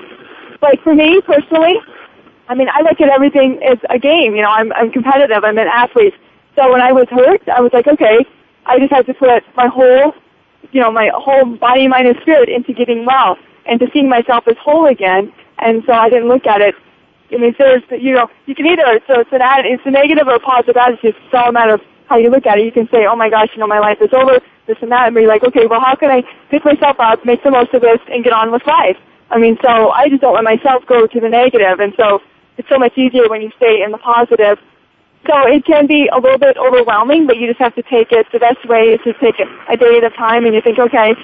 Like 0.62 0.82
for 0.82 0.94
me 0.94 1.20
personally, 1.20 1.74
I 2.48 2.54
mean, 2.54 2.68
I 2.72 2.82
look 2.82 3.00
at 3.00 3.08
everything 3.08 3.60
as 3.62 3.78
a 3.90 3.98
game. 3.98 4.36
You 4.36 4.42
know, 4.42 4.50
I'm, 4.50 4.72
I'm 4.72 4.92
competitive. 4.92 5.42
I'm 5.42 5.58
an 5.58 5.66
athlete. 5.66 6.14
So 6.54 6.70
when 6.70 6.80
I 6.80 6.92
was 6.92 7.06
hurt, 7.10 7.42
I 7.48 7.60
was 7.60 7.72
like, 7.72 7.86
okay, 7.86 8.24
I 8.64 8.78
just 8.78 8.92
have 8.92 9.06
to 9.06 9.14
put 9.14 9.42
my 9.56 9.66
whole, 9.66 10.14
you 10.70 10.80
know, 10.80 10.90
my 10.90 11.10
whole 11.14 11.44
body, 11.56 11.88
mind, 11.88 12.06
and 12.06 12.16
spirit 12.22 12.48
into 12.48 12.72
getting 12.72 13.04
well 13.04 13.36
and 13.66 13.80
to 13.80 13.86
seeing 13.92 14.08
myself 14.08 14.46
as 14.46 14.56
whole 14.62 14.86
again 14.86 15.32
and 15.58 15.82
so 15.86 15.92
I 15.92 16.08
didn't 16.08 16.28
look 16.28 16.46
at 16.46 16.60
it. 16.60 16.74
I 17.32 17.38
mean, 17.38 17.54
there's, 17.58 17.82
you 17.90 18.12
know, 18.12 18.28
you 18.46 18.54
can 18.54 18.66
either, 18.66 19.00
so 19.06 19.20
it's 19.20 19.32
an 19.32 19.40
it's 19.66 19.82
a 19.84 19.90
negative 19.90 20.28
or 20.28 20.36
a 20.36 20.40
positive 20.40 20.76
attitude. 20.76 21.16
It's 21.16 21.34
all 21.34 21.48
a 21.48 21.52
matter 21.52 21.74
of 21.74 21.80
how 22.08 22.18
you 22.18 22.30
look 22.30 22.46
at 22.46 22.58
it. 22.58 22.64
You 22.64 22.72
can 22.72 22.88
say, 22.88 23.06
oh 23.06 23.16
my 23.16 23.28
gosh, 23.28 23.48
you 23.54 23.58
know, 23.58 23.66
my 23.66 23.80
life 23.80 23.98
is 24.00 24.10
over, 24.12 24.38
this 24.66 24.78
and 24.80 24.92
that, 24.92 25.08
and 25.08 25.14
be 25.14 25.26
like, 25.26 25.42
okay, 25.42 25.66
well, 25.66 25.80
how 25.80 25.96
can 25.96 26.10
I 26.10 26.22
pick 26.50 26.64
myself 26.64 26.96
up, 27.00 27.24
make 27.24 27.42
the 27.42 27.50
most 27.50 27.74
of 27.74 27.82
this, 27.82 27.98
and 28.12 28.22
get 28.22 28.32
on 28.32 28.52
with 28.52 28.64
life? 28.66 28.96
I 29.30 29.38
mean, 29.38 29.58
so 29.62 29.90
I 29.90 30.08
just 30.08 30.22
don't 30.22 30.34
let 30.34 30.44
myself 30.44 30.86
go 30.86 31.06
to 31.06 31.20
the 31.20 31.28
negative, 31.28 31.80
and 31.80 31.92
so 31.96 32.22
it's 32.58 32.68
so 32.68 32.78
much 32.78 32.96
easier 32.96 33.28
when 33.28 33.42
you 33.42 33.50
stay 33.56 33.82
in 33.82 33.90
the 33.90 33.98
positive. 33.98 34.58
So 35.26 35.34
it 35.48 35.64
can 35.64 35.88
be 35.88 36.08
a 36.14 36.20
little 36.20 36.38
bit 36.38 36.56
overwhelming, 36.56 37.26
but 37.26 37.36
you 37.36 37.48
just 37.48 37.58
have 37.58 37.74
to 37.74 37.82
take 37.82 38.12
it. 38.12 38.26
The 38.32 38.38
best 38.38 38.62
way 38.68 38.94
is 38.94 39.00
to 39.02 39.12
take 39.14 39.40
it 39.40 39.48
a 39.68 39.76
day 39.76 39.98
at 39.98 40.04
a 40.04 40.10
time, 40.10 40.46
and 40.46 40.54
you 40.54 40.60
think, 40.62 40.78
okay, 40.78 41.14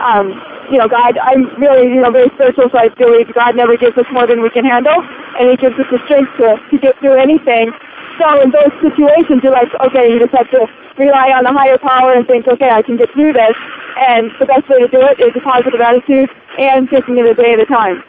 um, 0.00 0.34
you 0.70 0.78
know, 0.78 0.88
God, 0.88 1.18
I'm 1.18 1.46
really, 1.60 1.88
you 1.88 2.00
know, 2.02 2.10
very 2.10 2.28
spiritual, 2.34 2.68
so 2.70 2.78
I 2.78 2.88
believe 2.88 3.32
God 3.34 3.56
never 3.56 3.76
gives 3.76 3.96
us 3.96 4.06
more 4.12 4.26
than 4.26 4.42
we 4.42 4.50
can 4.50 4.64
handle, 4.64 5.02
and 5.38 5.50
He 5.50 5.56
gives 5.56 5.78
us 5.78 5.86
the 5.90 5.98
strength 6.04 6.34
to, 6.38 6.58
to 6.70 6.78
get 6.78 6.98
through 6.98 7.20
anything. 7.20 7.70
So 8.18 8.40
in 8.42 8.50
those 8.50 8.70
situations, 8.82 9.42
you're 9.42 9.52
like, 9.52 9.70
okay, 9.86 10.10
you 10.10 10.18
just 10.18 10.34
have 10.34 10.50
to 10.50 10.66
rely 10.98 11.30
on 11.34 11.44
the 11.44 11.52
higher 11.52 11.78
power 11.78 12.12
and 12.12 12.26
think, 12.26 12.46
okay, 12.46 12.70
I 12.70 12.82
can 12.82 12.96
get 12.96 13.10
through 13.12 13.32
this. 13.32 13.54
And 13.98 14.30
the 14.38 14.46
best 14.46 14.68
way 14.68 14.78
to 14.78 14.88
do 14.88 15.02
it 15.02 15.18
is 15.20 15.34
a 15.34 15.40
positive 15.40 15.80
attitude 15.80 16.30
and 16.58 16.88
taking 16.88 17.18
it 17.18 17.26
a 17.26 17.34
day 17.34 17.54
at 17.54 17.60
a 17.60 17.66
time. 17.66 18.02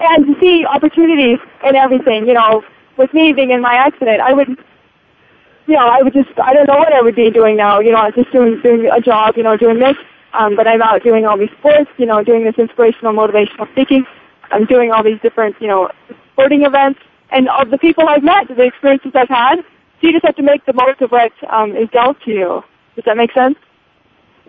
And 0.00 0.26
to 0.26 0.40
see 0.40 0.64
opportunities 0.66 1.38
in 1.64 1.76
everything, 1.76 2.26
you 2.26 2.34
know, 2.34 2.62
with 2.96 3.12
me 3.14 3.32
being 3.32 3.50
in 3.50 3.60
my 3.60 3.74
accident, 3.74 4.20
I 4.20 4.32
would, 4.32 4.48
you 4.48 5.74
know, 5.74 5.86
I 5.86 6.02
would 6.02 6.12
just, 6.12 6.30
I 6.42 6.54
don't 6.54 6.66
know 6.66 6.78
what 6.78 6.92
I 6.92 7.00
would 7.00 7.14
be 7.14 7.30
doing 7.30 7.56
now, 7.56 7.78
you 7.78 7.92
know, 7.92 8.10
just 8.10 8.32
doing, 8.32 8.60
doing 8.62 8.90
a 8.90 9.00
job, 9.00 9.36
you 9.36 9.42
know, 9.42 9.56
doing 9.56 9.78
this. 9.78 9.96
Um, 10.34 10.56
but 10.56 10.66
I'm 10.66 10.80
out 10.80 11.02
doing 11.02 11.26
all 11.26 11.36
these 11.36 11.50
sports, 11.58 11.90
you 11.98 12.06
know, 12.06 12.22
doing 12.24 12.44
this 12.44 12.54
inspirational, 12.56 13.12
motivational 13.12 13.70
speaking. 13.72 14.04
I'm 14.50 14.64
doing 14.64 14.90
all 14.90 15.02
these 15.02 15.20
different, 15.20 15.56
you 15.60 15.68
know, 15.68 15.90
sporting 16.32 16.64
events, 16.64 17.00
and 17.30 17.48
of 17.48 17.70
the 17.70 17.78
people 17.78 18.08
I've 18.08 18.22
met, 18.22 18.48
the 18.48 18.62
experiences 18.62 19.12
I've 19.14 19.28
had. 19.28 19.56
So 19.56 20.08
you 20.08 20.12
just 20.12 20.24
have 20.24 20.36
to 20.36 20.42
make 20.42 20.64
the 20.66 20.72
most 20.72 21.00
of 21.00 21.10
what 21.10 21.32
um, 21.50 21.76
is 21.76 21.88
dealt 21.90 22.20
to 22.24 22.30
you. 22.30 22.64
Does 22.96 23.04
that 23.04 23.16
make 23.16 23.32
sense? 23.32 23.56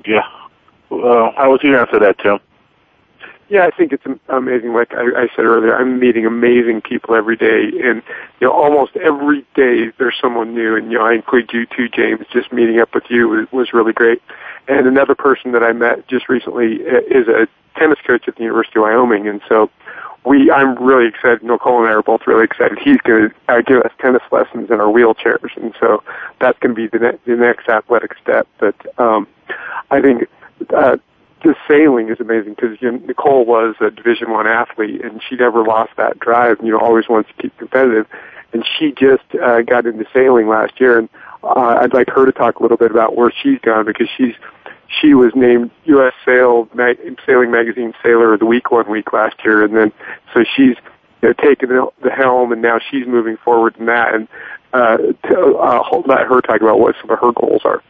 Yeah. 0.05 0.27
Well, 0.89 1.33
I 1.37 1.47
was 1.47 1.61
would 1.63 1.71
to 1.71 1.79
answer 1.79 1.99
that, 1.99 2.19
Tim? 2.19 2.39
Yeah, 3.49 3.65
I 3.65 3.71
think 3.71 3.93
it's 3.93 4.05
am- 4.05 4.19
amazing. 4.29 4.73
Like 4.73 4.93
I, 4.93 5.23
I 5.23 5.27
said 5.35 5.45
earlier, 5.45 5.75
I'm 5.75 5.99
meeting 5.99 6.25
amazing 6.25 6.81
people 6.81 7.15
every 7.15 7.35
day, 7.35 7.71
and 7.83 8.01
you 8.39 8.47
know, 8.47 8.51
almost 8.51 8.95
every 8.95 9.45
day 9.55 9.91
there's 9.97 10.15
someone 10.19 10.53
new. 10.53 10.75
And 10.75 10.91
you 10.91 10.97
know, 10.97 11.05
I 11.05 11.13
include 11.13 11.51
you 11.53 11.65
too, 11.65 11.89
James. 11.89 12.25
Just 12.31 12.51
meeting 12.53 12.79
up 12.79 12.93
with 12.93 13.05
you 13.09 13.27
was, 13.27 13.51
was 13.51 13.73
really 13.73 13.93
great. 13.93 14.21
And 14.67 14.87
another 14.87 15.15
person 15.15 15.51
that 15.51 15.63
I 15.63 15.73
met 15.73 16.07
just 16.07 16.29
recently 16.29 16.79
uh, 16.87 17.01
is 17.07 17.27
a 17.27 17.47
tennis 17.77 17.99
coach 18.05 18.27
at 18.27 18.35
the 18.35 18.43
University 18.43 18.79
of 18.79 18.83
Wyoming, 18.83 19.27
and 19.27 19.41
so 19.47 19.69
we 20.25 20.49
I'm 20.51 20.75
really 20.81 21.07
excited. 21.07 21.43
Nicole 21.43 21.79
and 21.79 21.89
I 21.89 21.93
are 21.93 22.01
both 22.01 22.21
really 22.25 22.45
excited. 22.45 22.79
He's 22.79 22.97
going 22.97 23.29
to 23.29 23.35
uh, 23.49 23.61
give 23.61 23.81
us 23.81 23.91
tennis 23.99 24.23
lessons 24.31 24.69
in 24.69 24.79
our 24.79 24.91
wheelchairs, 24.91 25.55
and 25.57 25.73
so 25.79 26.03
that's 26.39 26.57
going 26.59 26.75
to 26.75 26.81
be 26.81 26.87
the, 26.87 26.99
ne- 26.99 27.19
the 27.25 27.35
next 27.35 27.67
athletic 27.67 28.15
step. 28.21 28.47
But 28.59 28.75
um, 28.99 29.27
I 29.91 30.01
think 30.01 30.29
uh, 30.75 30.97
the 31.43 31.55
sailing 31.67 32.09
is 32.09 32.19
amazing 32.19 32.53
because 32.53 32.81
you 32.81 32.91
know, 32.91 32.97
Nicole 33.05 33.45
was 33.45 33.75
a 33.81 33.91
Division 33.91 34.31
One 34.31 34.47
athlete, 34.47 35.03
and 35.03 35.21
she 35.27 35.35
never 35.35 35.63
lost 35.63 35.91
that 35.97 36.19
drive. 36.19 36.57
You 36.63 36.71
know, 36.71 36.79
always 36.79 37.07
wants 37.09 37.29
to 37.29 37.41
keep 37.41 37.57
competitive, 37.57 38.07
and 38.53 38.65
she 38.77 38.91
just 38.91 39.23
uh, 39.41 39.61
got 39.61 39.85
into 39.85 40.05
sailing 40.13 40.47
last 40.47 40.79
year. 40.79 40.97
And 40.97 41.09
uh, 41.43 41.77
I'd 41.81 41.93
like 41.93 42.09
her 42.09 42.25
to 42.25 42.31
talk 42.31 42.59
a 42.59 42.63
little 42.63 42.77
bit 42.77 42.91
about 42.91 43.15
where 43.15 43.31
she's 43.31 43.59
gone 43.59 43.85
because 43.85 44.07
she's 44.17 44.35
she 45.01 45.13
was 45.13 45.33
named 45.35 45.71
U.S. 45.85 46.13
Sail 46.25 46.69
Mag- 46.73 47.19
Sailing 47.25 47.51
Magazine 47.51 47.93
Sailor 48.01 48.33
of 48.33 48.39
the 48.39 48.45
Week 48.45 48.71
one 48.71 48.89
week 48.89 49.11
last 49.11 49.35
year, 49.43 49.63
and 49.63 49.75
then 49.75 49.91
so 50.33 50.43
she's 50.55 50.77
you 51.21 51.29
know 51.29 51.33
taken 51.33 51.69
the, 51.69 51.87
the 52.03 52.11
helm, 52.11 52.51
and 52.51 52.61
now 52.61 52.79
she's 52.79 53.05
moving 53.05 53.37
forward 53.37 53.75
in 53.77 53.87
that. 53.87 54.13
And 54.13 54.27
uh, 54.71 54.97
to, 54.97 55.57
uh, 55.57 56.01
let 56.07 56.21
her 56.21 56.41
talk 56.41 56.61
about 56.61 56.79
what 56.79 56.95
some 57.01 57.09
of 57.09 57.19
her 57.19 57.31
goals 57.33 57.61
are. 57.65 57.83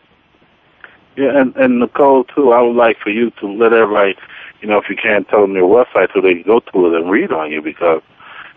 Yeah, 1.16 1.39
and, 1.39 1.55
and 1.55 1.80
Nicole 1.80 2.24
too, 2.24 2.51
I 2.51 2.61
would 2.61 2.76
like 2.76 2.97
for 2.99 3.09
you 3.09 3.30
to 3.39 3.47
let 3.47 3.74
everybody, 3.74 4.16
you 4.61 4.68
know, 4.68 4.80
if 4.80 4.89
you 4.89 4.95
can, 4.95 5.26
tell 5.26 5.41
them 5.41 5.53
your 5.53 5.70
website 5.70 6.14
so 6.14 6.22
they 6.22 6.36
can 6.36 6.43
go 6.43 6.59
to 6.59 6.88
it 6.88 6.99
and 6.99 7.11
read 7.11 7.32
on 7.32 7.51
you 7.51 7.61
because, 7.61 8.01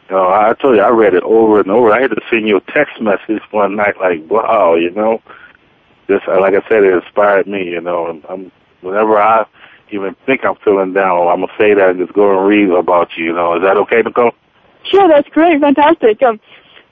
you 0.08 0.16
know, 0.16 0.28
I 0.28 0.54
told 0.54 0.76
you 0.76 0.82
I 0.82 0.88
read 0.88 1.14
it 1.14 1.22
over 1.22 1.60
and 1.60 1.70
over. 1.70 1.92
I 1.92 2.00
had 2.00 2.10
to 2.10 2.20
send 2.30 2.48
you 2.48 2.56
a 2.56 2.72
text 2.72 3.00
message 3.00 3.42
one 3.50 3.76
night 3.76 3.98
like, 4.00 4.28
wow, 4.30 4.74
you 4.74 4.90
know, 4.90 5.20
just 6.08 6.26
like 6.28 6.54
I 6.54 6.66
said, 6.68 6.84
it 6.84 6.94
inspired 6.94 7.46
me, 7.46 7.64
you 7.64 7.80
know, 7.80 8.08
and 8.08 8.24
I'm 8.28 8.52
whenever 8.80 9.18
I 9.18 9.44
even 9.90 10.16
think 10.24 10.44
I'm 10.44 10.56
feeling 10.56 10.92
down, 10.92 11.28
I'm 11.28 11.40
gonna 11.40 11.52
say 11.58 11.74
that 11.74 11.90
and 11.90 11.98
just 11.98 12.12
go 12.12 12.38
and 12.38 12.48
read 12.48 12.70
about 12.70 13.10
you. 13.16 13.26
You 13.26 13.32
know, 13.34 13.56
is 13.56 13.62
that 13.62 13.76
okay, 13.76 14.02
Nicole? 14.02 14.32
Sure, 14.84 15.08
that's 15.08 15.28
great, 15.28 15.60
fantastic. 15.60 16.22
Um, 16.22 16.40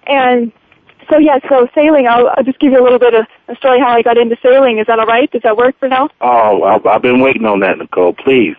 And 0.08 0.52
so 1.10 1.20
yeah, 1.20 1.40
so 1.50 1.68
sailing, 1.76 2.08
I'll, 2.08 2.30
I'll 2.30 2.44
just 2.44 2.60
give 2.60 2.72
you 2.72 2.82
a 2.82 2.84
little 2.84 3.00
bit 3.00 3.14
of 3.14 3.26
a 3.48 3.56
story 3.56 3.80
how 3.80 3.92
I 3.92 4.02
got 4.02 4.18
into 4.18 4.36
sailing. 4.44 4.80
Is 4.80 4.88
that 4.88 5.00
alright? 5.00 5.32
Does 5.32 5.42
that 5.44 5.58
work 5.58 5.78
for 5.80 5.88
now? 5.88 6.10
Oh, 6.22 6.64
I've, 6.64 6.86
I've 6.86 7.02
been 7.02 7.22
waiting 7.22 7.46
on 7.46 7.60
that, 7.62 7.78
Nicole. 7.78 8.14
Please. 8.14 8.56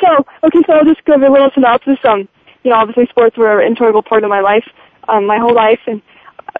So, 0.00 0.26
okay, 0.44 0.62
so 0.66 0.74
I'll 0.74 0.84
just 0.84 1.04
give 1.04 1.22
a 1.22 1.28
little 1.28 1.50
synopsis. 1.54 1.98
Um, 2.04 2.28
you 2.62 2.70
know, 2.70 2.76
obviously 2.76 3.06
sports 3.06 3.36
were 3.36 3.60
an 3.60 3.66
integral 3.68 4.02
part 4.02 4.24
of 4.24 4.30
my 4.30 4.40
life, 4.40 4.66
um, 5.08 5.26
my 5.26 5.38
whole 5.38 5.54
life, 5.54 5.80
and 5.86 6.02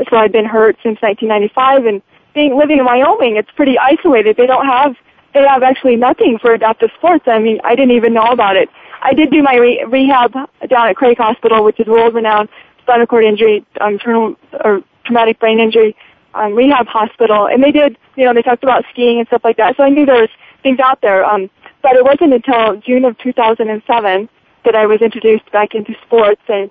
so 0.08 0.16
I've 0.16 0.32
been 0.32 0.44
hurt 0.44 0.76
since 0.82 1.00
1995. 1.02 1.86
And 1.86 2.02
being 2.34 2.56
living 2.56 2.78
in 2.78 2.84
Wyoming, 2.84 3.36
it's 3.36 3.50
pretty 3.56 3.78
isolated. 3.78 4.36
They 4.36 4.46
don't 4.46 4.66
have, 4.66 4.94
they 5.34 5.46
have 5.46 5.62
actually 5.62 5.96
nothing 5.96 6.38
for 6.38 6.52
adaptive 6.52 6.90
sports. 6.96 7.24
I 7.26 7.38
mean, 7.38 7.60
I 7.64 7.74
didn't 7.74 7.96
even 7.96 8.14
know 8.14 8.30
about 8.30 8.56
it. 8.56 8.68
I 9.02 9.12
did 9.14 9.30
do 9.30 9.42
my 9.42 9.56
re- 9.56 9.84
rehab 9.84 10.32
down 10.68 10.88
at 10.88 10.96
Craig 10.96 11.18
Hospital, 11.18 11.64
which 11.64 11.78
is 11.80 11.86
world-renowned 11.86 12.48
spinal 12.82 13.06
cord 13.06 13.24
injury, 13.24 13.64
um, 13.80 13.98
terminal, 13.98 14.36
or 14.64 14.82
traumatic 15.04 15.38
brain 15.38 15.58
injury 15.58 15.96
um, 16.36 16.54
rehab 16.54 16.86
hospital, 16.86 17.48
and 17.48 17.62
they 17.62 17.72
did, 17.72 17.96
you 18.16 18.24
know, 18.24 18.34
they 18.34 18.42
talked 18.42 18.62
about 18.62 18.84
skiing 18.92 19.18
and 19.18 19.26
stuff 19.26 19.42
like 19.42 19.56
that. 19.56 19.76
So 19.76 19.82
I 19.82 19.88
knew 19.88 20.06
there 20.06 20.20
was 20.20 20.30
things 20.62 20.78
out 20.78 21.00
there. 21.00 21.24
Um, 21.24 21.50
but 21.86 21.94
it 21.94 22.04
wasn't 22.04 22.34
until 22.34 22.74
June 22.78 23.04
of 23.04 23.16
2007 23.18 24.28
that 24.64 24.74
I 24.74 24.86
was 24.86 25.00
introduced 25.00 25.48
back 25.52 25.72
into 25.72 25.94
sports 26.04 26.42
and 26.48 26.68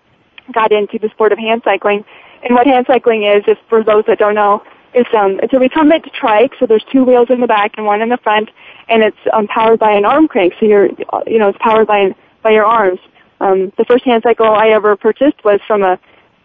got 0.52 0.74
into 0.74 1.00
the 1.00 1.08
sport 1.08 1.32
of 1.32 1.38
hand 1.38 1.62
cycling. 1.64 2.04
And 2.44 2.54
what 2.54 2.68
hand 2.68 2.86
cycling 2.86 3.24
is, 3.24 3.42
is 3.48 3.56
for 3.70 3.82
those 3.82 4.04
that 4.08 4.20
don't 4.20 4.36
know, 4.36 4.62
it's 4.94 5.10
um 5.16 5.40
it's 5.42 5.54
a 5.54 5.60
recumbent 5.60 6.04
trike. 6.14 6.52
So 6.60 6.66
there's 6.66 6.84
two 6.92 7.06
wheels 7.06 7.30
in 7.30 7.40
the 7.40 7.48
back 7.48 7.76
and 7.78 7.86
one 7.86 8.02
in 8.02 8.10
the 8.10 8.18
front, 8.18 8.50
and 8.90 9.04
it's 9.04 9.18
um, 9.32 9.48
powered 9.48 9.80
by 9.80 9.94
an 9.94 10.04
arm 10.04 10.28
crank. 10.28 10.54
So 10.60 10.66
you're 10.66 10.88
you 11.28 11.40
know 11.40 11.48
it's 11.48 11.60
powered 11.62 11.88
by 11.88 12.14
by 12.42 12.52
your 12.52 12.66
arms. 12.66 13.00
Um, 13.40 13.72
the 13.78 13.86
first 13.86 14.04
hand 14.04 14.24
cycle 14.24 14.48
I 14.48 14.68
ever 14.70 14.98
purchased 14.98 15.46
was 15.46 15.62
from 15.66 15.82
a 15.82 15.98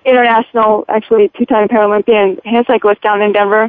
international, 0.04 0.84
actually 0.88 1.28
two-time 1.36 1.66
Paralympian 1.66 2.44
hand 2.44 2.66
cyclist 2.68 3.02
down 3.02 3.20
in 3.20 3.32
Denver. 3.32 3.68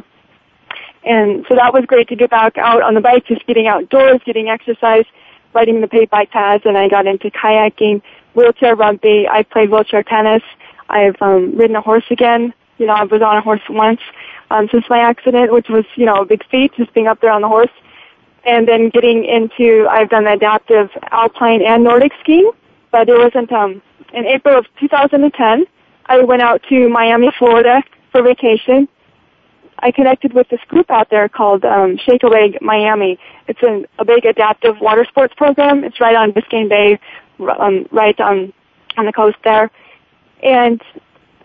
And 1.04 1.44
so 1.48 1.56
that 1.56 1.72
was 1.74 1.84
great 1.86 2.08
to 2.08 2.16
get 2.16 2.30
back 2.30 2.58
out 2.58 2.82
on 2.82 2.94
the 2.94 3.00
bike, 3.00 3.26
just 3.26 3.46
getting 3.46 3.66
outdoors, 3.66 4.20
getting 4.24 4.48
exercise, 4.48 5.04
riding 5.52 5.80
the 5.80 5.88
paid 5.88 6.10
bike 6.10 6.30
paths, 6.30 6.64
and 6.64 6.78
I 6.78 6.88
got 6.88 7.06
into 7.06 7.30
kayaking, 7.30 8.02
wheelchair 8.34 8.76
rugby. 8.76 9.28
I 9.28 9.42
played 9.42 9.70
wheelchair 9.70 10.02
tennis. 10.02 10.42
I've 10.88 11.20
um, 11.20 11.56
ridden 11.56 11.76
a 11.76 11.80
horse 11.80 12.04
again. 12.10 12.54
You 12.78 12.86
know, 12.86 12.94
I 12.94 13.04
was 13.04 13.20
on 13.22 13.36
a 13.36 13.40
horse 13.40 13.62
once 13.68 14.00
um, 14.50 14.68
since 14.70 14.84
my 14.88 14.98
accident, 14.98 15.52
which 15.52 15.68
was, 15.68 15.84
you 15.96 16.04
know, 16.04 16.16
a 16.16 16.24
big 16.24 16.44
feat, 16.48 16.72
just 16.76 16.92
being 16.94 17.06
up 17.06 17.20
there 17.20 17.32
on 17.32 17.42
the 17.42 17.48
horse. 17.48 17.70
And 18.44 18.66
then 18.66 18.90
getting 18.90 19.24
into, 19.24 19.86
I've 19.88 20.10
done 20.10 20.26
adaptive 20.26 20.90
alpine 21.10 21.62
and 21.62 21.84
Nordic 21.84 22.12
skiing, 22.20 22.50
but 22.90 23.08
it 23.08 23.16
wasn't, 23.16 23.52
um, 23.52 23.80
in 24.12 24.26
April 24.26 24.58
of 24.58 24.66
2010, 24.80 25.64
I 26.06 26.18
went 26.20 26.42
out 26.42 26.62
to 26.68 26.88
Miami, 26.88 27.30
Florida 27.38 27.82
for 28.10 28.22
vacation. 28.22 28.88
I 29.82 29.90
connected 29.90 30.32
with 30.32 30.48
this 30.48 30.60
group 30.68 30.90
out 30.90 31.10
there 31.10 31.28
called 31.28 31.64
um, 31.64 31.98
Shake 31.98 32.22
a 32.22 32.28
Leg 32.28 32.58
Miami. 32.62 33.18
It's 33.48 33.62
an, 33.62 33.86
a 33.98 34.04
big 34.04 34.24
adaptive 34.24 34.80
water 34.80 35.04
sports 35.04 35.34
program. 35.36 35.82
It's 35.82 36.00
right 36.00 36.14
on 36.14 36.32
Biscayne 36.32 36.68
Bay, 36.68 37.00
um, 37.58 37.86
right 37.90 38.18
on 38.20 38.52
on 38.96 39.06
the 39.06 39.12
coast 39.12 39.38
there. 39.42 39.70
And 40.42 40.80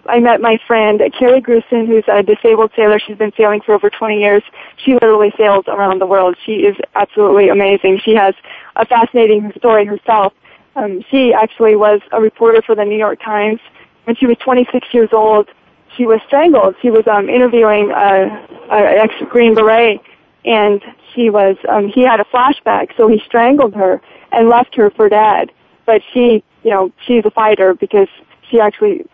I 0.06 0.20
met 0.20 0.40
my 0.40 0.60
friend 0.68 1.02
Kerry 1.18 1.42
Gruson, 1.42 1.88
who's 1.88 2.04
a 2.08 2.22
disabled 2.22 2.72
sailor. 2.76 3.00
She's 3.00 3.18
been 3.18 3.34
sailing 3.36 3.62
for 3.62 3.74
over 3.74 3.90
20 3.90 4.20
years. 4.20 4.44
She 4.78 4.94
literally 4.94 5.34
sails 5.38 5.66
around 5.68 6.00
the 6.00 6.06
world. 6.06 6.36
She 6.46 6.58
is 6.58 6.76
absolutely 6.96 7.50
amazing. 7.50 8.00
She 8.04 8.16
has 8.16 8.36
a 8.76 8.86
fascinating 8.86 9.52
story 9.58 9.86
herself. 9.86 10.34
Um, 10.76 11.04
she 11.10 11.34
actually 11.34 11.76
was 11.76 12.02
a 12.12 12.22
reporter 12.22 12.62
for 12.62 12.76
the 12.76 12.86
New 12.86 12.98
York 12.98 13.20
Times 13.22 13.60
when 14.04 14.16
she 14.16 14.28
was 14.28 14.38
26 14.38 14.88
years 14.94 15.10
old, 15.12 15.50
she 15.98 16.06
was 16.06 16.22
strangled. 16.28 16.76
She 16.82 16.89
was 16.89 17.06
um, 17.08 17.28
interviewing 17.28 17.91
a, 17.91 18.48
a 18.72 19.02
ex 19.02 19.14
Green 19.30 19.56
Beret, 19.56 20.00
and 20.45 20.82
she 21.14 21.30
was 21.30 21.58
um, 21.68 21.89
he 21.89 22.04
had 22.04 22.20
a 22.20 22.26
flashback, 22.26 22.95
so 22.95 23.08
he 23.08 23.20
strangled 23.26 23.74
her 23.74 24.02
and 24.32 24.48
left 24.48 24.76
her 24.76 24.91
for 24.91 25.10
dead. 25.10 25.52
But 25.86 26.02
she, 26.14 26.43
you 26.64 26.70
know, 26.70 26.91
she's 27.06 27.26
a 27.26 27.32
fighter 27.32 27.74
because 27.74 28.08
she 28.50 28.60
actually 28.60 29.06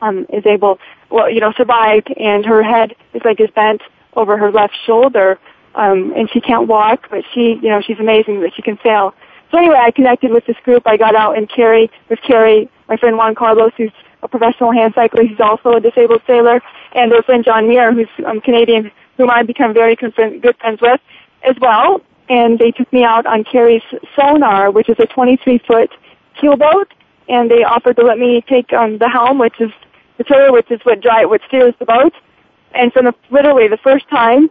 um, 0.00 0.26
is 0.32 0.46
able, 0.46 0.78
well, 1.10 1.30
you 1.30 1.40
know, 1.40 1.52
survived, 1.56 2.12
and 2.16 2.44
her 2.46 2.62
head 2.62 2.94
is 3.12 3.22
like 3.24 3.40
is 3.40 3.50
bent 3.50 3.82
over 4.14 4.36
her 4.36 4.50
left 4.50 4.74
shoulder, 4.86 5.38
um, 5.74 6.12
and 6.16 6.30
she 6.30 6.40
can't 6.40 6.66
walk, 6.68 7.08
but 7.10 7.24
she, 7.34 7.58
you 7.62 7.68
know, 7.68 7.80
she's 7.80 7.98
amazing 7.98 8.40
that 8.40 8.52
she 8.54 8.62
can 8.62 8.78
sail. 8.82 9.14
So 9.50 9.58
anyway, 9.58 9.76
I 9.78 9.90
connected 9.90 10.30
with 10.30 10.46
this 10.46 10.56
group. 10.64 10.84
I 10.86 10.96
got 10.96 11.14
out 11.14 11.36
and 11.36 11.48
Kerry 11.48 11.90
with 12.08 12.20
Kerry, 12.26 12.70
my 12.88 12.96
friend 12.96 13.18
Juan 13.18 13.34
Carlos, 13.34 13.72
who's 13.76 13.92
a 14.22 14.28
professional 14.28 14.72
hand 14.72 14.94
cycler. 14.94 15.24
He's 15.24 15.40
also 15.40 15.72
a 15.72 15.80
disabled 15.80 16.22
sailor, 16.26 16.60
and 16.94 17.10
their 17.10 17.22
friend 17.22 17.44
John 17.44 17.68
Muir, 17.68 17.92
who's 17.92 18.08
um, 18.26 18.40
Canadian, 18.40 18.90
whom 19.16 19.30
I've 19.30 19.46
become 19.46 19.74
very 19.74 19.96
good 19.96 20.14
friends 20.14 20.80
with 20.80 21.00
as 21.42 21.56
well. 21.60 22.00
And 22.28 22.58
they 22.58 22.70
took 22.70 22.90
me 22.92 23.04
out 23.04 23.26
on 23.26 23.44
Kerry's 23.44 23.82
Sonar, 24.16 24.70
which 24.70 24.88
is 24.88 24.96
a 24.98 25.06
23 25.06 25.58
foot 25.66 25.90
keelboat, 26.40 26.86
and 27.28 27.50
they 27.50 27.64
offered 27.64 27.96
to 27.96 28.04
let 28.04 28.18
me 28.18 28.42
take 28.48 28.72
um, 28.72 28.98
the 28.98 29.08
helm, 29.08 29.38
which 29.38 29.60
is 29.60 29.70
the 30.18 30.24
tiller, 30.24 30.52
which 30.52 30.70
is 30.70 30.80
what 30.84 31.00
drive, 31.00 31.28
what 31.28 31.40
steers 31.48 31.74
the 31.78 31.84
boat. 31.84 32.14
And 32.74 32.92
from 32.92 33.06
the, 33.06 33.14
literally 33.30 33.68
the 33.68 33.76
first 33.76 34.08
time 34.08 34.50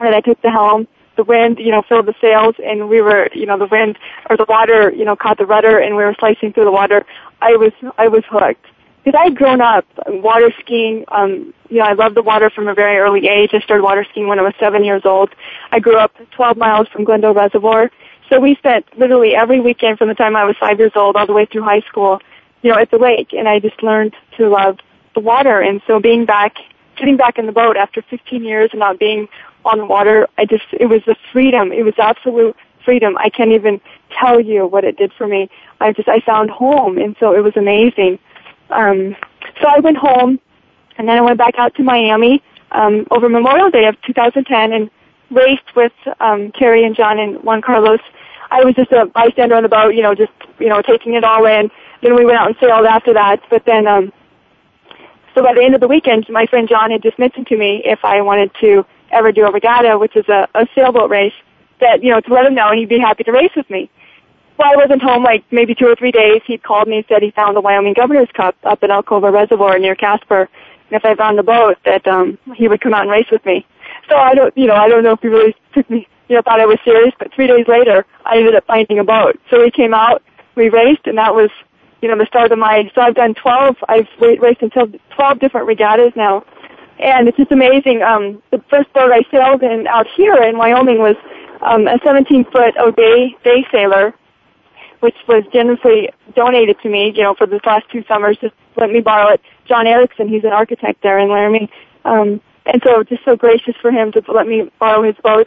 that 0.00 0.12
I 0.12 0.20
took 0.20 0.40
the 0.42 0.50
helm, 0.50 0.86
the 1.16 1.24
wind, 1.24 1.58
you 1.60 1.70
know, 1.70 1.82
filled 1.88 2.06
the 2.06 2.14
sails 2.20 2.56
and 2.58 2.88
we 2.88 3.00
were, 3.00 3.28
you 3.32 3.46
know, 3.46 3.56
the 3.56 3.66
wind 3.66 3.96
or 4.28 4.36
the 4.36 4.46
water, 4.48 4.90
you 4.90 5.04
know, 5.04 5.14
caught 5.14 5.38
the 5.38 5.46
rudder 5.46 5.78
and 5.78 5.96
we 5.96 6.02
were 6.02 6.14
slicing 6.18 6.52
through 6.52 6.64
the 6.64 6.72
water. 6.72 7.06
I 7.40 7.52
was, 7.52 7.72
I 7.96 8.08
was 8.08 8.24
hooked 8.28 8.66
because 9.04 9.18
I 9.18 9.24
had 9.24 9.36
grown 9.36 9.60
up 9.60 9.84
water 10.06 10.50
skiing. 10.60 11.04
Um, 11.08 11.52
you 11.68 11.78
know, 11.78 11.84
I 11.84 11.92
loved 11.92 12.16
the 12.16 12.22
water 12.22 12.50
from 12.50 12.68
a 12.68 12.74
very 12.74 12.96
early 12.96 13.28
age. 13.28 13.50
I 13.52 13.60
started 13.60 13.82
water 13.82 14.04
skiing 14.10 14.28
when 14.28 14.38
I 14.38 14.42
was 14.42 14.54
seven 14.58 14.82
years 14.82 15.02
old. 15.04 15.30
I 15.72 15.78
grew 15.78 15.96
up 15.98 16.12
12 16.30 16.56
miles 16.56 16.88
from 16.88 17.04
Glendo 17.04 17.34
Reservoir. 17.34 17.90
So 18.30 18.40
we 18.40 18.54
spent 18.56 18.86
literally 18.98 19.34
every 19.34 19.60
weekend 19.60 19.98
from 19.98 20.08
the 20.08 20.14
time 20.14 20.34
I 20.36 20.44
was 20.44 20.56
five 20.58 20.78
years 20.78 20.92
old 20.94 21.16
all 21.16 21.26
the 21.26 21.34
way 21.34 21.44
through 21.44 21.64
high 21.64 21.80
school, 21.80 22.20
you 22.62 22.70
know, 22.70 22.78
at 22.78 22.90
the 22.90 22.96
lake. 22.96 23.34
And 23.34 23.46
I 23.46 23.60
just 23.60 23.82
learned 23.82 24.14
to 24.38 24.48
love 24.48 24.78
the 25.14 25.20
water. 25.20 25.60
And 25.60 25.82
so 25.86 26.00
being 26.00 26.24
back, 26.24 26.56
getting 26.96 27.18
back 27.18 27.38
in 27.38 27.44
the 27.44 27.52
boat 27.52 27.76
after 27.76 28.00
15 28.00 28.42
years 28.42 28.70
and 28.72 28.80
not 28.80 28.98
being 28.98 29.28
on 29.66 29.78
the 29.78 29.86
water, 29.86 30.26
I 30.38 30.46
just, 30.46 30.64
it 30.72 30.86
was 30.86 31.02
the 31.06 31.16
freedom. 31.32 31.72
It 31.72 31.82
was 31.82 31.94
absolute 31.98 32.56
freedom. 32.84 33.16
I 33.18 33.28
can't 33.28 33.52
even 33.52 33.82
tell 34.18 34.40
you 34.40 34.66
what 34.66 34.84
it 34.84 34.96
did 34.96 35.12
for 35.12 35.26
me. 35.26 35.50
I 35.80 35.92
just, 35.92 36.08
I 36.08 36.20
found 36.20 36.50
home. 36.50 36.96
And 36.96 37.16
so 37.20 37.34
it 37.34 37.40
was 37.40 37.56
amazing. 37.56 38.18
Um, 38.70 39.16
so 39.60 39.68
I 39.68 39.80
went 39.80 39.96
home 39.96 40.40
and 40.98 41.08
then 41.08 41.18
I 41.18 41.20
went 41.20 41.38
back 41.38 41.54
out 41.58 41.74
to 41.76 41.82
Miami, 41.82 42.42
um, 42.72 43.06
over 43.10 43.28
Memorial 43.28 43.70
Day 43.70 43.86
of 43.86 44.00
2010 44.02 44.72
and 44.72 44.90
raced 45.30 45.74
with, 45.74 45.92
um, 46.20 46.52
Terry 46.52 46.84
and 46.84 46.94
John 46.94 47.18
and 47.18 47.42
Juan 47.42 47.62
Carlos. 47.62 48.00
I 48.50 48.64
was 48.64 48.74
just 48.74 48.92
a 48.92 49.06
bystander 49.06 49.56
on 49.56 49.62
the 49.62 49.68
boat, 49.68 49.94
you 49.94 50.02
know, 50.02 50.14
just, 50.14 50.32
you 50.58 50.68
know, 50.68 50.82
taking 50.82 51.14
it 51.14 51.24
all 51.24 51.44
in. 51.46 51.70
Then 52.02 52.14
we 52.14 52.24
went 52.24 52.38
out 52.38 52.46
and 52.46 52.56
sailed 52.60 52.86
after 52.86 53.12
that. 53.14 53.42
But 53.50 53.64
then, 53.64 53.86
um, 53.86 54.12
so 55.34 55.42
by 55.42 55.54
the 55.54 55.62
end 55.62 55.74
of 55.74 55.80
the 55.80 55.88
weekend, 55.88 56.26
my 56.28 56.46
friend 56.46 56.68
John 56.68 56.90
had 56.90 57.02
just 57.02 57.18
mentioned 57.18 57.48
to 57.48 57.56
me 57.56 57.82
if 57.84 58.04
I 58.04 58.20
wanted 58.20 58.52
to 58.60 58.86
ever 59.10 59.32
do 59.32 59.44
a 59.44 59.50
regatta, 59.50 59.98
which 59.98 60.16
is 60.16 60.28
a, 60.28 60.48
a 60.54 60.66
sailboat 60.74 61.10
race, 61.10 61.32
that, 61.80 62.02
you 62.02 62.10
know, 62.10 62.20
to 62.20 62.32
let 62.32 62.46
him 62.46 62.54
know 62.54 62.68
and 62.68 62.78
he'd 62.78 62.88
be 62.88 62.98
happy 62.98 63.24
to 63.24 63.32
race 63.32 63.50
with 63.56 63.68
me. 63.68 63.90
Well, 64.58 64.70
I 64.72 64.76
wasn't 64.76 65.02
home 65.02 65.24
like 65.24 65.44
maybe 65.50 65.74
two 65.74 65.86
or 65.86 65.96
three 65.96 66.12
days. 66.12 66.40
He 66.46 66.58
called 66.58 66.86
me 66.86 66.98
and 66.98 67.04
said 67.08 67.22
he 67.22 67.32
found 67.32 67.56
the 67.56 67.60
Wyoming 67.60 67.94
Governor's 67.94 68.30
Cup 68.34 68.56
up 68.62 68.82
at 68.82 68.90
Alcova 68.90 69.32
Reservoir 69.32 69.78
near 69.78 69.96
Casper. 69.96 70.48
And 70.90 70.92
if 70.92 71.04
I 71.04 71.14
found 71.16 71.38
the 71.38 71.42
boat, 71.42 71.76
that 71.84 72.06
um, 72.06 72.38
he 72.54 72.68
would 72.68 72.80
come 72.80 72.94
out 72.94 73.02
and 73.02 73.10
race 73.10 73.26
with 73.32 73.44
me. 73.44 73.66
So 74.08 74.16
I 74.16 74.34
don't, 74.34 74.56
you 74.56 74.66
know, 74.66 74.74
I 74.74 74.88
don't 74.88 75.02
know 75.02 75.12
if 75.12 75.20
he 75.20 75.28
really 75.28 75.56
took 75.72 75.88
me, 75.90 76.06
you 76.28 76.36
know, 76.36 76.42
thought 76.42 76.60
I 76.60 76.66
was 76.66 76.78
serious. 76.84 77.12
But 77.18 77.32
three 77.34 77.48
days 77.48 77.66
later, 77.66 78.06
I 78.24 78.38
ended 78.38 78.54
up 78.54 78.64
finding 78.66 78.98
a 78.98 79.04
boat. 79.04 79.40
So 79.50 79.62
he 79.64 79.70
came 79.70 79.92
out, 79.92 80.22
we 80.54 80.68
raced, 80.68 81.06
and 81.06 81.18
that 81.18 81.34
was, 81.34 81.50
you 82.00 82.08
know, 82.08 82.16
the 82.16 82.26
start 82.26 82.52
of 82.52 82.58
my. 82.58 82.88
So 82.94 83.00
I've 83.00 83.14
done 83.16 83.34
12. 83.34 83.76
I've 83.88 84.08
raced 84.20 84.62
until 84.62 84.86
12 85.16 85.40
different 85.40 85.66
regattas 85.66 86.12
now, 86.14 86.44
and 87.00 87.26
it's 87.26 87.36
just 87.36 87.50
amazing. 87.50 88.02
Um, 88.02 88.42
the 88.52 88.62
first 88.70 88.92
boat 88.92 89.10
I 89.10 89.22
sailed 89.32 89.62
in 89.62 89.88
out 89.88 90.06
here 90.16 90.36
in 90.36 90.58
Wyoming 90.58 90.98
was 90.98 91.16
um, 91.62 91.88
a 91.88 91.98
17 92.04 92.44
foot 92.44 92.76
O'Day 92.78 93.34
day 93.42 93.66
sailor, 93.72 94.14
which 95.04 95.16
was 95.28 95.44
generously 95.52 96.08
donated 96.34 96.80
to 96.80 96.88
me, 96.88 97.12
you 97.14 97.22
know, 97.22 97.34
for 97.34 97.46
the 97.46 97.60
last 97.66 97.84
two 97.92 98.02
summers. 98.08 98.38
Just 98.40 98.54
let 98.76 98.90
me 98.90 99.00
borrow 99.00 99.28
it. 99.28 99.40
John 99.66 99.86
Erickson, 99.86 100.28
he's 100.28 100.44
an 100.44 100.52
architect 100.52 101.02
there 101.02 101.18
in 101.18 101.28
Laramie, 101.28 101.70
um, 102.06 102.40
and 102.64 102.82
so 102.82 103.04
just 103.04 103.22
so 103.24 103.36
gracious 103.36 103.76
for 103.82 103.90
him 103.92 104.10
to 104.12 104.22
let 104.32 104.46
me 104.46 104.70
borrow 104.78 105.02
his 105.02 105.16
boat. 105.22 105.46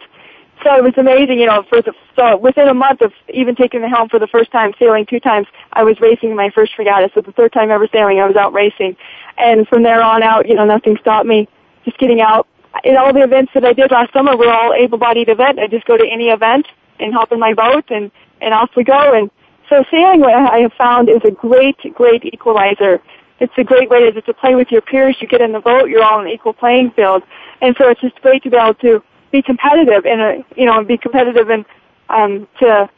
So 0.64 0.76
it 0.76 0.84
was 0.84 0.94
amazing, 0.98 1.40
you 1.40 1.48
know, 1.48 1.64
for 1.70 1.82
the, 1.82 1.94
so 2.16 2.38
within 2.38 2.68
a 2.68 2.74
month 2.74 3.02
of 3.02 3.14
even 3.30 3.56
taking 3.56 3.82
the 3.82 3.90
helm 3.90 4.10
for 4.10 4.20
the 4.20 4.28
first 4.28 4.52
time, 4.52 4.74
sailing 4.80 5.06
two 5.06 5.20
times, 5.20 5.48
I 5.74 5.84
was 5.84 6.00
racing 6.00 6.36
my 6.36 6.50
first 6.50 6.78
regatta. 6.78 7.10
So 7.14 7.22
the 7.22 7.32
third 7.32 7.54
time 7.54 7.70
ever 7.70 7.88
sailing, 7.92 8.20
I 8.20 8.28
was 8.28 8.36
out 8.36 8.54
racing. 8.54 8.96
And 9.38 9.68
from 9.68 9.84
there 9.84 10.02
on 10.02 10.24
out, 10.24 10.48
you 10.48 10.56
know, 10.56 10.66
nothing 10.66 10.98
stopped 11.00 11.28
me. 11.28 11.48
Just 11.86 11.98
getting 12.00 12.22
out. 12.22 12.48
In 12.84 12.98
all 12.98 13.14
the 13.14 13.24
events 13.24 13.52
that 13.54 13.66
I 13.66 13.74
did 13.74 13.92
last 13.92 14.14
summer 14.14 14.36
were 14.36 14.52
all 14.52 14.74
able-bodied 14.74 15.30
event. 15.30 15.60
I 15.60 15.68
just 15.68 15.86
go 15.86 15.96
to 15.96 16.08
any 16.08 16.30
event 16.30 16.68
and 17.00 17.14
hop 17.14 17.32
in 17.32 17.40
my 17.40 17.54
boat 17.54 17.86
and, 17.90 18.12
and 18.42 18.54
off 18.54 18.72
we 18.76 18.84
go. 18.84 19.14
And 19.14 19.30
so 19.70 19.84
sailing, 19.92 20.22
what 20.22 20.34
I 20.34 20.60
have 20.60 20.74
found, 20.74 21.10
is 21.10 21.22
a 21.26 21.32
great, 21.32 21.78
great 21.94 22.24
equalizer. 22.26 23.02
It's 23.40 23.54
a 23.58 23.64
great 23.64 23.90
way 23.90 24.10
to 24.10 24.22
to 24.22 24.34
play 24.34 24.56
with 24.56 24.72
your 24.72 24.82
peers. 24.82 25.18
You 25.20 25.28
get 25.28 25.42
in 25.42 25.52
the 25.52 25.60
boat, 25.60 25.90
you're 25.90 26.04
all 26.04 26.20
on 26.20 26.26
an 26.26 26.32
equal 26.32 26.54
playing 26.54 26.92
field. 26.92 27.24
And 27.62 27.76
so 27.78 27.90
it's 27.90 28.02
just 28.02 28.20
great 28.22 28.44
to 28.44 28.50
be 28.50 28.58
able 28.58 28.74
to 28.76 29.04
be 29.32 29.42
competitive 29.42 30.06
and, 30.06 30.44
you 30.56 30.66
know 30.66 30.84
be 30.84 30.98
competitive 30.98 31.50
and 31.50 31.66
um 32.10 32.48
to 32.60 32.90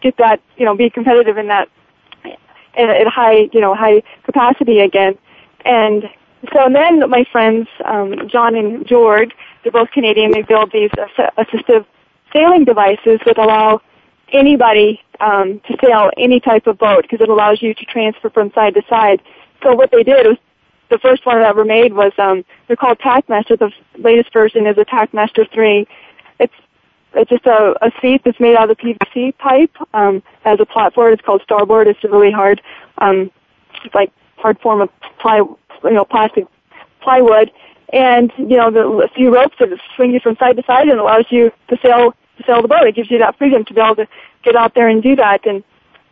get 0.00 0.16
that 0.16 0.40
you 0.56 0.64
know 0.64 0.76
be 0.76 0.90
competitive 0.90 1.36
in 1.36 1.48
that 1.48 1.68
in 2.24 2.88
at 2.88 3.06
high 3.06 3.48
you 3.52 3.60
know 3.60 3.74
high 3.74 4.02
capacity 4.24 4.80
again 4.80 5.16
and 5.64 6.04
so 6.52 6.68
then 6.72 7.08
my 7.10 7.24
friends 7.30 7.68
um 7.84 8.28
John 8.28 8.54
and 8.54 8.86
George 8.86 9.32
they're 9.62 9.72
both 9.72 9.90
Canadian 9.90 10.30
they 10.32 10.42
build 10.42 10.72
these 10.72 10.90
assistive 11.38 11.84
sailing 12.32 12.64
devices 12.64 13.20
that 13.26 13.38
allow 13.38 13.80
anybody 14.32 15.00
um 15.20 15.60
to 15.60 15.76
sail 15.82 16.10
any 16.16 16.40
type 16.40 16.66
of 16.66 16.78
boat 16.78 17.02
because 17.02 17.20
it 17.20 17.28
allows 17.28 17.62
you 17.62 17.74
to 17.74 17.84
transfer 17.84 18.28
from 18.30 18.52
side 18.52 18.74
to 18.74 18.82
side 18.88 19.22
so 19.62 19.74
what 19.74 19.90
they 19.90 20.02
did 20.02 20.26
was 20.26 20.36
the 20.88 20.98
first 20.98 21.26
one 21.26 21.42
ever 21.42 21.64
made 21.64 21.92
was 21.92 22.12
um 22.18 22.44
they're 22.66 22.76
called 22.76 22.98
TacMaster. 22.98 23.58
The 23.58 23.72
latest 23.98 24.32
version 24.32 24.66
is 24.66 24.78
a 24.78 24.84
TacMaster 24.84 25.50
three. 25.52 25.86
It's 26.38 26.54
it's 27.14 27.30
just 27.30 27.46
a, 27.46 27.74
a 27.82 27.90
seat 28.00 28.22
that's 28.24 28.38
made 28.38 28.56
out 28.56 28.70
of 28.70 28.76
PVC 28.76 29.36
pipe. 29.38 29.74
Um, 29.94 30.22
has 30.44 30.60
a 30.60 30.66
platform. 30.66 31.12
It's 31.12 31.22
called 31.22 31.42
Starboard. 31.42 31.88
It's 31.88 32.02
a 32.04 32.08
really 32.08 32.30
hard, 32.30 32.60
um, 32.98 33.30
like 33.94 34.12
hard 34.36 34.60
form 34.60 34.82
of 34.82 34.90
ply, 35.18 35.38
you 35.38 35.90
know, 35.92 36.04
plastic 36.04 36.46
plywood. 37.00 37.50
And 37.92 38.32
you 38.36 38.56
know, 38.56 38.70
the 38.70 38.80
a 38.80 39.08
few 39.08 39.34
ropes 39.34 39.56
that 39.60 39.68
swing 39.94 40.12
you 40.12 40.20
from 40.20 40.36
side 40.36 40.56
to 40.56 40.62
side 40.64 40.88
and 40.88 41.00
allows 41.00 41.26
you 41.30 41.50
to 41.68 41.78
sail 41.82 42.14
sail 42.44 42.62
the 42.62 42.68
boat. 42.68 42.86
It 42.86 42.94
gives 42.94 43.10
you 43.10 43.18
that 43.18 43.38
freedom 43.38 43.64
to 43.64 43.74
be 43.74 43.80
able 43.80 43.96
to 43.96 44.08
get 44.42 44.56
out 44.56 44.74
there 44.74 44.88
and 44.88 45.02
do 45.02 45.16
that. 45.16 45.46
And 45.46 45.62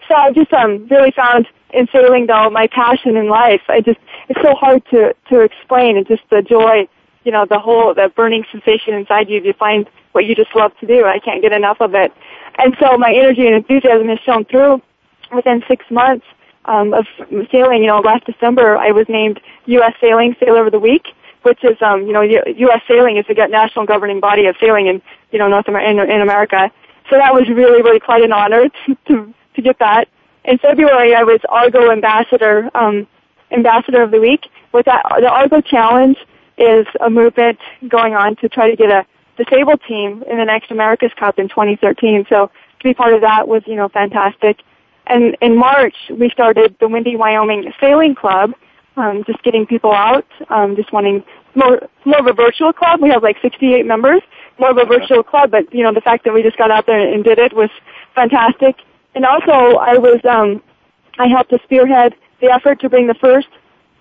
so 0.08 0.14
I 0.14 0.32
just 0.32 0.52
um 0.52 0.86
really 0.88 1.10
found 1.10 1.46
in 1.72 1.88
sailing 1.92 2.26
though 2.26 2.50
my 2.50 2.66
passion 2.66 3.16
in 3.16 3.28
life. 3.28 3.62
I 3.68 3.80
just 3.80 3.98
it's 4.28 4.40
so 4.42 4.54
hard 4.54 4.84
to 4.90 5.14
to 5.30 5.40
explain 5.40 5.96
and 5.96 6.06
just 6.06 6.22
the 6.30 6.42
joy, 6.42 6.88
you 7.24 7.32
know, 7.32 7.46
the 7.46 7.58
whole 7.58 7.94
the 7.94 8.12
burning 8.14 8.44
sensation 8.50 8.94
inside 8.94 9.28
you 9.28 9.40
to 9.40 9.52
find 9.54 9.88
what 10.12 10.24
you 10.24 10.34
just 10.34 10.54
love 10.54 10.72
to 10.78 10.86
do. 10.86 11.04
I 11.04 11.18
can't 11.18 11.42
get 11.42 11.52
enough 11.52 11.78
of 11.80 11.94
it. 11.94 12.12
And 12.58 12.76
so 12.78 12.96
my 12.96 13.12
energy 13.12 13.46
and 13.46 13.56
enthusiasm 13.56 14.08
has 14.08 14.20
shown 14.20 14.44
through 14.44 14.80
within 15.34 15.62
six 15.66 15.84
months 15.90 16.24
um, 16.66 16.94
of 16.94 17.06
sailing. 17.50 17.82
You 17.82 17.88
know, 17.88 17.98
last 17.98 18.24
December 18.24 18.76
I 18.76 18.92
was 18.92 19.06
named 19.08 19.40
U.S. 19.66 19.94
Sailing 20.00 20.36
Sailor 20.38 20.66
of 20.66 20.72
the 20.72 20.78
Week, 20.78 21.06
which 21.44 21.62
is, 21.64 21.80
um, 21.82 22.06
you 22.06 22.12
know, 22.12 22.22
U.S. 22.22 22.80
Sailing 22.88 23.16
is 23.16 23.24
the 23.26 23.34
national 23.34 23.86
governing 23.86 24.20
body 24.20 24.46
of 24.46 24.56
sailing 24.60 24.86
in, 24.86 25.02
you 25.30 25.38
know, 25.38 25.48
North 25.48 25.68
America, 25.68 25.90
in, 25.90 26.10
in 26.10 26.20
America. 26.20 26.70
So 27.10 27.16
that 27.16 27.34
was 27.34 27.48
really, 27.48 27.82
really 27.82 28.00
quite 28.00 28.22
an 28.22 28.32
honor 28.32 28.68
to, 28.86 28.96
to, 29.08 29.34
to 29.54 29.62
get 29.62 29.78
that. 29.78 30.08
In 30.44 30.58
February, 30.58 31.14
I 31.14 31.22
was 31.22 31.40
Argo 31.48 31.90
Ambassador, 31.90 32.70
um, 32.74 33.06
Ambassador 33.50 34.02
of 34.02 34.10
the 34.10 34.20
Week. 34.20 34.46
With 34.72 34.86
that, 34.86 35.02
the 35.20 35.28
Argo 35.28 35.60
Challenge 35.60 36.18
is 36.58 36.86
a 37.00 37.08
movement 37.08 37.58
going 37.88 38.14
on 38.14 38.36
to 38.36 38.48
try 38.48 38.70
to 38.70 38.76
get 38.76 38.90
a 38.90 39.06
disabled 39.36 39.80
team 39.88 40.22
in 40.30 40.38
the 40.38 40.44
next 40.44 40.70
America's 40.70 41.12
Cup 41.18 41.38
in 41.38 41.48
2013. 41.48 42.26
So 42.28 42.50
to 42.78 42.84
be 42.84 42.94
part 42.94 43.14
of 43.14 43.22
that 43.22 43.48
was, 43.48 43.62
you 43.66 43.74
know, 43.74 43.88
fantastic. 43.88 44.60
And 45.06 45.36
in 45.40 45.56
March, 45.56 45.94
we 46.10 46.30
started 46.30 46.76
the 46.80 46.88
Windy 46.88 47.16
Wyoming 47.16 47.72
Sailing 47.80 48.14
Club, 48.14 48.52
um, 48.96 49.24
just 49.26 49.42
getting 49.42 49.66
people 49.66 49.92
out, 49.92 50.26
um, 50.48 50.76
just 50.76 50.92
wanting 50.92 51.24
more, 51.54 51.80
more 52.04 52.18
of 52.18 52.26
a 52.26 52.32
virtual 52.32 52.72
club. 52.72 53.00
We 53.00 53.10
have 53.10 53.22
like 53.22 53.36
68 53.42 53.86
members, 53.86 54.22
more 54.58 54.70
of 54.70 54.78
a 54.78 54.84
virtual 54.84 55.22
club, 55.22 55.50
but 55.50 55.72
you 55.72 55.82
know, 55.82 55.92
the 55.92 56.00
fact 56.00 56.24
that 56.24 56.32
we 56.32 56.42
just 56.42 56.56
got 56.56 56.70
out 56.70 56.86
there 56.86 57.12
and 57.12 57.24
did 57.24 57.38
it 57.38 57.52
was 57.52 57.70
fantastic. 58.14 58.76
And 59.14 59.24
also, 59.24 59.78
I 59.78 59.98
was, 59.98 60.20
um, 60.24 60.62
I 61.18 61.28
helped 61.28 61.50
to 61.50 61.58
spearhead 61.64 62.14
the 62.40 62.50
effort 62.52 62.80
to 62.80 62.88
bring 62.88 63.06
the 63.06 63.14
first 63.14 63.48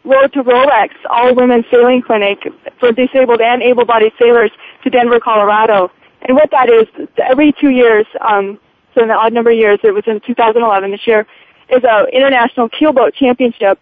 Road 0.06 0.34
to 0.34 0.44
Rolex 0.44 0.90
all 1.10 1.34
women 1.34 1.64
sailing 1.72 2.02
clinic 2.02 2.40
for 2.80 2.92
disabled 2.92 3.40
and 3.40 3.64
able-bodied 3.64 4.12
sailors 4.20 4.52
to 4.84 4.90
Denver, 4.90 5.20
Colorado. 5.20 5.92
And 6.24 6.36
what 6.36 6.52
that 6.52 6.70
is, 6.70 6.88
every 7.18 7.54
two 7.54 7.70
years, 7.70 8.06
um, 8.20 8.60
so 8.94 9.02
in 9.02 9.08
the 9.08 9.14
odd 9.14 9.32
number 9.32 9.52
of 9.52 9.58
years, 9.58 9.80
it 9.84 9.92
was 9.92 10.04
in 10.06 10.20
2011 10.20 10.92
this 10.92 11.08
year, 11.08 11.26
is 11.70 11.84
a 11.84 12.06
international 12.12 12.70
keelboat 12.70 13.14
championship, 13.16 13.80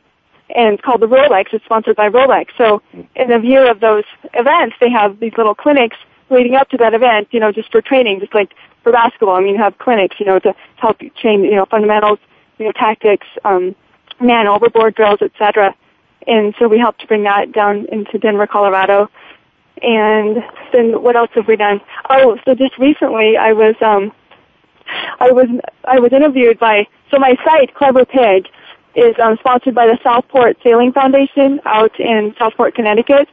and 0.55 0.73
it's 0.73 0.83
called 0.83 1.01
the 1.01 1.07
Rolex. 1.07 1.53
It's 1.53 1.65
sponsored 1.65 1.95
by 1.95 2.09
Rolex. 2.09 2.47
So 2.57 2.81
in 3.15 3.29
the 3.29 3.39
year 3.39 3.69
of 3.69 3.79
those 3.79 4.03
events, 4.33 4.75
they 4.79 4.89
have 4.89 5.19
these 5.19 5.33
little 5.37 5.55
clinics 5.55 5.97
leading 6.29 6.55
up 6.55 6.69
to 6.69 6.77
that 6.77 6.93
event, 6.93 7.27
you 7.31 7.39
know, 7.39 7.51
just 7.51 7.71
for 7.71 7.81
training, 7.81 8.19
just 8.19 8.33
like 8.33 8.53
for 8.83 8.91
basketball. 8.91 9.35
I 9.35 9.41
mean, 9.41 9.55
you 9.55 9.61
have 9.61 9.77
clinics, 9.77 10.15
you 10.19 10.25
know, 10.25 10.39
to 10.39 10.53
help 10.77 11.01
you 11.01 11.09
train, 11.21 11.43
you 11.43 11.55
know, 11.55 11.65
fundamentals, 11.65 12.19
you 12.57 12.65
know, 12.65 12.71
tactics, 12.71 13.27
um, 13.43 13.75
man 14.19 14.47
overboard 14.47 14.95
drills, 14.95 15.21
etc. 15.21 15.75
And 16.27 16.53
so 16.59 16.67
we 16.67 16.79
helped 16.79 17.01
to 17.01 17.07
bring 17.07 17.23
that 17.23 17.51
down 17.51 17.85
into 17.91 18.17
Denver, 18.17 18.47
Colorado. 18.47 19.09
And 19.81 20.43
then 20.71 21.01
what 21.01 21.15
else 21.15 21.31
have 21.33 21.47
we 21.47 21.55
done? 21.55 21.81
Oh, 22.09 22.37
so 22.45 22.53
just 22.53 22.77
recently 22.77 23.35
I 23.37 23.53
was, 23.53 23.75
um, 23.81 24.11
I 25.19 25.31
was, 25.31 25.47
I 25.85 25.99
was 25.99 26.13
interviewed 26.13 26.59
by, 26.59 26.87
so 27.09 27.17
my 27.17 27.35
site, 27.43 27.73
Clever 27.73 28.05
Pig, 28.05 28.47
is 28.95 29.15
um, 29.23 29.37
sponsored 29.39 29.75
by 29.75 29.87
the 29.87 29.97
Southport 30.03 30.57
Sailing 30.63 30.91
Foundation 30.91 31.59
out 31.65 31.97
in 31.99 32.35
Southport, 32.37 32.75
Connecticut. 32.75 33.27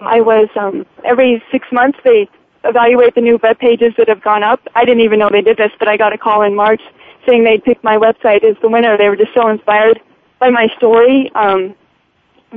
I 0.00 0.20
was, 0.20 0.48
um, 0.56 0.86
every 1.04 1.42
six 1.50 1.66
months 1.70 1.98
they 2.04 2.28
evaluate 2.64 3.14
the 3.14 3.20
new 3.20 3.38
web 3.42 3.58
pages 3.58 3.92
that 3.98 4.08
have 4.08 4.22
gone 4.22 4.42
up. 4.42 4.60
I 4.74 4.84
didn't 4.84 5.02
even 5.02 5.18
know 5.18 5.28
they 5.30 5.42
did 5.42 5.56
this, 5.56 5.70
but 5.78 5.88
I 5.88 5.96
got 5.96 6.12
a 6.12 6.18
call 6.18 6.42
in 6.42 6.54
March 6.54 6.80
saying 7.26 7.44
they'd 7.44 7.62
picked 7.62 7.84
my 7.84 7.96
website 7.96 8.44
as 8.44 8.56
the 8.62 8.68
winner. 8.68 8.96
They 8.96 9.08
were 9.08 9.16
just 9.16 9.34
so 9.34 9.48
inspired 9.48 10.00
by 10.38 10.50
my 10.50 10.68
story. 10.76 11.30
Um, 11.34 11.74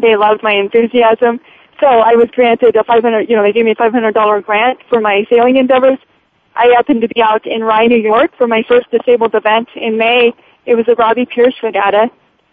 they 0.01 0.15
loved 0.15 0.43
my 0.43 0.53
enthusiasm. 0.53 1.39
So 1.79 1.87
I 1.87 2.15
was 2.15 2.29
granted 2.31 2.75
a 2.75 2.83
500, 2.83 3.29
you 3.29 3.35
know, 3.35 3.43
they 3.43 3.51
gave 3.51 3.65
me 3.65 3.71
a 3.71 3.75
$500 3.75 4.45
grant 4.45 4.79
for 4.89 5.01
my 5.01 5.25
sailing 5.29 5.57
endeavors. 5.57 5.97
I 6.55 6.67
happened 6.67 7.01
to 7.01 7.07
be 7.09 7.21
out 7.21 7.45
in 7.45 7.63
Rye, 7.63 7.87
New 7.87 7.99
York 7.99 8.31
for 8.37 8.47
my 8.47 8.63
first 8.67 8.89
disabled 8.89 9.35
event 9.35 9.67
in 9.75 9.97
May. 9.97 10.33
It 10.65 10.75
was 10.75 10.87
a 10.87 10.95
Robie 10.95 11.25
Pierce 11.25 11.55
regatta. 11.61 12.09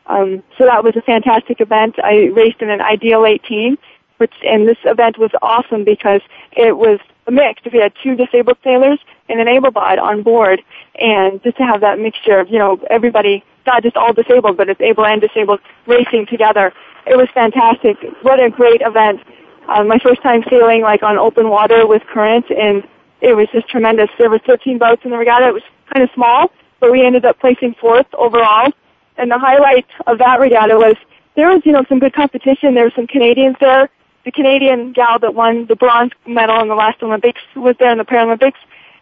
Um, 0.07 0.43
so 0.59 0.65
that 0.65 0.83
was 0.85 0.97
a 0.97 1.03
fantastic 1.03 1.61
event. 1.61 1.97
I 2.03 2.31
raced 2.35 2.61
in 2.61 2.71
an 2.71 2.81
Ideal 2.81 3.25
18, 3.25 3.79
which 4.19 4.33
and 4.45 4.69
this 4.69 4.79
event 4.85 5.19
was 5.19 5.31
awesome 5.43 5.85
because 5.85 6.21
it 6.53 6.77
was 6.77 7.01
a 7.27 7.31
mix. 7.31 7.63
We 7.73 7.79
had 7.79 7.93
two 8.03 8.17
disabled 8.17 8.59
sailors 8.65 8.99
and 9.29 9.41
an 9.41 9.49
able-bodied 9.49 9.99
on 9.99 10.23
board, 10.23 10.63
and 10.99 11.43
just 11.43 11.57
to 11.59 11.65
have 11.65 11.81
that 11.81 11.99
mixture 11.99 12.39
of 12.39 12.49
you 12.49 12.59
know 12.59 12.81
everybody, 12.91 13.45
not 13.67 13.83
just 13.83 13.97
all 13.97 14.13
disabled, 14.13 14.57
but 14.57 14.69
it's 14.69 14.81
able 14.81 15.07
and 15.07 15.21
disabled 15.21 15.61
racing 15.87 16.27
together. 16.27 16.73
It 17.07 17.17
was 17.17 17.29
fantastic. 17.35 17.97
What 18.23 18.43
a 18.43 18.51
great 18.51 18.81
event! 18.81 19.21
Um, 19.69 19.89
my 19.89 19.99
first 19.99 20.23
time 20.23 20.43
sailing 20.51 20.83
like 20.83 21.03
on 21.03 21.19
open 21.19 21.49
water 21.49 21.87
with 21.87 22.03
current, 22.13 22.47
and 22.51 22.83
it 23.21 23.35
was 23.35 23.49
just 23.53 23.69
tremendous. 23.69 24.09
There 24.19 24.29
were 24.29 24.41
13 24.41 24.79
boats 24.79 25.03
in 25.05 25.11
the 25.11 25.17
regatta. 25.17 25.49
It 25.49 25.55
was 25.55 25.63
kind 25.93 26.03
of 26.03 26.11
small, 26.15 26.51
but 26.81 26.91
we 26.91 27.07
ended 27.07 27.25
up 27.25 27.39
placing 27.39 27.75
fourth 27.81 28.07
overall. 28.15 28.73
And 29.17 29.31
the 29.31 29.39
highlight 29.39 29.87
of 30.07 30.19
that 30.19 30.41
regatta 30.41 30.77
was 30.77 30.97
there 31.37 31.49
was, 31.49 31.63
you 31.65 31.73
know, 31.73 31.85
some 31.89 31.99
good 31.99 32.15
competition. 32.15 32.75
There 32.75 32.85
were 32.85 32.93
some 32.95 33.07
Canadians 33.07 33.57
there. 33.61 33.89
The 34.25 34.33
Canadian 34.33 34.93
gal 34.93 35.19
that 35.19 35.35
won 35.35 35.67
the 35.67 35.77
bronze 35.77 36.13
medal 36.27 36.61
in 36.61 36.69
the 36.69 36.75
last 36.75 37.03
Olympics 37.03 37.41
was 37.57 37.75
there 37.79 37.91
in 37.91 37.99
the 37.99 38.05
Paralympics. 38.05 38.59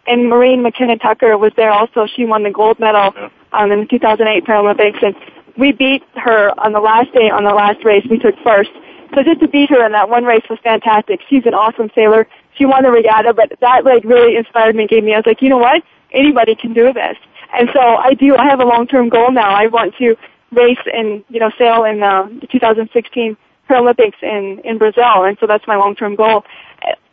And 0.06 0.28
Maureen 0.28 0.64
McKinnon 0.64 1.00
Tucker 1.00 1.36
was 1.36 1.52
there 1.56 1.70
also. 1.70 2.06
She 2.06 2.24
won 2.24 2.42
the 2.42 2.50
gold 2.50 2.80
medal 2.80 3.12
um, 3.52 3.70
in 3.70 3.80
the 3.80 3.86
2008 3.86 4.44
Paralympics. 4.44 5.02
And 5.02 5.14
we 5.58 5.72
beat 5.72 6.02
her 6.14 6.52
on 6.58 6.72
the 6.72 6.80
last 6.80 7.12
day 7.12 7.28
on 7.28 7.44
the 7.44 7.54
last 7.54 7.84
race. 7.84 8.04
We 8.08 8.18
took 8.18 8.34
first. 8.42 8.70
So 9.14 9.22
just 9.22 9.40
to 9.40 9.48
beat 9.48 9.70
her 9.70 9.84
in 9.84 9.92
that 9.92 10.08
one 10.08 10.24
race 10.24 10.44
was 10.48 10.58
fantastic. 10.62 11.20
She's 11.28 11.44
an 11.44 11.54
awesome 11.54 11.90
sailor. 11.94 12.26
She 12.54 12.64
won 12.64 12.84
the 12.84 12.90
regatta, 12.90 13.34
but 13.34 13.52
that 13.60 13.84
like 13.84 14.04
really 14.04 14.36
inspired 14.36 14.76
me, 14.76 14.86
gave 14.86 15.04
me, 15.04 15.14
I 15.14 15.18
was 15.18 15.26
like, 15.26 15.42
you 15.42 15.48
know 15.48 15.58
what? 15.58 15.82
Anybody 16.12 16.54
can 16.54 16.72
do 16.72 16.92
this. 16.92 17.16
And 17.52 17.68
so 17.72 17.80
I 17.80 18.14
do, 18.14 18.36
I 18.36 18.44
have 18.44 18.60
a 18.60 18.64
long-term 18.64 19.08
goal 19.08 19.32
now. 19.32 19.54
I 19.54 19.66
want 19.66 19.96
to 19.96 20.16
race 20.52 20.78
and, 20.92 21.24
you 21.28 21.40
know, 21.40 21.50
sail 21.58 21.84
in 21.84 22.02
uh, 22.02 22.28
the 22.40 22.46
2016 22.46 23.36
Paralympics 23.68 24.22
in, 24.22 24.60
in 24.64 24.78
Brazil. 24.78 25.24
And 25.24 25.36
so 25.38 25.46
that's 25.46 25.66
my 25.66 25.76
long-term 25.76 26.16
goal. 26.16 26.44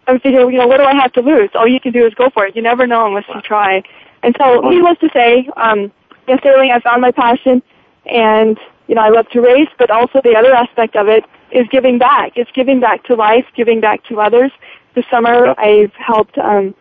I'm 0.07 0.19
thinking, 0.19 0.39
you 0.39 0.57
know, 0.57 0.67
what 0.67 0.77
do 0.77 0.83
I 0.83 0.95
have 0.95 1.11
to 1.13 1.21
lose? 1.21 1.49
All 1.53 1.67
you 1.67 1.79
can 1.79 1.91
do 1.91 2.05
is 2.05 2.13
go 2.13 2.29
for 2.29 2.45
it. 2.45 2.55
You 2.55 2.61
never 2.61 2.87
know 2.87 3.05
unless 3.05 3.25
you 3.33 3.41
try. 3.41 3.83
And 4.23 4.35
so 4.39 4.61
needless 4.61 4.97
to 4.99 5.09
say, 5.13 5.49
um, 5.57 5.91
in 6.27 6.39
sailing, 6.41 6.71
I 6.71 6.79
found 6.79 7.01
my 7.01 7.11
passion 7.11 7.61
and, 8.05 8.57
you 8.87 8.95
know, 8.95 9.01
I 9.01 9.09
love 9.09 9.27
to 9.29 9.41
race, 9.41 9.69
but 9.77 9.91
also 9.91 10.21
the 10.23 10.35
other 10.35 10.53
aspect 10.53 10.95
of 10.95 11.07
it 11.07 11.25
is 11.51 11.67
giving 11.69 11.97
back. 11.97 12.33
It's 12.35 12.51
giving 12.51 12.79
back 12.79 13.03
to 13.05 13.15
life, 13.15 13.45
giving 13.55 13.81
back 13.81 14.03
to 14.05 14.19
others. 14.19 14.51
This 14.95 15.05
summer, 15.11 15.53
I've 15.59 15.93
helped, 15.93 16.37
um, 16.37 16.73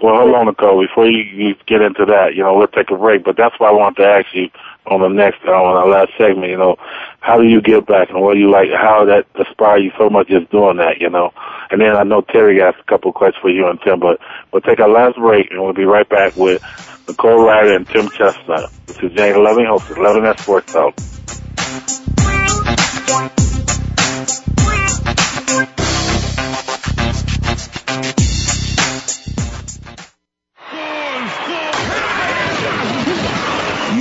Well, 0.00 0.14
hold 0.14 0.34
on, 0.34 0.46
Nicole. 0.46 0.80
Before 0.80 1.08
you, 1.08 1.18
you 1.18 1.56
get 1.66 1.82
into 1.82 2.04
that, 2.06 2.36
you 2.36 2.42
know, 2.44 2.56
we'll 2.56 2.68
take 2.68 2.90
a 2.90 2.96
break. 2.96 3.24
But 3.24 3.36
that's 3.36 3.58
why 3.58 3.68
I 3.68 3.72
wanted 3.72 4.02
to 4.02 4.08
ask 4.08 4.26
you 4.32 4.48
on 4.86 5.00
the 5.00 5.08
next, 5.08 5.40
uh, 5.44 5.50
on 5.50 5.76
our 5.76 5.88
last 5.88 6.12
segment. 6.16 6.50
You 6.50 6.56
know, 6.56 6.76
how 7.20 7.38
do 7.38 7.44
you 7.46 7.60
give 7.60 7.84
back, 7.86 8.10
and 8.10 8.20
what 8.20 8.34
do 8.34 8.40
you 8.40 8.50
like? 8.50 8.68
How 8.70 9.04
that 9.06 9.26
inspire 9.34 9.78
you 9.78 9.90
so 9.98 10.08
much 10.08 10.28
just 10.28 10.50
doing 10.50 10.76
that? 10.76 11.00
You 11.00 11.10
know, 11.10 11.32
and 11.70 11.80
then 11.80 11.96
I 11.96 12.04
know 12.04 12.20
Terry 12.20 12.62
asked 12.62 12.78
a 12.80 12.84
couple 12.84 13.10
of 13.10 13.16
questions 13.16 13.42
for 13.42 13.50
you 13.50 13.66
and 13.66 13.80
Tim, 13.82 13.98
but 13.98 14.20
we'll 14.52 14.62
take 14.62 14.78
our 14.78 14.88
last 14.88 15.16
break, 15.16 15.50
and 15.50 15.60
we'll 15.60 15.72
be 15.72 15.84
right 15.84 16.08
back 16.08 16.36
with 16.36 16.62
Nicole 17.08 17.44
Rider 17.44 17.74
and 17.74 17.88
Tim 17.88 18.08
Chestnut. 18.10 18.70
This 18.86 18.98
is 18.98 19.12
James 19.12 19.36
Loving, 19.36 19.66
host 19.66 19.90
of 19.90 19.98
Loving 19.98 20.22
That 20.22 20.38
Sports 20.38 20.72
Talk. 20.72 20.94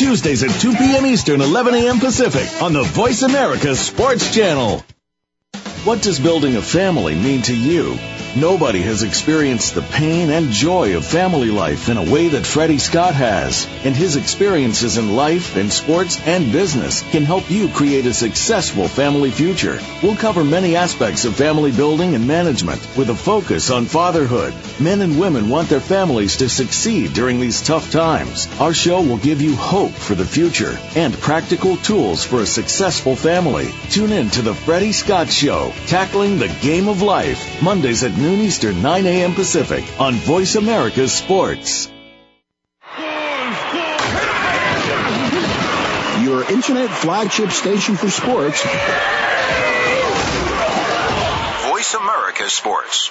Tuesdays 0.00 0.42
at 0.42 0.60
2 0.60 0.76
p.m. 0.76 1.06
Eastern, 1.06 1.40
11 1.40 1.74
a.m. 1.74 1.98
Pacific 1.98 2.62
on 2.62 2.72
the 2.72 2.82
Voice 2.82 3.22
America 3.22 3.76
Sports 3.76 4.34
Channel. 4.34 4.84
What 5.84 6.02
does 6.02 6.18
building 6.18 6.56
a 6.56 6.62
family 6.62 7.14
mean 7.14 7.42
to 7.42 7.54
you? 7.54 7.98
Nobody 8.36 8.82
has 8.82 9.02
experienced 9.02 9.74
the 9.74 9.82
pain 9.82 10.30
and 10.30 10.52
joy 10.52 10.96
of 10.96 11.04
family 11.04 11.50
life 11.50 11.88
in 11.88 11.96
a 11.96 12.12
way 12.12 12.28
that 12.28 12.46
Freddie 12.46 12.78
Scott 12.78 13.12
has. 13.14 13.66
And 13.84 13.96
his 13.96 14.14
experiences 14.14 14.98
in 14.98 15.16
life, 15.16 15.56
in 15.56 15.68
sports, 15.68 16.20
and 16.24 16.52
business 16.52 17.02
can 17.10 17.24
help 17.24 17.50
you 17.50 17.68
create 17.70 18.06
a 18.06 18.14
successful 18.14 18.86
family 18.86 19.32
future. 19.32 19.80
We'll 20.00 20.14
cover 20.14 20.44
many 20.44 20.76
aspects 20.76 21.24
of 21.24 21.34
family 21.34 21.72
building 21.72 22.14
and 22.14 22.28
management 22.28 22.80
with 22.96 23.10
a 23.10 23.16
focus 23.16 23.68
on 23.68 23.86
fatherhood. 23.86 24.54
Men 24.78 25.00
and 25.00 25.18
women 25.18 25.48
want 25.48 25.68
their 25.68 25.80
families 25.80 26.36
to 26.36 26.48
succeed 26.48 27.12
during 27.14 27.40
these 27.40 27.60
tough 27.60 27.90
times. 27.90 28.46
Our 28.60 28.72
show 28.72 29.02
will 29.02 29.18
give 29.18 29.42
you 29.42 29.56
hope 29.56 29.90
for 29.90 30.14
the 30.14 30.24
future 30.24 30.78
and 30.94 31.18
practical 31.18 31.76
tools 31.78 32.22
for 32.22 32.42
a 32.42 32.46
successful 32.46 33.16
family. 33.16 33.72
Tune 33.90 34.12
in 34.12 34.30
to 34.30 34.42
the 34.42 34.54
Freddie 34.54 34.92
Scott 34.92 35.32
Show, 35.32 35.72
tackling 35.88 36.38
the 36.38 36.56
game 36.62 36.86
of 36.86 37.02
life, 37.02 37.60
Mondays 37.60 38.04
at 38.04 38.19
noon 38.20 38.40
Eastern, 38.40 38.82
9 38.82 39.06
a.m. 39.06 39.34
Pacific 39.34 39.84
on 39.98 40.14
Voice 40.14 40.54
America 40.54 41.08
Sports. 41.08 41.90
Your 46.22 46.44
internet 46.50 46.90
flagship 46.90 47.50
station 47.50 47.96
for 47.96 48.10
sports. 48.10 48.62
Voice 51.70 51.94
America 51.94 52.50
Sports. 52.50 53.10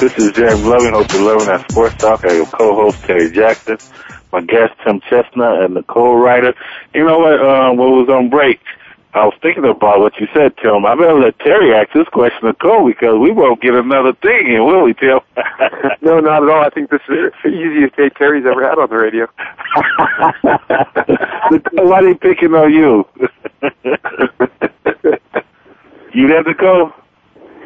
This 0.00 0.16
is 0.16 0.32
James 0.32 0.64
Loving, 0.64 0.94
host 0.94 1.12
of 1.12 1.20
Loving 1.20 1.46
That 1.46 1.70
Sports 1.70 1.96
Talk. 1.96 2.24
I 2.24 2.32
have 2.32 2.50
co-host 2.52 3.02
Terry 3.02 3.30
Jackson, 3.30 3.76
my 4.32 4.40
guest 4.40 4.72
Tim 4.82 4.98
Chestnut, 5.02 5.62
and 5.62 5.74
Nicole 5.74 6.16
Rider. 6.16 6.54
You 6.94 7.04
know 7.04 7.18
what? 7.18 7.38
Uh, 7.38 7.70
when 7.74 7.92
we 7.92 7.98
was 8.00 8.08
on 8.08 8.30
break, 8.30 8.60
I 9.12 9.26
was 9.26 9.34
thinking 9.42 9.66
about 9.66 10.00
what 10.00 10.18
you 10.18 10.26
said, 10.32 10.56
Tim. 10.56 10.86
I 10.86 10.94
better 10.94 11.20
let 11.20 11.38
Terry 11.40 11.74
ask 11.74 11.92
this 11.92 12.08
question 12.08 12.48
to 12.48 12.54
Cole 12.54 12.86
because 12.86 13.18
we 13.20 13.30
won't 13.30 13.60
get 13.60 13.74
another 13.74 14.14
thing 14.14 14.48
in, 14.48 14.64
will 14.64 14.84
we, 14.84 14.94
Tim? 14.94 15.20
no, 16.00 16.18
not 16.18 16.44
at 16.44 16.48
all. 16.48 16.64
I 16.64 16.70
think 16.70 16.88
this 16.88 17.02
is 17.06 17.30
the 17.44 17.50
easiest 17.50 17.94
day 17.94 18.08
Terry's 18.08 18.46
ever 18.46 18.66
had 18.66 18.78
on 18.78 18.88
the 18.88 18.96
radio. 18.96 19.28
Nicole, 21.52 21.84
why 21.90 22.00
they 22.00 22.14
picking 22.14 22.54
on 22.54 22.72
you? 22.72 23.04
you 26.14 26.26
there, 26.26 26.42
Nicole? 26.42 26.90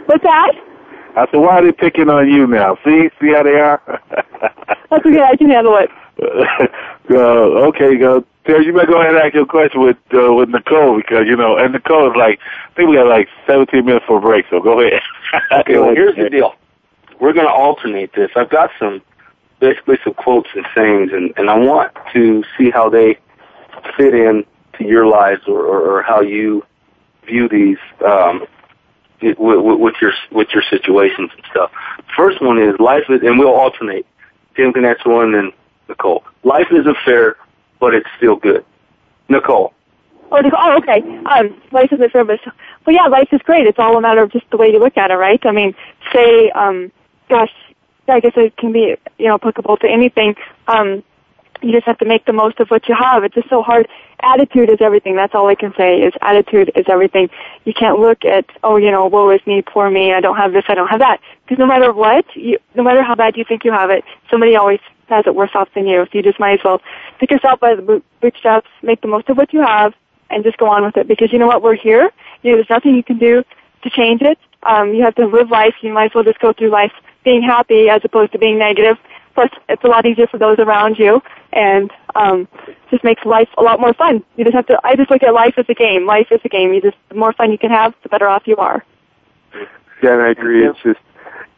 What's 0.07 0.25
that? 0.25 0.74
I 1.17 1.27
said, 1.31 1.39
why 1.39 1.59
are 1.59 1.65
they 1.65 1.73
picking 1.73 2.09
on 2.09 2.29
you 2.29 2.47
now? 2.47 2.77
See, 2.85 3.09
see 3.21 3.33
how 3.33 3.43
they 3.43 3.61
are. 3.61 3.81
That's 4.91 5.07
okay. 5.07 5.23
I 5.23 5.37
can 5.37 5.51
handle 5.51 5.77
it. 5.77 5.91
uh, 7.11 7.15
okay, 7.15 7.97
go. 7.97 8.25
Terry, 8.45 8.67
you 8.67 8.73
better 8.75 8.87
go 8.87 9.01
ahead 9.01 9.15
and 9.15 9.25
ask 9.25 9.35
your 9.35 9.47
question 9.47 9.81
with 9.81 9.97
uh, 10.13 10.33
with 10.35 10.51
Nicole 10.51 10.97
because 10.97 11.27
you 11.27 11.37
know, 11.37 11.57
and 11.57 11.73
Nicole 11.73 12.11
is 12.11 12.17
like, 12.17 12.39
I 12.71 12.75
think 12.75 12.91
we 12.91 12.97
got 12.97 13.07
like 13.07 13.29
17 13.47 13.85
minutes 13.85 14.05
for 14.07 14.19
a 14.19 14.21
break, 14.21 14.45
so 14.51 14.61
go 14.61 14.81
ahead. 14.81 15.01
okay, 15.61 15.79
well, 15.79 15.95
here's 15.95 16.17
the 16.17 16.29
deal. 16.29 16.55
We're 17.21 17.33
going 17.33 17.47
to 17.47 17.53
alternate 17.53 18.13
this. 18.15 18.31
I've 18.37 18.51
got 18.51 18.71
some, 18.79 19.01
basically 19.61 19.97
some 20.05 20.15
quotes 20.15 20.51
and 20.55 20.67
sayings, 20.75 21.13
and, 21.13 21.33
and 21.37 21.49
I 21.49 21.57
want 21.57 21.93
to 22.13 22.45
see 22.59 22.71
how 22.71 22.91
they 22.91 23.19
fit 23.97 24.15
in 24.15 24.45
to 24.79 24.85
your 24.85 25.07
lives 25.07 25.43
or, 25.47 25.61
or, 25.61 25.99
or 25.99 26.03
how 26.03 26.21
you 26.21 26.65
view 27.25 27.49
these. 27.49 27.79
Um, 28.05 28.47
with, 29.23 29.39
with, 29.39 29.95
your 30.01 30.13
with 30.33 30.49
your 30.53 30.63
situations 30.69 31.31
and 31.35 31.45
stuff. 31.51 31.71
First 32.17 32.43
one 32.43 32.61
is 32.61 32.79
life 32.79 33.05
is, 33.09 33.23
and 33.23 33.39
we'll 33.39 33.55
alternate. 33.55 34.07
Tim 34.57 34.73
can 34.73 34.85
answer 34.85 35.11
one, 35.11 35.35
and 35.35 35.53
Nicole. 35.89 36.25
Life 36.43 36.69
isn't 36.71 36.97
fair, 37.05 37.37
but 37.81 37.95
it's 37.95 38.09
still 38.17 38.37
good. 38.37 38.65
Nicole. 39.29 39.73
Oh, 40.31 40.41
Nicole, 40.41 40.61
oh 40.61 40.79
okay. 40.79 41.01
Um, 41.27 41.61
life 41.73 41.93
isn't 41.93 42.13
fair, 42.13 42.25
but 42.25 42.41
well, 42.87 42.95
yeah, 42.95 43.07
life 43.07 43.29
is 43.33 43.41
great. 43.43 43.67
It's 43.67 43.79
all 43.79 43.97
a 43.97 44.01
matter 44.01 44.23
of 44.23 44.33
just 44.33 44.49
the 44.51 44.57
way 44.57 44.69
you 44.69 44.79
look 44.79 44.97
at 44.97 45.11
it, 45.11 45.15
right? 45.15 45.41
I 45.45 45.53
mean, 45.53 45.75
say, 46.13 46.51
um, 46.51 46.93
gosh, 47.29 47.53
I 48.09 48.21
guess 48.21 48.33
it 48.37 48.57
can 48.57 48.73
be 48.73 48.97
you 49.19 49.29
know 49.29 49.35
applicable 49.35 49.77
to 49.79 49.89
anything. 49.89 50.35
Um, 50.69 51.03
you 51.63 51.73
just 51.73 51.87
have 51.87 51.99
to 51.99 52.05
make 52.05 52.25
the 52.25 52.33
most 52.33 52.61
of 52.61 52.69
what 52.69 52.89
you 52.89 52.95
have. 52.95 53.25
It's 53.25 53.35
just 53.35 53.49
so 53.49 53.63
hard. 53.63 53.89
Attitude 54.21 54.71
is 54.71 54.79
everything. 54.81 55.17
That's 55.17 55.35
all 55.35 55.49
I 55.49 55.55
can 55.55 55.73
say 55.77 56.01
is 56.01 56.13
attitude 56.21 56.73
is 56.75 56.87
everything. 56.89 57.29
You 57.65 57.73
can't 57.73 57.99
look 57.99 58.25
at, 58.25 58.47
oh, 58.63 58.77
you 58.77 58.91
know, 58.91 59.07
woe 59.07 59.31
is 59.31 59.41
me, 59.47 59.63
poor 59.63 59.91
me, 59.91 60.13
I 60.13 60.21
don't 60.21 60.37
have 60.37 60.53
this, 60.53 60.65
I 60.69 60.75
don't 60.75 60.89
have 60.89 61.01
that. 61.01 61.21
Because 61.43 61.59
no 61.59 61.67
matter 61.67 61.93
what, 61.93 62.25
you, 62.35 62.59
no 62.75 62.83
matter 62.83 63.03
how 63.03 63.15
bad 63.15 63.37
you 63.37 63.45
think 63.45 63.65
you 63.65 63.73
have 63.73 63.91
it, 63.91 64.05
somebody 64.31 64.57
always 64.57 64.81
has 65.09 65.27
it 65.27 65.35
worse 65.35 65.51
off 65.55 65.69
than 65.75 65.87
you. 65.87 66.05
So 66.05 66.11
you 66.19 66.23
just 66.23 66.41
might 66.41 66.61
as 66.61 66.65
well 66.65 66.81
pick 67.19 67.31
yourself 67.31 67.61
by 67.61 67.75
the 67.75 68.03
bootstraps, 68.21 68.69
make 68.83 69.01
the 69.01 69.09
most 69.09 69.29
of 69.29 69.37
what 69.37 69.53
you 69.53 69.61
have, 69.61 69.95
and 70.31 70.43
just 70.43 70.57
go 70.57 70.69
on 70.69 70.85
with 70.85 70.97
it. 70.97 71.07
Because 71.07 71.33
you 71.33 71.39
know 71.39 71.47
what, 71.47 71.63
we're 71.63 71.77
here. 71.77 72.11
You 72.43 72.51
know, 72.51 72.57
there's 72.57 72.71
nothing 72.71 72.95
you 72.95 73.03
can 73.03 73.19
do 73.19 73.45
to 73.83 73.91
change 73.91 74.23
it. 74.23 74.39
Um, 74.63 74.95
you 74.95 75.03
have 75.05 75.15
to 75.17 75.27
live 75.27 75.51
life. 75.51 75.75
You 75.83 75.93
might 75.93 76.07
as 76.07 76.15
well 76.15 76.25
just 76.25 76.41
go 76.41 76.53
through 76.53 76.71
life 76.71 76.93
being 77.25 77.43
happy 77.43 77.89
as 77.89 78.01
opposed 78.05 78.33
to 78.33 78.39
being 78.39 78.59
negative. 78.59 78.97
Plus, 79.35 79.51
it's 79.69 79.83
a 79.83 79.89
lot 79.89 80.07
easier 80.07 80.27
for 80.27 80.39
those 80.39 80.59
around 80.59 80.99
you, 80.99 81.21
and 81.53 81.91
um, 82.15 82.47
just 82.91 83.03
makes 83.03 83.25
life 83.25 83.49
a 83.59 83.63
lot 83.63 83.81
more 83.81 83.93
fun. 83.93 84.23
You 84.37 84.45
just 84.45 84.55
have 84.55 84.67
to. 84.67 84.79
I 84.85 84.95
just 84.97 85.11
look 85.11 85.23
at 85.23 85.35
life 85.35 85.55
as 85.57 85.67
a 85.69 85.75
game. 85.75 86.07
Life 86.07 86.29
is 86.31 86.41
a 86.45 86.49
game. 86.49 86.73
You 86.73 86.81
just 86.81 86.97
the 87.09 87.17
more 87.17 87.33
fun 87.33 87.51
you 87.51 87.59
can 87.59 87.71
have, 87.71 87.95
the 88.03 88.09
better 88.09 88.29
off 88.29 88.47
you 88.47 88.57
are. 88.57 88.85
Yeah, 90.03 90.15
and 90.15 90.23
I 90.23 90.31
agree. 90.31 90.67
It's 90.67 90.81
just 90.83 91.01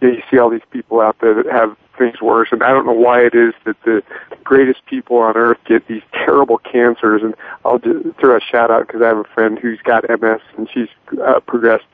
you, 0.01 0.09
know, 0.09 0.15
you 0.15 0.23
see 0.31 0.39
all 0.39 0.51
these 0.51 0.67
people 0.71 1.01
out 1.01 1.17
there 1.21 1.35
that 1.35 1.47
have 1.47 1.77
things 1.99 2.21
worse, 2.21 2.49
and 2.53 2.63
I 2.63 2.69
don't 2.69 2.87
know 2.87 2.93
why 2.93 3.23
it 3.23 3.35
is 3.35 3.55
that 3.65 3.77
the 3.85 4.03
greatest 4.45 4.85
people 4.87 5.19
on 5.19 5.37
earth 5.37 5.59
get 5.67 5.87
these 5.87 6.03
terrible 6.13 6.59
cancers. 6.59 7.23
And 7.23 7.35
I'll 7.65 7.79
just 7.79 8.17
throw 8.19 8.37
a 8.37 8.41
shout 8.41 8.71
out 8.71 8.87
because 8.87 9.03
I 9.03 9.09
have 9.09 9.19
a 9.19 9.25
friend 9.25 9.59
who's 9.59 9.81
got 9.83 10.09
MS, 10.09 10.41
and 10.57 10.69
she's 10.73 10.89
uh, 11.23 11.41
progressed. 11.41 11.85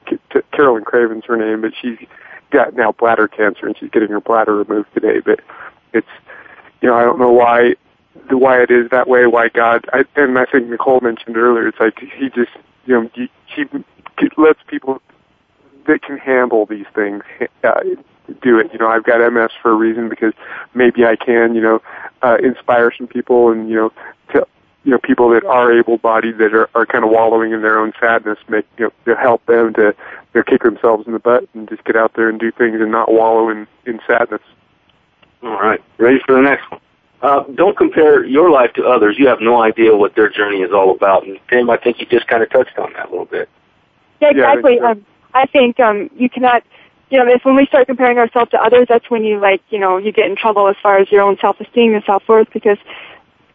Carolyn 0.53 0.85
Craven's 0.85 1.24
her 1.26 1.37
name, 1.37 1.62
but 1.62 1.72
she's 1.80 1.99
got 2.51 2.74
now 2.74 2.93
bladder 2.93 3.28
cancer, 3.28 3.66
and 3.66 3.76
she's 3.78 3.91
getting 3.91 4.09
her 4.09 4.20
bladder 4.20 4.55
removed 4.57 4.89
today. 4.95 5.20
But 5.20 5.41
it's 5.93 6.09
you 6.80 6.88
know 6.88 6.97
I 6.97 7.03
don't 7.03 7.18
know 7.18 7.32
why 7.32 7.74
why 8.30 8.62
it 8.62 8.70
is 8.70 8.90
that 8.90 9.09
way. 9.09 9.26
Why 9.26 9.49
God 9.49 9.84
I, 9.93 10.05
and 10.16 10.38
I 10.38 10.45
think 10.47 10.68
Nicole 10.68 11.01
mentioned 11.01 11.36
earlier. 11.36 11.68
It's 11.68 11.80
like 11.80 11.99
he 11.99 12.28
just 12.28 12.51
you 12.86 12.95
know 12.95 13.11
he, 13.14 13.30
he 13.47 13.64
lets 14.36 14.61
people 14.66 15.01
that 15.86 16.03
can 16.03 16.18
handle 16.18 16.66
these 16.66 16.86
things 16.95 17.22
uh, 17.64 17.80
do 18.43 18.59
it. 18.59 18.72
You 18.72 18.78
know 18.78 18.88
I've 18.88 19.05
got 19.05 19.18
MS 19.32 19.51
for 19.61 19.72
a 19.72 19.74
reason 19.74 20.09
because 20.09 20.32
maybe 20.74 21.05
I 21.05 21.16
can 21.16 21.55
you 21.55 21.62
know 21.62 21.82
uh, 22.22 22.36
inspire 22.43 22.93
some 22.97 23.07
people 23.07 23.51
and 23.51 23.68
you 23.68 23.76
know 23.76 23.93
to 24.32 24.47
you 24.84 24.90
know 24.93 24.99
people 24.99 25.30
that 25.30 25.45
are 25.45 25.72
able-bodied 25.72 26.38
that 26.38 26.55
are, 26.55 26.68
are 26.74 26.86
kind 26.86 27.05
of 27.05 27.11
wallowing 27.11 27.53
in 27.53 27.62
their 27.62 27.78
own 27.78 27.93
sadness 28.01 28.38
make 28.49 28.66
you 28.78 28.84
know 28.84 28.93
to 29.05 29.20
help 29.20 29.45
them 29.47 29.72
to 29.74 29.95
you 30.34 30.40
know 30.40 30.43
kick 30.43 30.62
themselves 30.62 31.07
in 31.07 31.12
the 31.12 31.18
butt 31.18 31.49
and 31.55 31.68
just 31.68 31.84
get 31.84 31.97
out 31.97 32.12
there 32.14 32.28
and 32.28 32.40
do 32.40 32.51
things 32.53 32.80
and 32.80 32.90
not 32.90 33.12
wallow 33.12 33.49
in 33.49 33.66
in 33.86 34.01
sadness. 34.07 34.43
All 35.43 35.61
right, 35.61 35.82
ready 35.99 36.18
for 36.24 36.34
the 36.34 36.43
next 36.43 36.70
one. 36.70 36.80
Uh, 37.20 37.45
don't 37.55 37.76
compare 37.76 38.24
your 38.24 38.51
life 38.51 38.72
to 38.74 38.84
others. 38.84 39.16
You 39.18 39.28
have 39.28 39.40
no 39.40 39.62
idea 39.62 39.95
what 39.95 40.14
their 40.16 40.28
journey 40.28 40.62
is 40.62 40.72
all 40.72 40.95
about. 40.95 41.24
And 41.24 41.38
Tim, 41.49 41.70
I 41.70 41.76
think 41.76 42.01
you 42.01 42.07
just 42.07 42.26
kind 42.26 42.43
of 42.43 42.51
touched 42.51 42.76
on 42.78 42.93
that 42.95 43.09
a 43.09 43.11
little 43.11 43.26
bit. 43.26 43.49
Yeah, 44.20 44.30
exactly. 44.30 44.76
Yeah, 44.76 44.90
um, 44.90 45.07
I 45.34 45.47
think 45.47 45.78
um, 45.78 46.11
you 46.16 46.28
cannot. 46.28 46.64
You 47.11 47.18
know, 47.18 47.30
if 47.30 47.45
when 47.45 47.57
we 47.57 47.66
start 47.66 47.86
comparing 47.86 48.18
ourselves 48.18 48.51
to 48.53 48.62
others, 48.62 48.86
that's 48.88 49.11
when 49.11 49.22
you 49.22 49.38
like, 49.38 49.61
you 49.68 49.78
know, 49.78 49.99
you 49.99 50.12
get 50.12 50.30
in 50.30 50.34
trouble 50.34 50.66
as 50.68 50.76
far 50.82 50.99
as 50.99 51.12
your 51.12 51.20
own 51.20 51.36
self-esteem 51.40 51.95
and 51.95 52.03
self-worth 52.05 52.49
because 52.53 52.78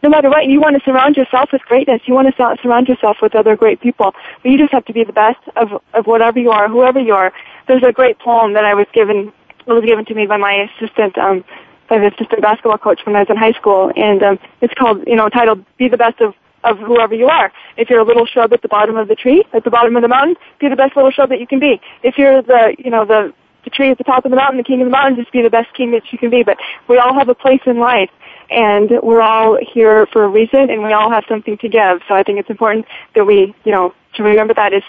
no 0.02 0.08
matter 0.08 0.30
what, 0.30 0.46
you 0.46 0.60
want 0.60 0.76
to 0.76 0.82
surround 0.84 1.16
yourself 1.16 1.50
with 1.52 1.62
greatness. 1.62 2.02
You 2.04 2.14
want 2.14 2.32
to 2.32 2.56
surround 2.62 2.86
yourself 2.86 3.16
with 3.20 3.34
other 3.34 3.56
great 3.56 3.80
people. 3.80 4.14
But 4.42 4.52
you 4.52 4.58
just 4.58 4.72
have 4.72 4.84
to 4.84 4.92
be 4.92 5.02
the 5.02 5.12
best 5.12 5.40
of, 5.56 5.82
of 5.92 6.06
whatever 6.06 6.38
you 6.38 6.50
are, 6.50 6.68
whoever 6.68 7.00
you 7.00 7.14
are. 7.14 7.32
There's 7.66 7.82
a 7.82 7.92
great 7.92 8.18
poem 8.20 8.52
that 8.52 8.64
I 8.64 8.74
was 8.74 8.86
given, 8.92 9.32
was 9.66 9.84
given 9.84 10.04
to 10.04 10.14
me 10.14 10.26
by 10.26 10.36
my 10.36 10.68
assistant, 10.70 11.18
um, 11.18 11.44
by 11.88 11.98
the 11.98 12.06
assistant 12.08 12.42
basketball 12.42 12.78
coach 12.78 13.00
when 13.04 13.16
I 13.16 13.20
was 13.20 13.30
in 13.30 13.36
high 13.36 13.52
school, 13.52 13.90
and 13.96 14.22
um, 14.22 14.38
it's 14.60 14.74
called, 14.74 15.04
you 15.06 15.16
know, 15.16 15.28
titled 15.28 15.64
"Be 15.76 15.88
the 15.88 15.96
Best 15.96 16.20
of 16.20 16.34
of 16.64 16.78
whoever 16.78 17.14
you 17.14 17.28
are. 17.28 17.52
If 17.76 17.88
you're 17.88 18.00
a 18.00 18.04
little 18.04 18.26
shrub 18.26 18.52
at 18.52 18.62
the 18.62 18.68
bottom 18.68 18.96
of 18.96 19.08
the 19.08 19.14
tree, 19.14 19.44
at 19.52 19.64
the 19.64 19.70
bottom 19.70 19.94
of 19.96 20.02
the 20.02 20.08
mountain, 20.08 20.36
be 20.58 20.68
the 20.68 20.76
best 20.76 20.96
little 20.96 21.10
shrub 21.10 21.28
that 21.30 21.40
you 21.40 21.46
can 21.46 21.60
be. 21.60 21.80
If 22.02 22.18
you're 22.18 22.42
the, 22.42 22.74
you 22.78 22.90
know, 22.90 23.04
the 23.04 23.32
the 23.64 23.70
tree 23.70 23.90
at 23.90 23.98
the 23.98 24.04
top 24.04 24.24
of 24.24 24.30
the 24.30 24.36
mountain, 24.36 24.56
the 24.56 24.64
king 24.64 24.80
of 24.80 24.86
the 24.86 24.90
mountain, 24.90 25.16
just 25.16 25.32
be 25.32 25.42
the 25.42 25.50
best 25.50 25.72
king 25.74 25.90
that 25.90 26.02
you 26.10 26.18
can 26.18 26.30
be. 26.30 26.42
But 26.42 26.58
we 26.88 26.98
all 26.98 27.14
have 27.14 27.28
a 27.28 27.34
place 27.34 27.60
in 27.66 27.78
life, 27.78 28.10
and 28.50 28.90
we're 29.02 29.20
all 29.20 29.58
here 29.60 30.06
for 30.06 30.24
a 30.24 30.28
reason, 30.28 30.70
and 30.70 30.82
we 30.82 30.92
all 30.92 31.10
have 31.10 31.24
something 31.28 31.58
to 31.58 31.68
give. 31.68 32.00
So 32.08 32.14
I 32.14 32.22
think 32.22 32.38
it's 32.38 32.50
important 32.50 32.86
that 33.14 33.24
we, 33.24 33.54
you 33.64 33.72
know, 33.72 33.94
to 34.14 34.22
remember 34.22 34.54
that 34.54 34.72
is 34.72 34.82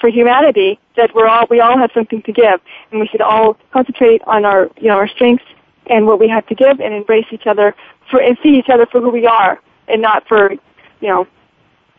for 0.00 0.08
humanity 0.08 0.78
that 0.96 1.14
we're 1.14 1.26
all 1.26 1.46
we 1.50 1.60
all 1.60 1.78
have 1.78 1.90
something 1.94 2.22
to 2.22 2.32
give, 2.32 2.60
and 2.90 3.00
we 3.00 3.08
should 3.08 3.22
all 3.22 3.56
concentrate 3.72 4.22
on 4.26 4.44
our 4.44 4.70
you 4.76 4.88
know 4.88 4.94
our 4.94 5.08
strengths 5.08 5.44
and 5.86 6.06
what 6.06 6.18
we 6.18 6.28
have 6.28 6.46
to 6.46 6.54
give 6.54 6.80
and 6.80 6.94
embrace 6.94 7.26
each 7.32 7.46
other 7.46 7.74
for 8.10 8.20
and 8.20 8.36
see 8.42 8.50
each 8.50 8.68
other 8.68 8.86
for 8.86 9.00
who 9.00 9.10
we 9.10 9.26
are 9.26 9.60
and 9.88 10.02
not 10.02 10.26
for 10.26 10.52
you 10.52 11.08
know 11.08 11.26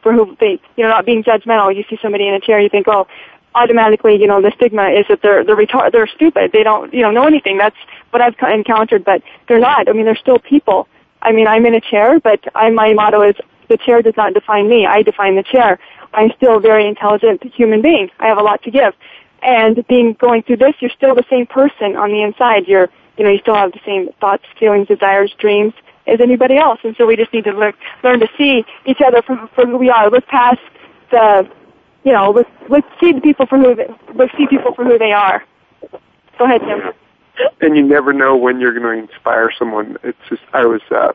for 0.02 0.14
who 0.14 0.36
they 0.40 0.60
you 0.76 0.84
know 0.84 0.90
not 0.90 1.06
being 1.06 1.24
judgmental. 1.24 1.76
You 1.76 1.84
see 1.90 1.98
somebody 2.02 2.28
in 2.28 2.34
a 2.34 2.40
chair 2.40 2.60
you 2.60 2.70
think 2.70 2.88
oh 2.88 3.08
automatically 3.56 4.20
you 4.20 4.28
know 4.28 4.42
the 4.42 4.52
stigma 4.56 4.90
is 4.90 5.06
that 5.10 5.22
they're 5.22 5.44
they're 5.44 5.56
retard 5.56 5.92
they're 5.92 6.08
stupid. 6.08 6.52
They 6.52 6.64
don't 6.64 6.94
you 6.94 7.02
know 7.02 7.12
know 7.12 7.26
anything. 7.26 7.58
That's 7.58 7.76
what 8.12 8.22
I've 8.22 8.36
encountered 8.52 9.04
but 9.04 9.22
they're 9.48 9.60
not. 9.60 9.88
I 9.90 9.94
mean 9.94 10.06
they're 10.06 10.16
still 10.16 10.40
people. 10.40 10.88
I 11.22 11.32
mean 11.32 11.48
I'm 11.48 11.66
in 11.66 11.76
a 11.76 11.82
chair 11.82 12.20
but 12.20 12.44
I 12.56 12.70
my 12.70 12.94
motto 12.94 13.22
is 13.22 13.36
the 13.70 13.78
chair 13.78 14.02
does 14.02 14.18
not 14.18 14.34
define 14.34 14.70
me. 14.70 14.86
I 14.86 15.04
define 15.04 15.36
the 15.36 15.44
chair. 15.44 15.80
I'm 16.14 16.32
still 16.36 16.58
a 16.58 16.60
very 16.60 16.88
intelligent 16.88 17.44
human 17.44 17.82
being. 17.82 18.12
I 18.20 18.28
have 18.28 18.38
a 18.38 18.44
lot 18.44 18.62
to 18.64 18.72
give. 18.72 18.94
And 19.42 19.86
being 19.88 20.14
going 20.14 20.44
through 20.44 20.58
this 20.58 20.76
you're 20.80 20.92
still 20.92 21.16
the 21.16 21.26
same 21.30 21.48
person 21.48 21.96
on 21.96 22.12
the 22.12 22.22
inside. 22.22 22.68
You're 22.68 22.90
you 23.18 23.24
know, 23.24 23.30
you 23.30 23.40
still 23.40 23.56
have 23.56 23.72
the 23.72 23.80
same 23.86 24.10
thoughts, 24.20 24.44
feelings, 24.60 24.88
desires, 24.88 25.34
dreams 25.38 25.74
as 26.08 26.20
anybody 26.20 26.58
else. 26.58 26.80
And 26.84 26.96
so 26.98 27.06
we 27.06 27.16
just 27.16 27.34
need 27.34 27.44
to 27.46 27.52
learn, 27.52 27.74
learn 28.04 28.20
to 28.20 28.28
see 28.38 28.66
each 28.86 29.00
other 29.06 29.22
for, 29.22 29.50
for 29.56 29.66
who 29.66 29.78
we 29.78 29.90
are. 29.90 30.10
Look 30.10 30.28
past 30.28 30.60
the, 31.12 31.50
you 32.04 32.12
know, 32.12 32.32
let's, 32.32 32.50
let's 32.70 32.88
see 33.00 33.14
the 33.14 33.22
people 33.22 33.46
for 33.46 33.58
who, 33.58 33.76
they, 33.76 33.88
let's 34.16 34.36
see 34.38 34.48
people 34.48 34.74
for 34.74 34.84
who 34.84 34.98
they 34.98 35.12
are. 35.12 35.44
Go 36.38 36.46
ahead, 36.46 36.62
Jim. 36.62 36.92
And 37.62 37.76
you 37.76 37.84
never 37.84 38.14
know 38.14 38.36
when 38.36 38.60
you're 38.60 38.78
going 38.78 38.84
to 38.84 39.12
inspire 39.12 39.52
someone. 39.58 39.98
It's 40.04 40.18
just, 40.30 40.44
I 40.54 40.66
was, 40.66 40.82
uh, 40.92 41.14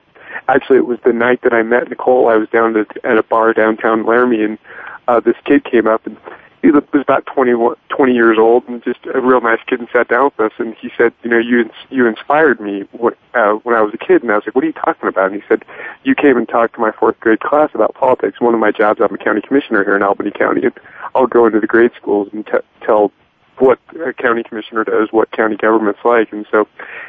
actually 0.48 0.78
it 0.78 0.86
was 0.86 0.98
the 1.04 1.12
night 1.12 1.42
that 1.42 1.52
I 1.52 1.62
met 1.62 1.88
Nicole. 1.88 2.28
I 2.28 2.36
was 2.36 2.48
down 2.48 2.74
to, 2.74 2.86
at 3.04 3.18
a 3.18 3.22
bar 3.22 3.52
downtown 3.52 4.04
Laramie 4.06 4.42
and, 4.42 4.58
uh, 5.06 5.20
this 5.20 5.36
kid 5.44 5.64
came 5.64 5.86
up 5.86 6.06
and 6.06 6.16
he 6.62 6.70
was 6.70 6.82
about 6.92 7.26
20, 7.26 7.52
20 7.88 8.12
years 8.12 8.36
old 8.38 8.66
and 8.68 8.82
just 8.82 8.98
a 9.14 9.20
real 9.20 9.40
nice 9.40 9.60
kid 9.66 9.80
and 9.80 9.88
sat 9.92 10.08
down 10.08 10.24
with 10.24 10.40
us 10.40 10.52
and 10.58 10.74
he 10.74 10.90
said, 10.96 11.12
you 11.22 11.30
know, 11.30 11.38
you 11.38 11.70
you 11.90 12.06
inspired 12.06 12.60
me 12.60 12.82
uh, 13.34 13.52
when 13.62 13.76
I 13.76 13.82
was 13.82 13.94
a 13.94 13.98
kid 13.98 14.22
and 14.22 14.32
I 14.32 14.36
was 14.36 14.44
like, 14.46 14.54
what 14.54 14.64
are 14.64 14.66
you 14.66 14.72
talking 14.72 15.08
about? 15.08 15.30
And 15.30 15.40
he 15.40 15.46
said, 15.48 15.64
you 16.04 16.14
came 16.14 16.36
and 16.36 16.48
talked 16.48 16.74
to 16.74 16.80
my 16.80 16.90
fourth 16.92 17.18
grade 17.20 17.40
class 17.40 17.70
about 17.74 17.94
politics. 17.94 18.40
One 18.40 18.54
of 18.54 18.60
my 18.60 18.72
jobs, 18.72 19.00
I'm 19.00 19.14
a 19.14 19.18
county 19.18 19.40
commissioner 19.40 19.84
here 19.84 19.96
in 19.96 20.02
Albany 20.02 20.30
County 20.30 20.62
and 20.64 20.74
I'll 21.14 21.26
go 21.26 21.46
into 21.46 21.60
the 21.60 21.66
grade 21.66 21.92
schools 21.96 22.28
and 22.32 22.44
t- 22.46 22.52
tell 22.82 23.12
what 23.60 23.78
a 24.04 24.12
county 24.12 24.42
commissioner 24.42 24.84
does, 24.84 25.08
what 25.10 25.30
county 25.32 25.56
government's 25.56 26.04
like. 26.04 26.32
And 26.32 26.46
so 26.50 26.68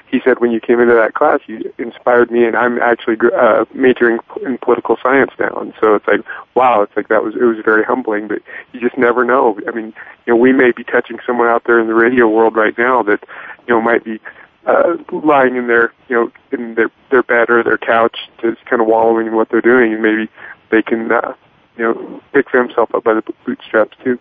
he 0.10 0.20
said, 0.24 0.40
when 0.40 0.52
you 0.52 0.60
came 0.60 0.80
into 0.80 0.94
that 0.94 1.14
class, 1.14 1.40
you 1.48 1.74
inspired 1.78 2.32
me, 2.32 2.46
and 2.46 2.56
I'm 2.56 2.80
actually 2.80 3.18
uh, 3.36 3.66
majoring 3.74 4.20
in 4.44 4.58
political 4.58 4.98
science 5.02 5.32
now. 5.40 5.56
And 5.60 5.74
so 5.80 5.96
it's 5.96 6.08
like, 6.08 6.22
wow, 6.56 6.82
it's 6.82 6.96
like 6.96 7.08
that 7.10 7.24
was 7.24 7.36
it 7.36 7.44
was 7.44 7.58
very 7.64 7.84
humbling. 7.84 8.28
But 8.28 8.42
you 8.74 8.80
just 8.80 8.98
never 8.98 9.24
know. 9.24 9.60
I 9.68 9.72
mean, 9.72 9.94
you 10.26 10.34
know, 10.34 10.38
we 10.38 10.52
may 10.54 10.72
be 10.72 10.84
touching 10.84 11.20
someone 11.26 11.48
out 11.48 11.64
there 11.66 11.80
in 11.80 11.88
the 11.88 11.96
radio 11.96 12.28
world 12.28 12.56
right 12.56 12.78
now 12.78 13.04
that 13.04 13.24
you 13.68 13.74
know 13.74 13.82
might 13.82 14.04
be 14.04 14.20
uh, 14.66 14.98
lying 15.12 15.56
in 15.56 15.68
their 15.68 15.94
you 16.08 16.16
know 16.16 16.32
in 16.52 16.76
their 16.76 16.90
their 17.12 17.24
bed 17.24 17.50
or 17.50 17.64
their 17.64 17.78
couch, 17.78 18.18
just 18.42 18.64
kind 18.66 18.82
of 18.82 18.88
wallowing 18.88 19.28
in 19.28 19.36
what 19.36 19.50
they're 19.50 19.62
doing, 19.62 19.94
and 19.94 20.02
maybe 20.02 20.30
they 20.72 20.82
can 20.82 21.12
uh, 21.12 21.34
you 21.78 21.84
know 21.84 22.22
pick 22.34 22.52
themselves 22.52 22.92
up 22.94 23.04
by 23.04 23.14
the 23.14 23.24
bootstraps 23.46 23.96
too. 24.04 24.20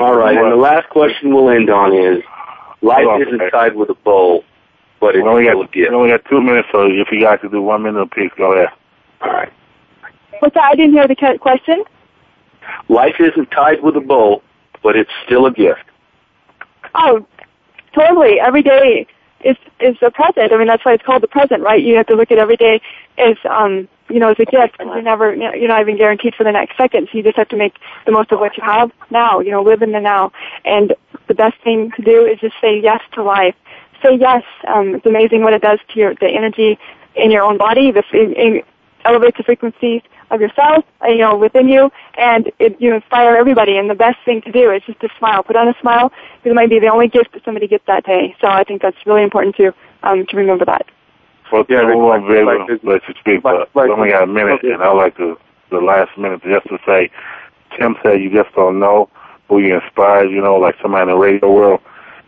All 0.00 0.16
right, 0.16 0.36
and 0.36 0.52
the 0.52 0.56
last 0.56 0.88
question 0.88 1.32
we'll 1.34 1.50
end 1.50 1.70
on 1.70 1.94
is: 1.94 2.22
Life 2.82 3.06
isn't 3.26 3.50
tied 3.50 3.76
with 3.76 3.90
a 3.90 3.94
bow, 3.94 4.42
but 5.00 5.14
it's 5.14 5.26
only 5.26 5.44
got, 5.44 5.60
a 5.60 5.64
gift. 5.68 5.90
We 5.90 5.96
only 5.96 6.10
got 6.10 6.24
two 6.28 6.40
minutes, 6.40 6.68
so 6.72 6.86
if 6.86 7.08
you 7.12 7.20
guys 7.20 7.38
could 7.40 7.52
do 7.52 7.62
one 7.62 7.82
minute 7.82 8.00
apiece, 8.00 8.32
go 8.36 8.52
ahead. 8.52 8.68
All 9.20 9.32
right. 9.32 9.52
What's 10.40 10.54
that? 10.54 10.64
I 10.64 10.74
didn't 10.74 10.92
hear 10.92 11.06
the 11.06 11.14
ca- 11.14 11.38
question. 11.38 11.84
Life 12.88 13.16
isn't 13.20 13.50
tied 13.50 13.82
with 13.82 13.96
a 13.96 14.00
bow, 14.00 14.42
but 14.82 14.96
it's 14.96 15.10
still 15.24 15.46
a 15.46 15.52
gift. 15.52 15.84
Oh, 16.94 17.26
totally. 17.94 18.40
Every 18.40 18.62
day 18.62 19.06
is 19.44 19.56
is 19.80 19.96
a 20.02 20.10
present. 20.10 20.52
I 20.52 20.58
mean, 20.58 20.66
that's 20.66 20.84
why 20.84 20.94
it's 20.94 21.04
called 21.04 21.22
the 21.22 21.28
present, 21.28 21.62
right? 21.62 21.82
You 21.82 21.96
have 21.96 22.06
to 22.06 22.14
look 22.14 22.30
at 22.30 22.38
every 22.38 22.56
day 22.56 22.80
as 23.18 23.36
um 23.48 23.88
you 24.10 24.18
know, 24.18 24.30
is 24.30 24.36
a 24.38 24.44
gift. 24.44 24.76
You're 24.78 25.02
never, 25.02 25.34
you're 25.34 25.68
not 25.68 25.80
even 25.80 25.96
guaranteed 25.96 26.34
for 26.34 26.44
the 26.44 26.52
next 26.52 26.76
second. 26.76 27.08
So 27.10 27.18
you 27.18 27.24
just 27.24 27.36
have 27.36 27.48
to 27.48 27.56
make 27.56 27.76
the 28.06 28.12
most 28.12 28.32
of 28.32 28.40
what 28.40 28.56
you 28.56 28.62
have 28.62 28.90
now. 29.10 29.40
You 29.40 29.50
know, 29.50 29.62
live 29.62 29.82
in 29.82 29.92
the 29.92 30.00
now. 30.00 30.32
And 30.64 30.94
the 31.28 31.34
best 31.34 31.56
thing 31.62 31.90
to 31.96 32.02
do 32.02 32.26
is 32.26 32.38
just 32.40 32.54
say 32.60 32.80
yes 32.80 33.00
to 33.12 33.22
life. 33.22 33.54
Say 34.02 34.16
yes. 34.18 34.42
Um, 34.66 34.94
it's 34.96 35.06
amazing 35.06 35.42
what 35.42 35.52
it 35.52 35.62
does 35.62 35.78
to 35.92 35.98
your 35.98 36.14
the 36.14 36.28
energy 36.28 36.78
in 37.14 37.30
your 37.30 37.42
own 37.42 37.58
body. 37.58 37.90
The 37.90 38.04
it, 38.12 38.36
it 38.36 38.66
elevates 39.04 39.36
the 39.36 39.44
frequencies 39.44 40.02
of 40.30 40.40
yourself, 40.40 40.84
uh, 41.02 41.08
you 41.08 41.18
know, 41.18 41.36
within 41.36 41.68
you, 41.68 41.90
and 42.16 42.50
it, 42.58 42.80
you 42.80 42.94
inspire 42.94 43.36
everybody. 43.36 43.76
And 43.76 43.90
the 43.90 43.94
best 43.94 44.18
thing 44.24 44.40
to 44.42 44.52
do 44.52 44.70
is 44.70 44.82
just 44.86 45.00
to 45.00 45.08
smile. 45.18 45.42
Put 45.42 45.56
on 45.56 45.68
a 45.68 45.74
smile 45.80 46.10
because 46.38 46.52
it 46.52 46.54
might 46.54 46.70
be 46.70 46.78
the 46.78 46.88
only 46.88 47.08
gift 47.08 47.32
that 47.32 47.44
somebody 47.44 47.66
gets 47.66 47.84
that 47.86 48.04
day. 48.04 48.36
So 48.40 48.46
I 48.46 48.64
think 48.64 48.82
that's 48.82 48.96
really 49.06 49.22
important 49.22 49.56
to 49.56 49.74
um, 50.02 50.26
to 50.26 50.36
remember 50.36 50.64
that. 50.66 50.86
Well, 51.52 51.64
yeah, 51.68 51.84
we 51.84 51.96
won't 51.96 52.28
be 52.28 52.34
able 52.34 52.66
to 52.66 52.80
let 52.84 53.02
you 53.08 53.14
speak, 53.18 53.42
but 53.42 53.74
we 53.74 53.82
only 53.90 54.10
got 54.10 54.22
a 54.22 54.26
minute, 54.26 54.62
and 54.62 54.82
I'd 54.82 54.96
like 54.96 55.16
to, 55.16 55.36
the 55.70 55.78
last 55.78 56.16
minute 56.16 56.42
just 56.42 56.66
to 56.68 56.78
say, 56.86 57.10
Tim 57.76 57.96
said 58.02 58.20
you 58.20 58.30
just 58.30 58.54
don't 58.54 58.78
know 58.78 59.08
who 59.48 59.58
you 59.58 59.74
inspire, 59.74 60.24
you 60.26 60.40
know, 60.40 60.56
like 60.56 60.76
somebody 60.80 61.02
in 61.02 61.08
the 61.08 61.16
radio 61.16 61.52
world. 61.52 61.80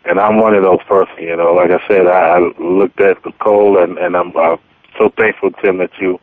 And 0.05 0.19
I'm 0.19 0.39
one 0.39 0.55
of 0.55 0.65
those 0.65 0.83
persons, 0.89 1.19
you 1.21 1.37
know. 1.37 1.55
Like 1.55 1.71
I 1.71 1.87
said, 1.87 2.09
I, 2.09 2.37
I 2.37 2.39
looked 2.61 3.01
at 3.01 3.25
Nicole, 3.25 3.79
and, 3.81 3.97
and 3.99 4.17
I'm 4.17 4.37
uh, 4.37 4.57
so 4.99 5.11
thankful, 5.17 5.53
Tim, 5.53 5.79
that 5.79 5.93
you 6.01 6.19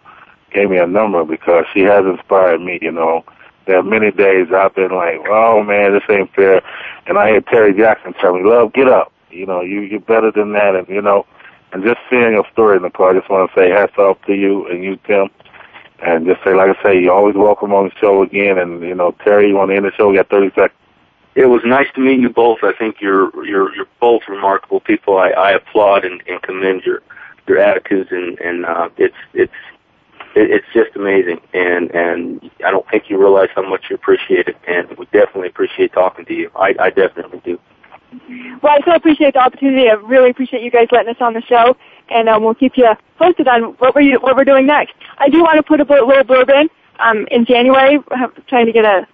gave 0.52 0.70
me 0.70 0.78
a 0.78 0.88
number 0.88 1.24
because 1.24 1.66
she 1.74 1.82
has 1.82 2.04
inspired 2.06 2.60
me, 2.60 2.80
you 2.82 2.92
know. 2.92 3.24
There 3.66 3.78
are 3.78 3.84
many 3.84 4.12
days 4.12 4.48
I've 4.54 4.76
been 4.76 4.92
like, 4.92 5.22
oh 5.30 5.64
man, 5.64 5.94
this 5.94 6.04
ain't 6.10 6.34
fair. 6.34 6.62
And 7.06 7.18
I 7.18 7.30
hear 7.30 7.42
Terry 7.42 7.74
Jackson 7.74 8.14
tell 8.14 8.34
me, 8.34 8.44
love, 8.44 8.74
get 8.74 8.88
up. 8.88 9.14
You 9.30 9.46
know, 9.46 9.62
you, 9.62 9.82
you're 9.82 10.00
better 10.00 10.32
than 10.32 10.54
that. 10.54 10.76
And, 10.76 10.88
you 10.90 11.02
know, 11.02 11.26
and 11.72 11.84
just 11.84 12.00
seeing 12.10 12.32
your 12.32 12.46
story 12.52 12.80
car, 12.92 13.12
I 13.12 13.20
just 13.20 13.30
want 13.30 13.52
to 13.52 13.60
say 13.60 13.70
hats 13.70 13.98
off 13.98 14.22
to 14.26 14.34
you 14.34 14.68
and 14.68 14.84
you, 14.84 14.98
Tim. 15.06 15.30
And 16.02 16.26
just 16.26 16.44
say, 16.44 16.54
like 16.54 16.76
I 16.78 16.84
say, 16.84 17.02
you're 17.02 17.14
always 17.14 17.36
welcome 17.36 17.74
on 17.74 17.86
the 17.90 17.96
show 18.00 18.24
again. 18.24 18.58
And, 18.58 18.82
you 18.82 18.96
know, 18.96 19.12
Terry, 19.24 19.50
you 19.50 19.56
want 19.56 19.70
to 19.72 19.76
end 19.76 19.86
the 19.86 19.92
show? 19.92 20.10
We 20.10 20.16
got 20.16 20.30
30 20.30 20.50
seconds. 20.50 20.72
It 21.36 21.46
was 21.46 21.62
nice 21.66 21.88
to 21.96 22.02
meet 22.02 22.20
you 22.20 22.30
both. 22.30 22.60
I 22.64 22.74
think 22.74 23.00
you're 23.00 23.32
you're 23.46 23.74
you're 23.76 23.88
both 24.02 24.24
remarkable 24.28 24.80
people. 24.80 25.18
I, 25.18 25.30
I 25.30 25.52
applaud 25.52 26.04
and, 26.04 26.22
and 26.28 26.42
commend 26.42 26.84
your 26.84 27.02
your 27.48 27.60
attitudes 27.60 28.10
and 28.12 28.38
and 28.40 28.66
uh, 28.66 28.90
it's 28.98 29.16
it's 29.34 29.54
it's 30.36 30.66
just 30.74 30.96
amazing. 30.96 31.40
And 31.54 31.92
and 31.92 32.52
I 32.66 32.72
don't 32.72 32.88
think 32.90 33.10
you 33.10 33.18
realize 33.18 33.50
how 33.56 33.62
much 33.62 33.86
you 33.90 33.96
appreciate 33.96 34.48
it. 34.48 34.58
And 34.68 34.90
we 34.98 35.06
definitely 35.06 35.48
appreciate 35.48 35.94
talking 35.94 36.26
to 36.26 36.34
you. 36.34 36.52
I, 36.56 36.76
I 36.80 36.90
definitely 36.90 37.42
do. 37.46 37.60
Well, 38.62 38.74
I 38.74 38.80
so 38.86 38.96
appreciate 38.96 39.34
the 39.34 39.40
opportunity. 39.40 39.88
I 39.88 39.94
really 39.94 40.32
appreciate 40.32 40.64
you 40.64 40.72
guys 40.72 40.88
letting 40.92 41.14
us 41.14 41.22
on 41.22 41.34
the 41.34 41.42
show, 41.42 41.78
and 42.10 42.28
um, 42.28 42.44
we'll 42.44 42.56
keep 42.56 42.74
you 42.76 42.90
posted 43.18 43.48
on 43.48 43.76
what 43.78 43.96
we're 43.96 44.20
what 44.20 44.36
we're 44.36 44.46
doing 44.46 44.66
next. 44.66 44.94
I 45.18 45.30
do 45.30 45.42
want 45.42 45.58
to 45.58 45.64
put 45.64 45.80
a 45.80 45.84
little 45.84 46.24
blurb 46.24 46.50
in. 46.50 46.70
Um, 47.00 47.28
in 47.32 47.46
January, 47.46 48.00
I'm 48.12 48.32
trying 48.48 48.66
to 48.66 48.72
get 48.72 48.86
a 48.86 49.08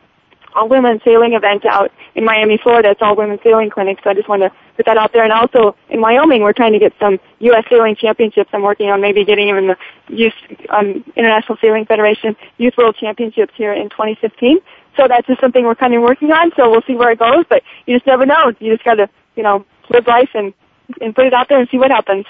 all 0.56 0.70
women's 0.70 1.02
sailing 1.04 1.34
event 1.34 1.66
out 1.66 1.92
in 2.16 2.24
Miami, 2.24 2.58
Florida. 2.58 2.92
It's 2.92 3.02
all 3.02 3.16
women's 3.16 3.42
sailing 3.44 3.70
clinics, 3.70 4.02
so 4.04 4.10
I 4.10 4.14
just 4.14 4.30
want 4.30 4.42
to 4.42 4.52
put 4.78 4.86
that 4.86 4.98
out 4.98 5.12
there. 5.14 5.24
And 5.24 5.34
also 5.34 5.76
in 5.90 6.02
Wyoming, 6.02 6.42
we're 6.42 6.54
trying 6.54 6.74
to 6.74 6.80
get 6.80 6.94
some 7.00 7.20
U.S. 7.40 7.66
sailing 7.70 7.96
championships. 7.96 8.50
I'm 8.54 8.64
working 8.64 8.90
on 8.90 9.02
maybe 9.02 9.26
getting 9.26 9.50
in 9.50 9.68
the 9.68 9.78
Youth 10.08 10.34
um, 10.70 11.04
International 11.16 11.58
Sailing 11.62 11.86
Federation 11.86 12.36
Youth 12.58 12.76
World 12.78 12.96
Championships 12.96 13.54
here 13.56 13.74
in 13.74 13.90
2015. 13.90 14.60
So 14.98 15.08
that's 15.08 15.28
just 15.28 15.42
something 15.42 15.64
we're 15.66 15.76
kind 15.76 15.94
of 15.94 16.02
working 16.02 16.32
on. 16.32 16.52
So 16.56 16.70
we'll 16.70 16.84
see 16.88 16.96
where 16.96 17.12
it 17.12 17.20
goes, 17.20 17.46
but 17.50 17.64
you 17.86 17.96
just 17.96 18.08
never 18.08 18.26
know. 18.26 18.54
You 18.60 18.74
just 18.74 18.84
got 18.84 18.96
to, 18.96 19.10
you 19.36 19.44
know, 19.44 19.66
live 19.90 20.08
life 20.08 20.30
and 20.34 20.54
and 21.02 21.16
put 21.16 21.26
it 21.26 21.34
out 21.34 21.50
there 21.50 21.60
and 21.60 21.68
see 21.70 21.78
what 21.78 21.92
happens. 21.92 22.26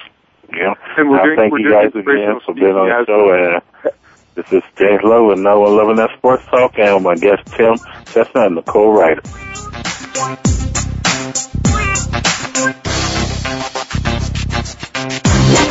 Yeah. 0.53 0.73
And 0.97 1.09
we're 1.09 1.23
doing, 1.23 1.37
thank 1.37 1.51
we're 1.51 1.59
you 1.59 1.71
guys 1.71 1.89
again 1.89 2.39
for 2.45 2.53
being 2.53 2.67
on 2.67 2.87
the 2.87 3.05
show. 3.05 3.33
And 3.33 3.93
this 4.35 4.51
is 4.51 4.63
James 4.77 5.01
Lowe 5.03 5.31
and 5.31 5.43
No 5.43 5.61
One 5.61 5.75
Loving 5.75 5.95
That 5.97 6.11
Sports 6.17 6.45
Talk, 6.45 6.77
and 6.77 7.03
my 7.03 7.15
guest 7.15 7.45
Tim 7.55 7.77
Chestnut 8.05 8.47
and 8.47 8.55
Nicole 8.55 8.93
Rider. 8.93 9.21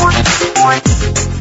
one, 0.00 0.14
one, 0.14 0.80
one. 0.82 1.37